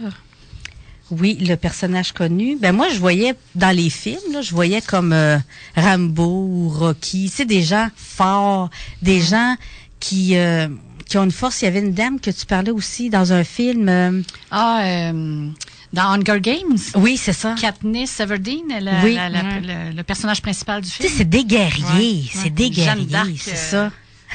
[1.10, 2.56] Oui, le personnage connu.
[2.60, 5.38] Ben moi, je voyais dans les films, là, je voyais comme euh,
[5.76, 7.28] Rambo ou Rocky.
[7.28, 8.70] C'est des gens forts,
[9.02, 9.54] des gens
[10.00, 10.68] qui euh,
[11.08, 11.62] qui ont une force.
[11.62, 13.88] Il y avait une dame que tu parlais aussi dans un film.
[13.88, 15.48] euh, Ah, euh,
[15.92, 17.54] dans Hunger Games, oui, c'est ça.
[17.60, 19.14] Katniss Everdeen, la- Oui.
[19.14, 19.60] la- la- Ouais.
[19.90, 21.14] le, le personnage principal du Tu sais, film.
[21.18, 23.92] c'est des guerriers, Ouais, c'est des Jeanne guerriers, d'Arc, c'est euh, ça.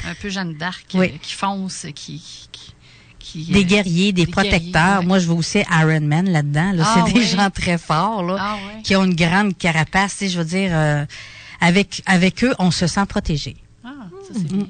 [0.08, 1.06] Un peu Jeanne d'Arc Oui.
[1.06, 2.20] euh, qui fonce, qui...
[2.50, 2.74] qui,
[3.18, 4.60] qui, Des guerriers, des, des protecteurs.
[4.72, 5.04] guerriers, ouais.
[5.06, 6.72] Moi, je vois aussi Iron Man là-dedans.
[6.72, 6.84] Là.
[6.86, 7.26] Ah, c'est des ouais.
[7.26, 8.82] gens très forts, là, Ah ouais.
[8.82, 10.18] qui ont une grande carapace.
[10.22, 11.04] Je veux dire, euh,
[11.60, 13.56] avec avec eux, on se sent protégé.
[13.84, 13.90] Ah,
[14.26, 14.66] ça c'est bien.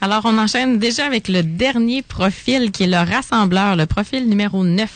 [0.00, 4.64] Alors, on enchaîne déjà avec le dernier profil qui est le rassembleur, le profil numéro
[4.64, 4.88] 9.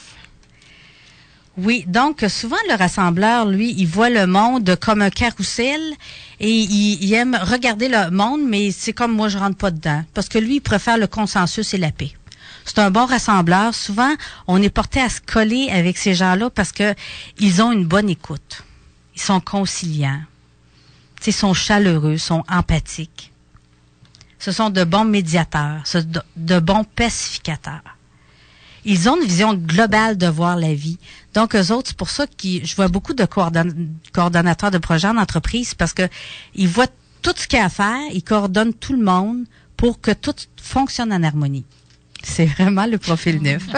[1.58, 5.80] Oui, donc souvent le rassembleur, lui, il voit le monde comme un carrousel
[6.38, 10.28] et il, aime regarder le monde, mais c'est comme moi, je rentre pas dedans, parce
[10.28, 12.12] que lui, il préfère le consensus et la paix.
[12.64, 13.74] C'est un bon rassembleur.
[13.74, 14.14] Souvent,
[14.46, 16.94] on est porté à se coller avec ces gens-là parce que
[17.40, 18.62] ils ont une bonne écoute.
[19.16, 20.22] Ils sont conciliants.
[21.26, 23.31] Ils sont chaleureux, sont empathiques.
[24.42, 25.84] Ce sont de bons médiateurs,
[26.36, 27.82] de, bons pacificateurs
[28.84, 30.98] ils ont une vision globale de voir la vie.
[31.34, 35.06] Donc, eux autres, c'est pour ça que je vois beaucoup de coordonn- coordonnateurs de projets
[35.06, 36.02] en entreprise parce que
[36.56, 36.88] ils voient
[37.22, 39.44] tout ce qu'il y a à faire, ils coordonnent tout le monde
[39.76, 41.64] pour que tout fonctionne en harmonie.
[42.24, 43.62] C'est vraiment le profil neuf.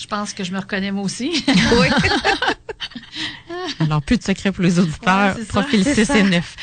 [0.00, 1.44] Je pense que je me reconnais moi aussi.
[1.48, 1.88] oui.
[3.80, 5.34] Alors, plus de secrets pour les auditeurs.
[5.36, 5.60] Ouais, c'est ça.
[5.60, 6.18] profil C'est 6 ça.
[6.18, 6.56] et 9.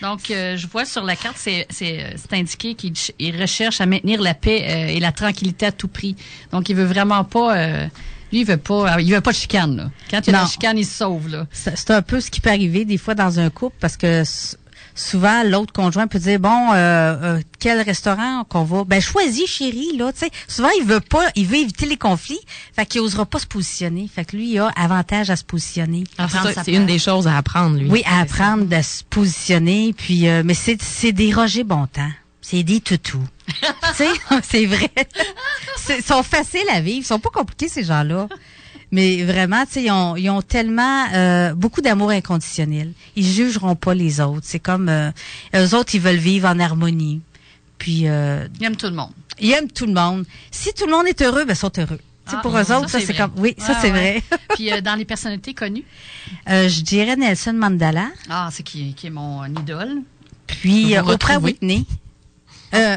[0.00, 3.40] Donc, euh, je vois sur la carte, c'est c'est, euh, c'est indiqué qu'il ch- il
[3.40, 6.16] recherche à maintenir la paix euh, et la tranquillité à tout prix.
[6.50, 7.56] Donc, il veut vraiment pas...
[7.56, 7.86] euh,
[8.32, 9.76] lui, il veut pas, il veut pas de chicane.
[9.76, 9.90] Là.
[10.10, 11.28] Quand il y a de la chicane, il se sauve.
[11.28, 11.46] Là.
[11.52, 14.24] C'est un peu ce qui peut arriver des fois dans un couple parce que
[14.94, 18.84] souvent l'autre conjoint peut dire bon euh, euh, quel restaurant qu'on va?
[18.84, 20.30] Ben choisis chérie là tu sais.
[20.48, 22.40] Souvent il veut pas il veut éviter les conflits
[22.74, 24.08] fait qu'il osera pas se positionner.
[24.12, 26.30] Fait que lui il a avantage à se positioner Alors,
[26.64, 27.88] c'est une des choses à apprendre, lui.
[27.90, 32.10] oui à apprendre à se positionner puis euh, mais c'est c'est des Roger Bontemps.
[32.40, 33.22] C'est des toutous.
[33.96, 34.08] Tu sais
[34.42, 34.90] c'est vrai.
[35.96, 36.98] Ils sont faciles à vivre.
[36.98, 38.28] Ils sont pas compliqués ces gens-là
[38.92, 42.92] mais vraiment, tu sais, ils ont, ils ont tellement euh, beaucoup d'amour inconditionnel.
[43.16, 44.42] Ils jugeront pas les autres.
[44.44, 45.10] C'est comme euh,
[45.56, 47.20] eux autres, ils veulent vivre en harmonie.
[47.78, 49.10] Puis euh, Il aime tout le monde.
[49.40, 50.24] ils aiment tout le monde.
[50.50, 51.98] Si tout le monde est heureux, ben ils sont heureux.
[52.26, 54.22] Ah, pour eux ça, autres, ça c'est comme oui, ça c'est ouais.
[54.30, 54.38] vrai.
[54.54, 55.84] Puis, euh, dans les personnalités connues,
[56.48, 60.02] Euh, je dirais Nelson Mandela, ah, c'est qui, qui est mon idole.
[60.46, 61.38] puis euh, Oprah.
[61.38, 61.84] Whitney.
[62.74, 62.96] Euh?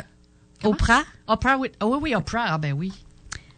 [0.64, 2.94] Oprah, Oprah, Whit- ah oui, oui, Oprah, ah ben oui.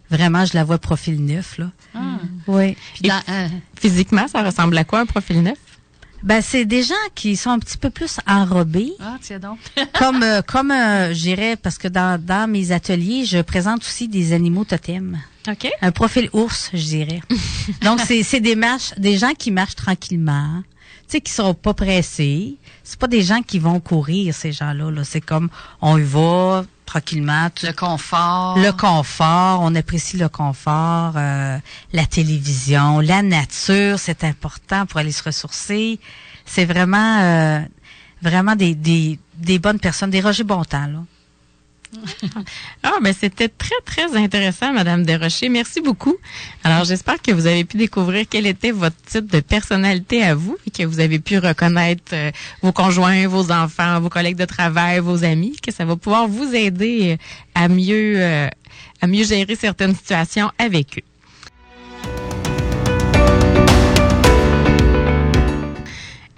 [0.10, 1.72] Vraiment, je la vois profil neuf là.
[1.95, 2.20] Ah.
[2.47, 2.76] Oui.
[2.93, 3.47] Puis dans, euh,
[3.80, 5.53] Physiquement, ça ressemble à quoi, un profil 9?
[6.24, 8.91] Ben c'est des gens qui sont un petit peu plus enrobés.
[8.99, 9.60] ah, tiens donc.
[9.99, 14.08] comme euh, comme euh, je dirais parce que dans, dans mes ateliers, je présente aussi
[14.08, 15.20] des animaux totems.
[15.47, 15.70] OK.
[15.82, 17.22] Un profil ours, je dirais.
[17.84, 20.64] Donc c'est c'est des marches des gens qui marchent tranquillement,
[21.01, 22.58] tu sais qui sont pas pressés.
[22.84, 25.49] C'est pas des gens qui vont courir ces gens-là là, c'est comme
[25.82, 28.58] on y va tranquillement, tout- Le confort.
[28.58, 31.58] le confort, on apprécie le confort, euh,
[31.94, 36.00] la télévision, la nature, c'est important pour aller se ressourcer.
[36.46, 37.60] C'est vraiment, euh,
[38.24, 41.04] vraiment des, des, des bonnes personnes, des Roger Bontemps, là.
[42.84, 45.49] Ah, ben c'était très, très intéressant, Madame Desrochers.
[45.49, 46.16] Merci beaucoup.
[46.64, 50.57] Alors, j'espère que vous avez pu découvrir quel était votre type de personnalité à vous
[50.66, 54.99] et que vous avez pu reconnaître euh, vos conjoints, vos enfants, vos collègues de travail,
[54.99, 57.18] vos amis, que ça va pouvoir vous aider
[57.56, 58.48] à mieux, euh,
[59.02, 61.16] à mieux gérer certaines situations avec eux.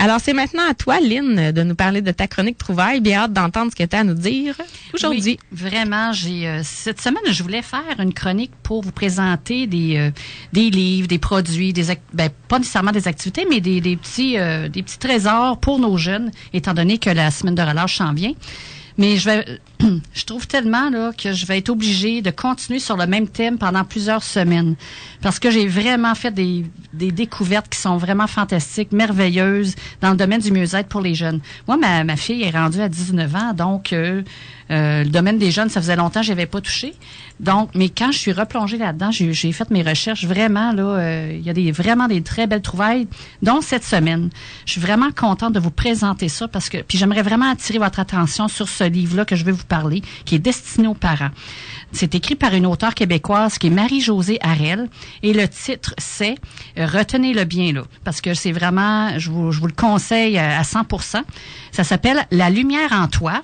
[0.01, 3.01] Alors, c'est maintenant à toi, Lynn, de nous parler de ta chronique Trouvaille.
[3.01, 4.55] Bien hâte d'entendre ce que tu à nous dire
[4.93, 5.37] aujourd'hui.
[5.51, 10.11] vraiment, j'ai euh, cette semaine, je voulais faire une chronique pour vous présenter des, euh,
[10.53, 14.69] des livres, des produits, des ben, pas nécessairement des activités, mais des, des petits euh,
[14.69, 18.33] des petits trésors pour nos jeunes, étant donné que la semaine de relâche s'en vient.
[18.99, 19.45] Mais je vais,
[20.13, 23.57] je trouve tellement là que je vais être obligée de continuer sur le même thème
[23.57, 24.75] pendant plusieurs semaines
[25.21, 30.41] parce que j'ai vraiment fait des, découvertes qui sont vraiment fantastiques, merveilleuses dans le domaine
[30.41, 31.39] du mieux-être pour les jeunes.
[31.65, 34.21] Moi, ma, ma fille est rendue à 19 ans, donc euh,
[34.71, 36.93] euh, le domaine des jeunes, ça faisait longtemps que je pas touché.
[37.39, 41.41] Donc, mais quand je suis replongée là-dedans, j'ai fait mes recherches vraiment là, euh, il
[41.41, 43.07] y a des vraiment des très belles trouvailles,
[43.41, 44.29] dont cette semaine.
[44.65, 47.99] Je suis vraiment contente de vous présenter ça parce que puis j'aimerais vraiment attirer votre
[47.99, 51.29] attention sur ce livre-là que je vais vous parler, qui est destiné aux parents.
[51.91, 54.89] C'est écrit par une auteure québécoise qui est Marie-Josée Harel
[55.23, 56.35] et le titre c'est
[56.77, 60.61] euh, retenez-le bien là parce que c'est vraiment je vous, je vous le conseille à
[60.61, 61.23] 100%.
[61.71, 63.41] Ça s'appelle La lumière en toi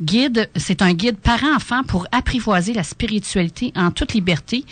[0.00, 4.64] Guide, c'est un guide parent-enfant pour apprivoiser la spiritualité en toute liberté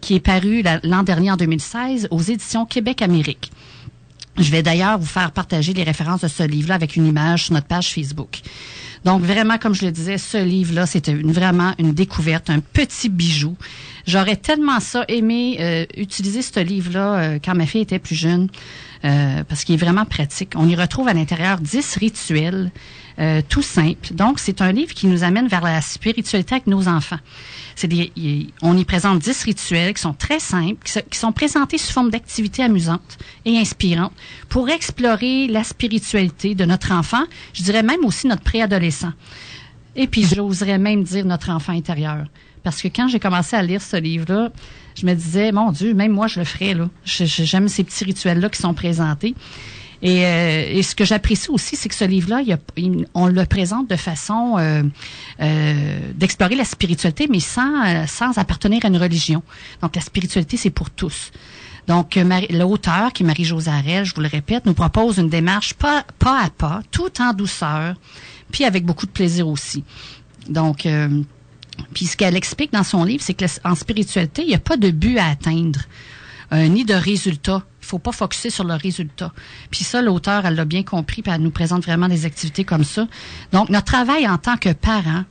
[0.00, 3.50] qui est paru l'an dernier en 2016 aux éditions Québec-Amérique.
[4.36, 7.54] Je vais d'ailleurs vous faire partager les références de ce livre-là avec une image sur
[7.54, 8.40] notre page Facebook.
[9.04, 13.56] Donc vraiment, comme je le disais, ce livre-là, c'était vraiment une découverte, un petit bijou.
[14.06, 18.48] J'aurais tellement ça aimé euh, utiliser ce livre-là euh, quand ma fille était plus jeune,
[19.04, 20.54] euh, parce qu'il est vraiment pratique.
[20.56, 22.70] On y retrouve à l'intérieur dix rituels
[23.18, 24.12] euh, tout simple.
[24.12, 27.18] Donc, c'est un livre qui nous amène vers la spiritualité avec nos enfants.
[27.76, 27.88] C'est
[28.62, 32.62] on y présente dix rituels qui sont très simples, qui, sont présentés sous forme d'activités
[32.62, 34.12] amusantes et inspirantes
[34.48, 39.12] pour explorer la spiritualité de notre enfant, je dirais même aussi notre préadolescent.
[39.96, 42.24] Et puis, j'oserais même dire notre enfant intérieur.
[42.64, 44.50] Parce que quand j'ai commencé à lire ce livre-là,
[44.96, 46.88] je me disais, mon Dieu, même moi, je le ferais, là.
[47.04, 49.34] J'aime ces petits rituels-là qui sont présentés.
[50.04, 52.42] Euh, et, ce que j'apprécie aussi, c'est que ce livre-là,
[53.14, 54.82] on le présente de façon euh,
[55.40, 59.42] euh, d'explorer la spiritualité, mais sans, sans appartenir à une religion.
[59.80, 61.30] Donc, la spiritualité, c'est pour tous.
[61.86, 62.18] Donc,
[62.50, 66.50] l'auteur, qui est Marie-Josée je vous le répète, nous propose une démarche pas, pas à
[66.50, 67.94] pas, tout en douceur,
[68.50, 69.84] puis avec beaucoup de plaisir aussi.
[70.48, 70.86] Donc,
[71.92, 74.90] puis ce qu'elle explique dans son livre, c'est qu'en spiritualité, il n'y a pas de
[74.90, 75.80] but à atteindre,
[76.52, 77.62] ni de résultat.
[77.82, 79.32] Il faut pas focuser sur le résultat.
[79.70, 82.84] Puis ça, l'auteur, elle l'a bien compris, puis elle nous présente vraiment des activités comme
[82.84, 83.06] ça.
[83.52, 85.24] Donc, notre travail en tant que parent,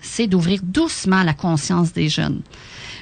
[0.00, 2.42] c'est d'ouvrir doucement la conscience des jeunes.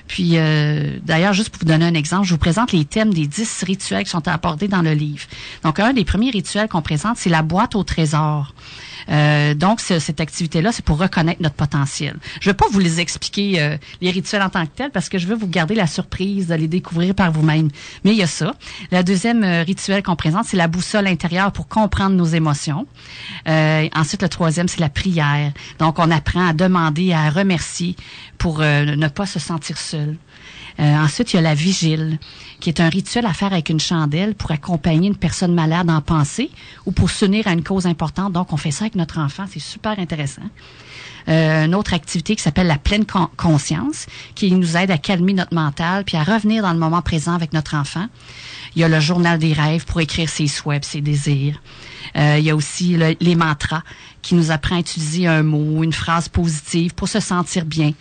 [0.09, 3.27] Puis, euh, d'ailleurs, juste pour vous donner un exemple, je vous présente les thèmes des
[3.27, 5.27] dix rituels qui sont abordés dans le livre.
[5.63, 8.55] Donc, un des premiers rituels qu'on présente, c'est la boîte au trésor.
[9.09, 12.17] Euh, donc, cette activité-là, c'est pour reconnaître notre potentiel.
[12.41, 15.09] Je ne vais pas vous les expliquer, euh, les rituels en tant que tels, parce
[15.09, 17.69] que je veux vous garder la surprise de les découvrir par vous-même.
[18.05, 18.55] Mais il y a ça.
[18.91, 22.87] La deuxième euh, rituel qu'on présente, c'est la boussole intérieure pour comprendre nos émotions.
[23.47, 25.53] ensuite, le troisième, c'est la prière.
[25.79, 27.97] Donc, on apprend à demander, à remercier
[28.39, 30.17] pour ne pas se sentir seul.
[30.79, 32.19] ensuite, il y a la vigile
[32.63, 36.01] qui est un rituel à faire avec une chandelle pour accompagner une personne malade en
[36.01, 36.49] pensée
[36.87, 38.33] ou pour s'unir à une cause importante.
[38.33, 39.47] Donc, on fait ça avec notre enfant.
[39.51, 40.43] C'est super intéressant.
[41.29, 43.05] Euh, une autre activité qui s'appelle la pleine
[43.37, 44.07] conscience,
[44.37, 47.53] qui nous aide à calmer notre mental puis à revenir dans le moment présent avec
[47.53, 48.07] notre enfant.
[48.77, 51.61] Il y a le journal des rêves pour écrire ses souhaits, ses désirs.
[52.17, 53.83] Euh, il y a aussi les mantras
[54.23, 57.93] qui nous apprend à utiliser un mot, une phrase positive pour se sentir bien.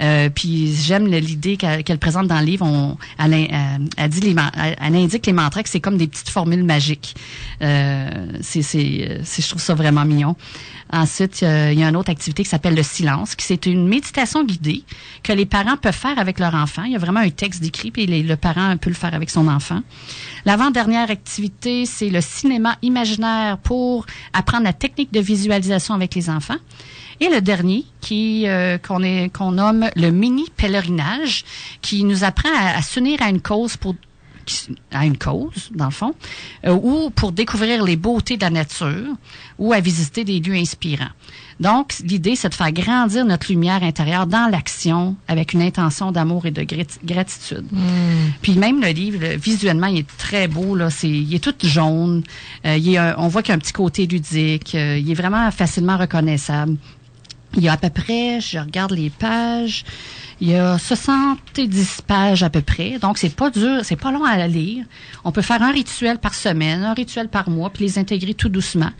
[0.00, 2.66] Euh, puis j'aime l'idée qu'elle présente dans le livre.
[2.66, 3.48] On, elle,
[3.98, 7.14] indique les mantras que c'est comme des petites formules magiques.
[7.62, 8.08] Euh,
[8.42, 10.36] c'est, je trouve ça vraiment mignon.
[10.92, 14.44] Ensuite, il y a une autre activité qui s'appelle le silence, qui c'est une méditation
[14.44, 14.84] guidée
[15.24, 16.84] que les parents peuvent faire avec leur enfant.
[16.84, 19.48] Il y a vraiment un texte décrit, puis le parent peut le faire avec son
[19.48, 19.80] enfant.
[20.44, 26.56] L'avant-dernière activité, c'est le cinéma imaginaire pour apprendre la technique de visualisation avec les enfants.
[27.20, 31.44] Et le dernier, qui euh, qu'on est qu'on nomme le mini pèlerinage,
[31.82, 33.94] qui nous apprend à, s'unir à une cause pour
[34.92, 36.14] à une cause, dans le fond,
[36.66, 39.14] euh, ou pour découvrir les beautés de la nature,
[39.58, 41.10] ou à visiter des lieux inspirants.
[41.58, 46.44] Donc, l'idée, c'est de faire grandir notre lumière intérieure dans l'action avec une intention d'amour
[46.46, 46.64] et de
[47.04, 47.64] gratitude.
[47.72, 48.30] Hmm.
[48.42, 50.76] Puis même le livre, visuellement, il est très beau.
[50.76, 52.22] Là, c'est, il est tout jaune.
[52.66, 54.74] Euh, il on voit qu'il y a un petit côté ludique.
[54.74, 56.76] il est vraiment facilement reconnaissable.
[57.56, 59.84] Il y a à peu près, je regarde les pages,
[60.40, 64.24] Il y a 70 pages à peu près, donc c'est pas dur, c'est pas long
[64.24, 64.84] à lire.
[65.24, 68.50] On peut faire un rituel par semaine, un rituel par mois, puis les intégrer tout
[68.50, 68.90] doucement.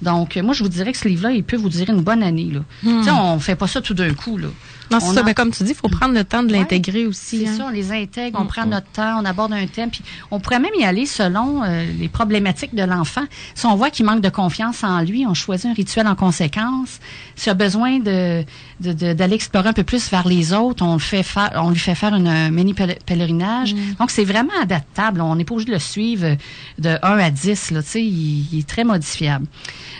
[0.00, 2.50] Donc, moi, je vous dirais que ce livre-là, il peut vous durer une bonne année.
[2.52, 2.60] Là.
[2.84, 2.98] Hmm.
[3.00, 4.36] Tu sais, on fait pas ça tout d'un coup.
[4.38, 4.48] Là.
[4.90, 5.20] Non, c'est ça.
[5.20, 7.40] en- Ben, comme tu dis, il faut prendre le temps de Ouais, l'intégrer aussi.
[7.44, 7.54] C'est hein.
[7.58, 8.70] ça, on les intègre, on Mm, prend mm.
[8.70, 12.08] notre temps, on aborde un thème, puis on pourrait même y aller selon euh, les
[12.08, 13.24] problématiques de l'enfant.
[13.54, 17.00] Si on voit qu'il manque de confiance en lui, on choisit un rituel en conséquence.
[17.34, 18.44] S'il a besoin de
[18.78, 21.94] d'aller explorer un peu plus vers les autres, on le fait faire, on lui fait
[21.94, 23.74] faire une, un mini pèle- pèlerinage.
[23.98, 25.22] Donc c'est vraiment adaptable.
[25.22, 26.36] On n'est pas obligé de le suivre
[26.78, 27.70] de 1 à 10.
[27.70, 29.46] Là, il, il est très modifiable.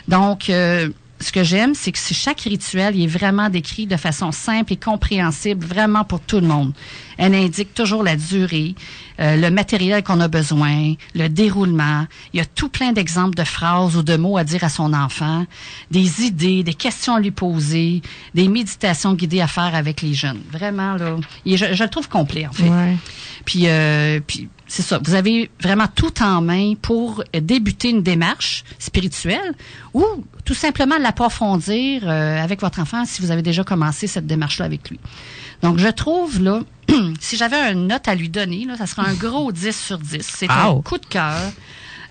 [0.09, 0.91] Donc euh,
[1.21, 5.65] ce que j'aime, c'est que chaque rituel est vraiment décrit de façon simple et compréhensible,
[5.65, 6.73] vraiment pour tout le monde.
[7.17, 8.75] Elle indique toujours la durée,
[9.21, 12.07] euh, le matériel qu'on a besoin, le déroulement.
[12.33, 14.93] Il y a tout plein d'exemples de phrases ou de mots à dire à son
[14.93, 15.47] enfant,
[15.91, 18.03] des idées, des questions à lui poser,
[18.35, 20.41] des méditations guidées à faire avec les jeunes.
[20.51, 22.69] Vraiment, là, je, je le trouve complet, en fait.
[22.69, 22.97] Ouais.
[23.45, 24.99] Puis, euh, puis c'est ça.
[25.03, 29.55] Vous avez vraiment tout en main pour débuter une démarche spirituelle
[29.95, 30.05] ou
[30.45, 34.91] tout simplement l'approfondir euh, avec votre enfant si vous avez déjà commencé cette démarche-là avec
[34.91, 34.99] lui.
[35.63, 36.61] Donc, je trouve, là,
[37.21, 40.19] si j'avais une note à lui donner, là, ça serait un gros 10 sur 10.
[40.23, 41.37] C'est un coup de cœur.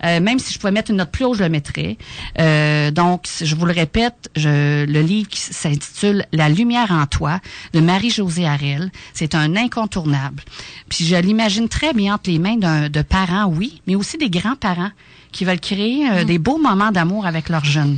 [0.03, 1.97] Euh, même si je pouvais mettre une note plus haute, je le mettrais.
[2.39, 7.39] Euh, donc, je vous le répète, je, le livre s'intitule La lumière en toi
[7.73, 8.91] de Marie-Josée Harel.
[9.13, 10.43] C'est un incontournable.
[10.89, 14.29] Puis je l'imagine très bien entre les mains d'un- de parents, oui, mais aussi des
[14.29, 14.91] grands-parents
[15.31, 17.97] qui veulent créer euh, des beaux moments d'amour avec leurs jeunes.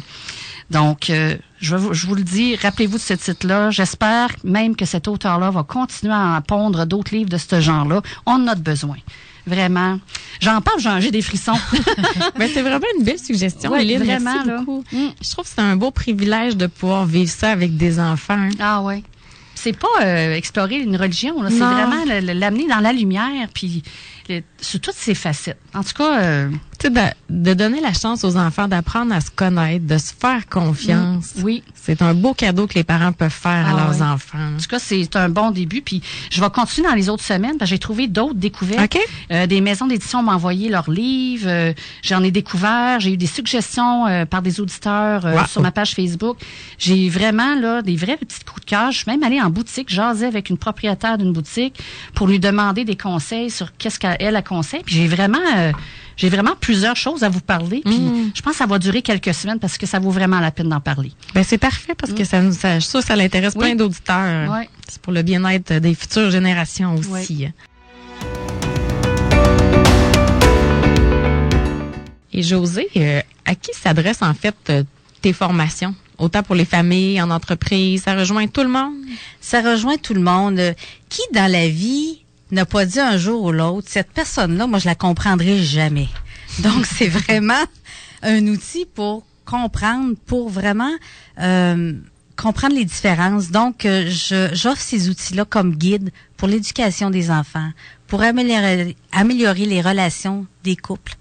[0.70, 3.72] Donc, euh, je, vous, je vous le dis, rappelez-vous de ce titre-là.
[3.72, 8.02] J'espère même que cet auteur-là va continuer à en pondre d'autres livres de ce genre-là.
[8.26, 8.98] On en a besoin.
[9.46, 10.00] Vraiment.
[10.42, 11.54] J'en parle, j'en- j'ai des frissons.
[12.38, 14.04] Ben, c'est vraiment une belle suggestion, Ouais, Éline.
[14.04, 14.58] vraiment, Merci là.
[14.60, 14.84] beaucoup.
[14.92, 14.98] Mm.
[15.22, 18.34] Je trouve que c'est un beau privilège de pouvoir vivre ça avec des enfants.
[18.38, 18.50] hein.
[18.60, 19.04] Ah ouais.
[19.56, 23.82] C'est pas euh, explorer une religion, c'est vraiment l'amener dans la lumière, puis
[24.30, 25.60] le- sous toutes ses facettes.
[25.74, 29.22] En tout cas, euh, Tu sais, de, de donner la chance aux enfants d'apprendre à
[29.22, 31.34] se connaître, de se faire confiance.
[31.44, 31.64] oui.
[31.76, 34.08] C'est un beau cadeau que les parents peuvent faire Ah à leurs ouais.
[34.08, 34.38] enfants.
[34.56, 35.82] En tout cas, c'est un bon début.
[35.82, 38.96] Puis je vais continuer dans les autres semaines j'ai trouvé d'autres découvertes.
[38.96, 39.02] OK.
[39.32, 41.48] Euh, des maisons d'édition m'ont envoyé leurs livres.
[41.48, 41.74] euh,
[42.04, 43.00] J'en ai découvert.
[43.00, 45.46] J'ai eu des suggestions euh, par des auditeurs euh, Wow.
[45.48, 46.38] sur ma page Facebook.
[46.78, 48.92] J'ai vraiment là des vrais petits coups de cœur.
[48.92, 51.80] Je suis même allée en boutique, jaser avec une propriétaire d'une boutique
[52.14, 54.84] pour lui demander des conseils sur qu'est-ce qu'elle a conseille.
[54.86, 55.72] Puis j'ai vraiment euh,
[56.16, 57.82] j'ai vraiment plusieurs choses à vous parler.
[57.86, 58.32] Puis Mm.
[58.34, 60.70] je pense que ça va durer quelques semaines parce que ça vaut vraiment la peine
[60.70, 61.12] d'en parler.
[61.36, 63.54] Ben, c'est parfait parce que ça nous, ça, je suis sûre que ça l'intéresse.
[63.56, 63.66] Oui.
[63.66, 64.52] plein d'auditeurs.
[64.88, 67.48] C'est pour le bien-être des futures générations aussi.
[72.34, 74.84] Et José, euh, à qui s'adressent en fait euh,
[75.22, 75.96] tes formations?
[76.18, 78.94] Autant pour les familles, en entreprise, ça rejoint tout le monde?
[79.40, 80.60] Ça rejoint tout le monde.
[81.10, 84.86] Qui dans la vie n'a pas dit un jour ou l'autre, cette personne-là, moi, je
[84.86, 86.08] la comprendrai jamais.
[86.60, 87.64] Donc, c'est vraiment
[88.24, 90.92] un outil pour comprendre, pour vraiment
[91.40, 91.94] euh,
[92.36, 93.52] comprendre les différences.
[93.52, 97.70] Donc, euh, je- j'offre ces outils-là comme guide pour l'éducation des enfants,
[98.08, 101.14] pour améliorer, améliorer les relations des couples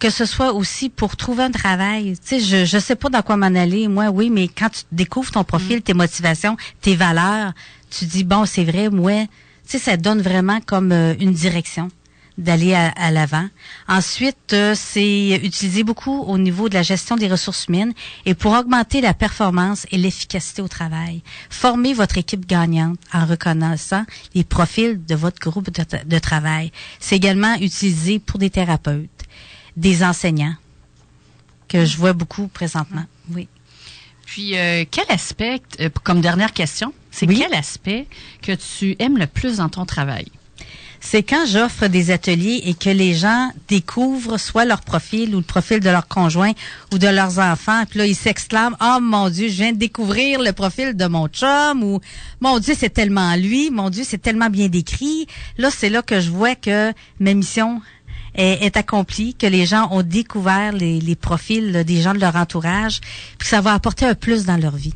[0.00, 2.12] que ce soit aussi pour trouver un travail.
[2.24, 4.82] Tu sais, je je sais pas dans quoi m'en aller, moi, oui, mais quand tu
[4.92, 7.52] découvres ton profil, tes motivations, tes valeurs,
[7.90, 9.24] tu dis bon, c'est vrai, moi,
[9.72, 11.90] sais, ça donne vraiment comme euh, une direction
[12.38, 13.48] d'aller à, l'avant.
[13.88, 17.92] Ensuite, euh, c'est utilisé beaucoup au niveau de la gestion des ressources humaines
[18.26, 21.22] et pour augmenter la performance et l'efficacité au travail.
[21.50, 24.04] Formez votre équipe gagnante en reconnaissant
[24.36, 26.70] les profils de votre groupe de, tra- de travail.
[27.00, 29.24] C'est également utilisé pour des thérapeutes,
[29.76, 30.54] des enseignants
[31.66, 33.04] que je vois beaucoup présentement.
[33.34, 33.48] Oui.
[34.26, 35.60] Puis, euh, quel aspect,
[36.04, 37.38] comme dernière question, c'est Oui.
[37.38, 38.06] quel aspect
[38.42, 40.26] que tu aimes le plus dans ton travail?
[41.00, 45.44] c'est quand j'offre des ateliers et que les gens découvrent soit leur profil ou le
[45.44, 46.52] profil de leur conjoint
[46.92, 47.84] ou de leurs enfants.
[47.88, 51.28] Puis là, ils s'exclament, «Oh mon Dieu, je viens de découvrir le profil de mon
[51.28, 52.00] chum» ou
[52.40, 55.26] «Mon Dieu, c'est tellement lui, mon Dieu, c'est tellement bien décrit.»
[55.58, 57.80] Là, c'est là que je vois que ma mission
[58.34, 62.20] est, est accomplie, que les gens ont découvert les, les profils là, des gens de
[62.20, 64.94] leur entourage, puis que ça va apporter un plus dans leur vie.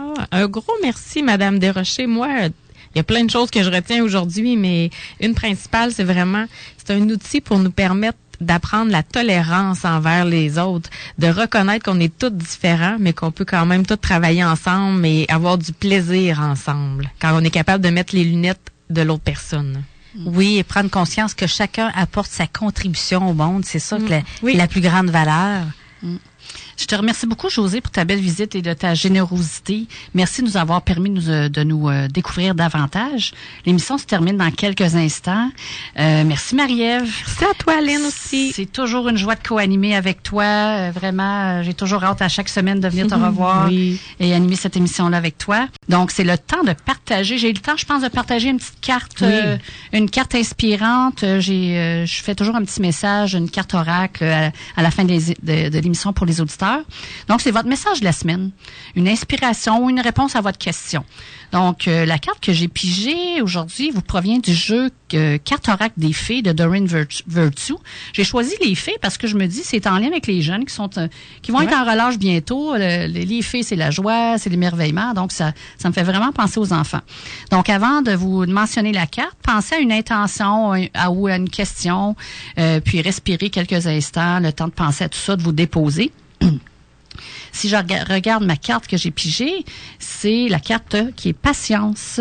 [0.00, 2.06] Ah, un gros merci, Madame Desrochers.
[2.06, 4.90] Moi, il y a plein de choses que je retiens aujourd'hui, mais
[5.20, 6.46] une principale, c'est vraiment,
[6.78, 12.00] c'est un outil pour nous permettre d'apprendre la tolérance envers les autres, de reconnaître qu'on
[12.00, 16.40] est tous différents, mais qu'on peut quand même tous travailler ensemble et avoir du plaisir
[16.40, 19.82] ensemble, quand on est capable de mettre les lunettes de l'autre personne.
[20.24, 24.22] Oui, et prendre conscience que chacun apporte sa contribution au monde, c'est ça que la,
[24.42, 24.56] Oui.
[24.56, 25.66] la plus grande valeur.
[26.80, 29.86] Je te remercie beaucoup, José, pour ta belle visite et de ta générosité.
[30.14, 33.32] Merci de nous avoir permis de nous, euh, de nous euh, découvrir davantage.
[33.66, 35.50] L'émission se termine dans quelques instants.
[35.98, 37.02] Euh, merci, Marie-Ève.
[37.26, 38.52] Merci à toi, Lynn, aussi.
[38.54, 40.44] C'est toujours une joie de co-animer avec toi.
[40.44, 44.00] Euh, vraiment, j'ai toujours hâte à chaque semaine de venir te revoir Oui.
[44.18, 45.68] et animer cette émission-là avec toi.
[45.90, 47.36] Donc, c'est le temps de partager.
[47.36, 49.28] J'ai eu le temps, je pense, de partager une petite carte, Oui.
[49.30, 49.58] euh,
[49.92, 51.24] une carte inspirante.
[51.40, 55.04] J'ai, euh, je fais toujours un petit message, une carte oracle à, à la fin
[55.04, 56.69] des- de, de l'émission pour les auditeurs.
[57.28, 58.50] Donc, c'est votre message de la semaine,
[58.94, 61.04] une inspiration ou une réponse à votre question.
[61.52, 65.94] Donc, euh, la carte que j'ai pigée aujourd'hui vous provient du jeu euh, Carte oracle
[65.96, 67.24] des fées de Doreen Virtu.
[67.26, 67.74] Virtue.
[68.12, 70.64] J'ai choisi les fées parce que je me dis c'est en lien avec les jeunes
[70.64, 71.08] qui sont euh,
[71.42, 72.74] qui vont être en relâche bientôt.
[72.74, 75.12] Le- les, les fées, c'est la joie, c'est l'émerveillement.
[75.12, 77.00] Donc, ça, ça me fait vraiment penser aux enfants.
[77.50, 81.50] Donc, avant de vous mentionner la carte, pensez à une intention à, ou à une
[81.50, 82.14] question,
[82.58, 86.12] euh, puis respirez quelques instants, le temps de penser à tout ça, de vous déposer.
[87.52, 89.64] Si je rega- regarde ma carte que j'ai pigée,
[89.98, 92.20] c'est la carte qui est patience.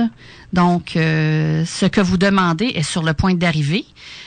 [0.54, 3.86] Donc, euh, ce que vous demandez est sur le point d'arriver,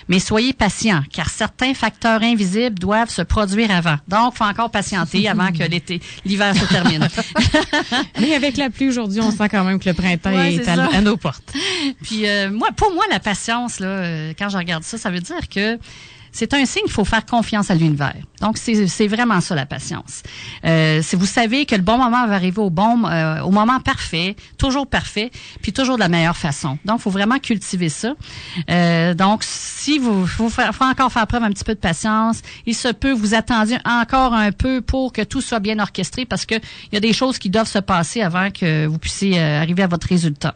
[0.09, 3.97] mais soyez patient, car certains facteurs invisibles doivent se produire avant.
[4.07, 7.09] Donc, faut encore patienter avant que l'été, l'hiver se termine.
[8.21, 11.01] Mais avec la pluie aujourd'hui, on sent quand même que le printemps Ouais, est à
[11.01, 11.53] nos portes.
[12.03, 15.21] Puis euh, moi, pour moi, la patience, là, euh, quand je regarde ça, ça veut
[15.21, 15.79] dire que
[16.33, 18.15] c'est un signe qu'il faut faire confiance à l'univers.
[18.41, 20.23] Donc, c'est vraiment ça, la patience.
[20.65, 23.79] Euh, si vous savez que le bon moment va arriver au bon, euh, au moment
[23.79, 25.31] parfait, toujours parfait,
[25.61, 26.79] puis toujours de la meilleure façon.
[26.85, 28.15] Donc, il faut vraiment cultiver ça.
[28.71, 32.75] Euh, donc, si vous, faire- faut encore faire preuve un petit peu de patience, il
[32.75, 36.55] se peut vous attendiez encore un peu pour que tout soit bien orchestré parce que
[36.55, 39.83] il y a des choses qui doivent se passer avant que vous puissiez euh, arriver
[39.83, 40.55] à votre résultat.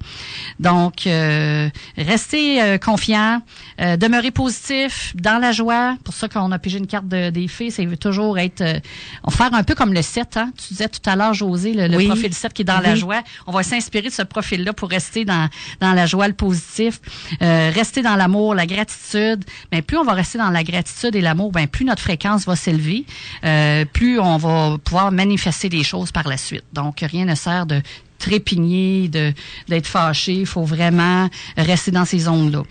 [0.59, 3.43] Donc, euh, restez euh, confiant,
[3.79, 5.66] demeurez positif, dans la joie.
[6.05, 8.79] Pour ça qu'on a pigé une carte de- des fées, c'est toujours être, euh,
[9.25, 10.37] on va faire un peu comme le 7.
[10.37, 10.53] Hein?
[10.57, 12.07] Tu disais tout à l'heure, José, le, le Oui.
[12.07, 13.23] profil 7 qui est dans la joie.
[13.47, 15.49] On va s'inspirer de ce profil-là pour rester dans,
[15.81, 17.01] dans la joie, le positif,
[17.43, 19.45] euh, rester dans l'amour, la gratitude.
[19.73, 22.57] Mais plus on va rester dans la gratitude et l'amour, ben plus notre fréquence va
[22.57, 23.05] s'élever,
[23.45, 26.65] euh, plus on va pouvoir manifester les choses par la suite.
[26.73, 27.81] Donc rien ne sert de
[28.19, 29.33] trépigner, de
[29.69, 30.35] d'être fâché.
[30.35, 32.63] Il faut vraiment rester dans ces zones-là.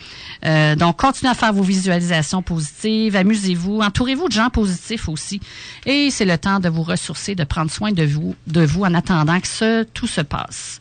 [0.45, 5.39] Euh, donc, continuez à faire vos visualisations positives, amusez-vous, entourez-vous de gens positifs aussi.
[5.85, 8.93] Et c'est le temps de vous ressourcer, de prendre soin de vous, de vous en
[8.93, 10.79] attendant que tout se passe.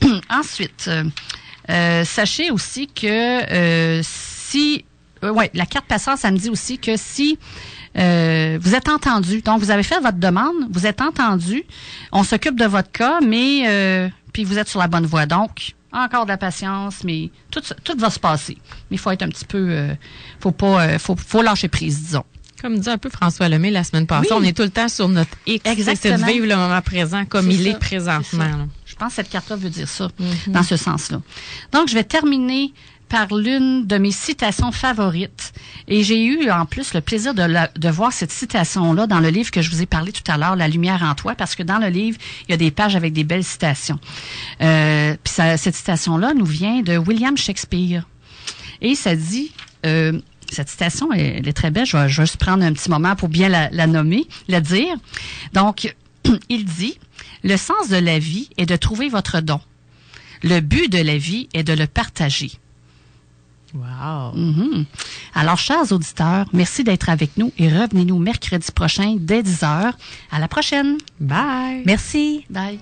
[0.30, 1.04] Ensuite, euh,
[1.68, 4.84] euh, sachez aussi que si,
[5.22, 7.38] ouais, la carte patience, ça me dit aussi que si
[7.98, 11.64] euh, vous êtes entendu, donc vous avez fait votre demande, vous êtes entendu,
[12.12, 15.26] on s'occupe de votre cas, mais euh, puis vous êtes sur la bonne voie.
[15.26, 18.56] Donc, encore de la patience, mais tout, tout va se passer.
[18.90, 19.94] Mais il faut être un petit peu, euh,
[20.38, 22.24] faut pas, euh, faut, faut lâcher prise, disons.
[22.62, 24.36] Comme dit un peu François Lemay la semaine passée, Oui.
[24.38, 25.64] on est tout le temps sur notre X.
[25.68, 26.16] Exactement.
[26.18, 28.68] C'est de vivre le moment présent comme il ça, est présentement.
[28.84, 30.52] Je pense que cette carte-là veut dire ça, Mhm.
[30.52, 31.22] dans ce sens-là.
[31.72, 32.72] Donc, je vais terminer
[33.10, 35.52] par l'une de mes citations favorites.
[35.88, 39.28] Et j'ai eu en plus le plaisir de, la- de voir cette citation-là dans le
[39.28, 41.62] livre que je vous ai parlé tout à l'heure, La lumière en toi, parce que
[41.64, 42.16] dans le livre,
[42.48, 43.98] il y a des pages avec des belles citations.
[44.62, 48.06] Euh, Puis cette citation-là nous vient de William Shakespeare.
[48.80, 49.50] Et ça dit,
[49.84, 50.18] euh,
[50.50, 52.88] cette citation, elle, elle est très belle, je vais, je vais juste prendre un petit
[52.90, 54.94] moment pour bien la, la nommer, la dire.
[55.52, 55.94] Donc,
[56.48, 56.96] il dit,
[57.42, 59.60] le sens de la vie est de trouver votre don.
[60.42, 62.52] Le but de la vie est de le partager.
[63.74, 64.32] Wow.
[64.34, 64.84] Mhm.
[65.34, 69.96] Alors, chers auditeurs, merci d'être avec nous et revenez-nous mercredi prochain dès 10 heures.
[70.30, 70.98] À la prochaine.
[71.20, 71.82] Bye.
[71.86, 72.44] Merci.
[72.50, 72.80] Bye.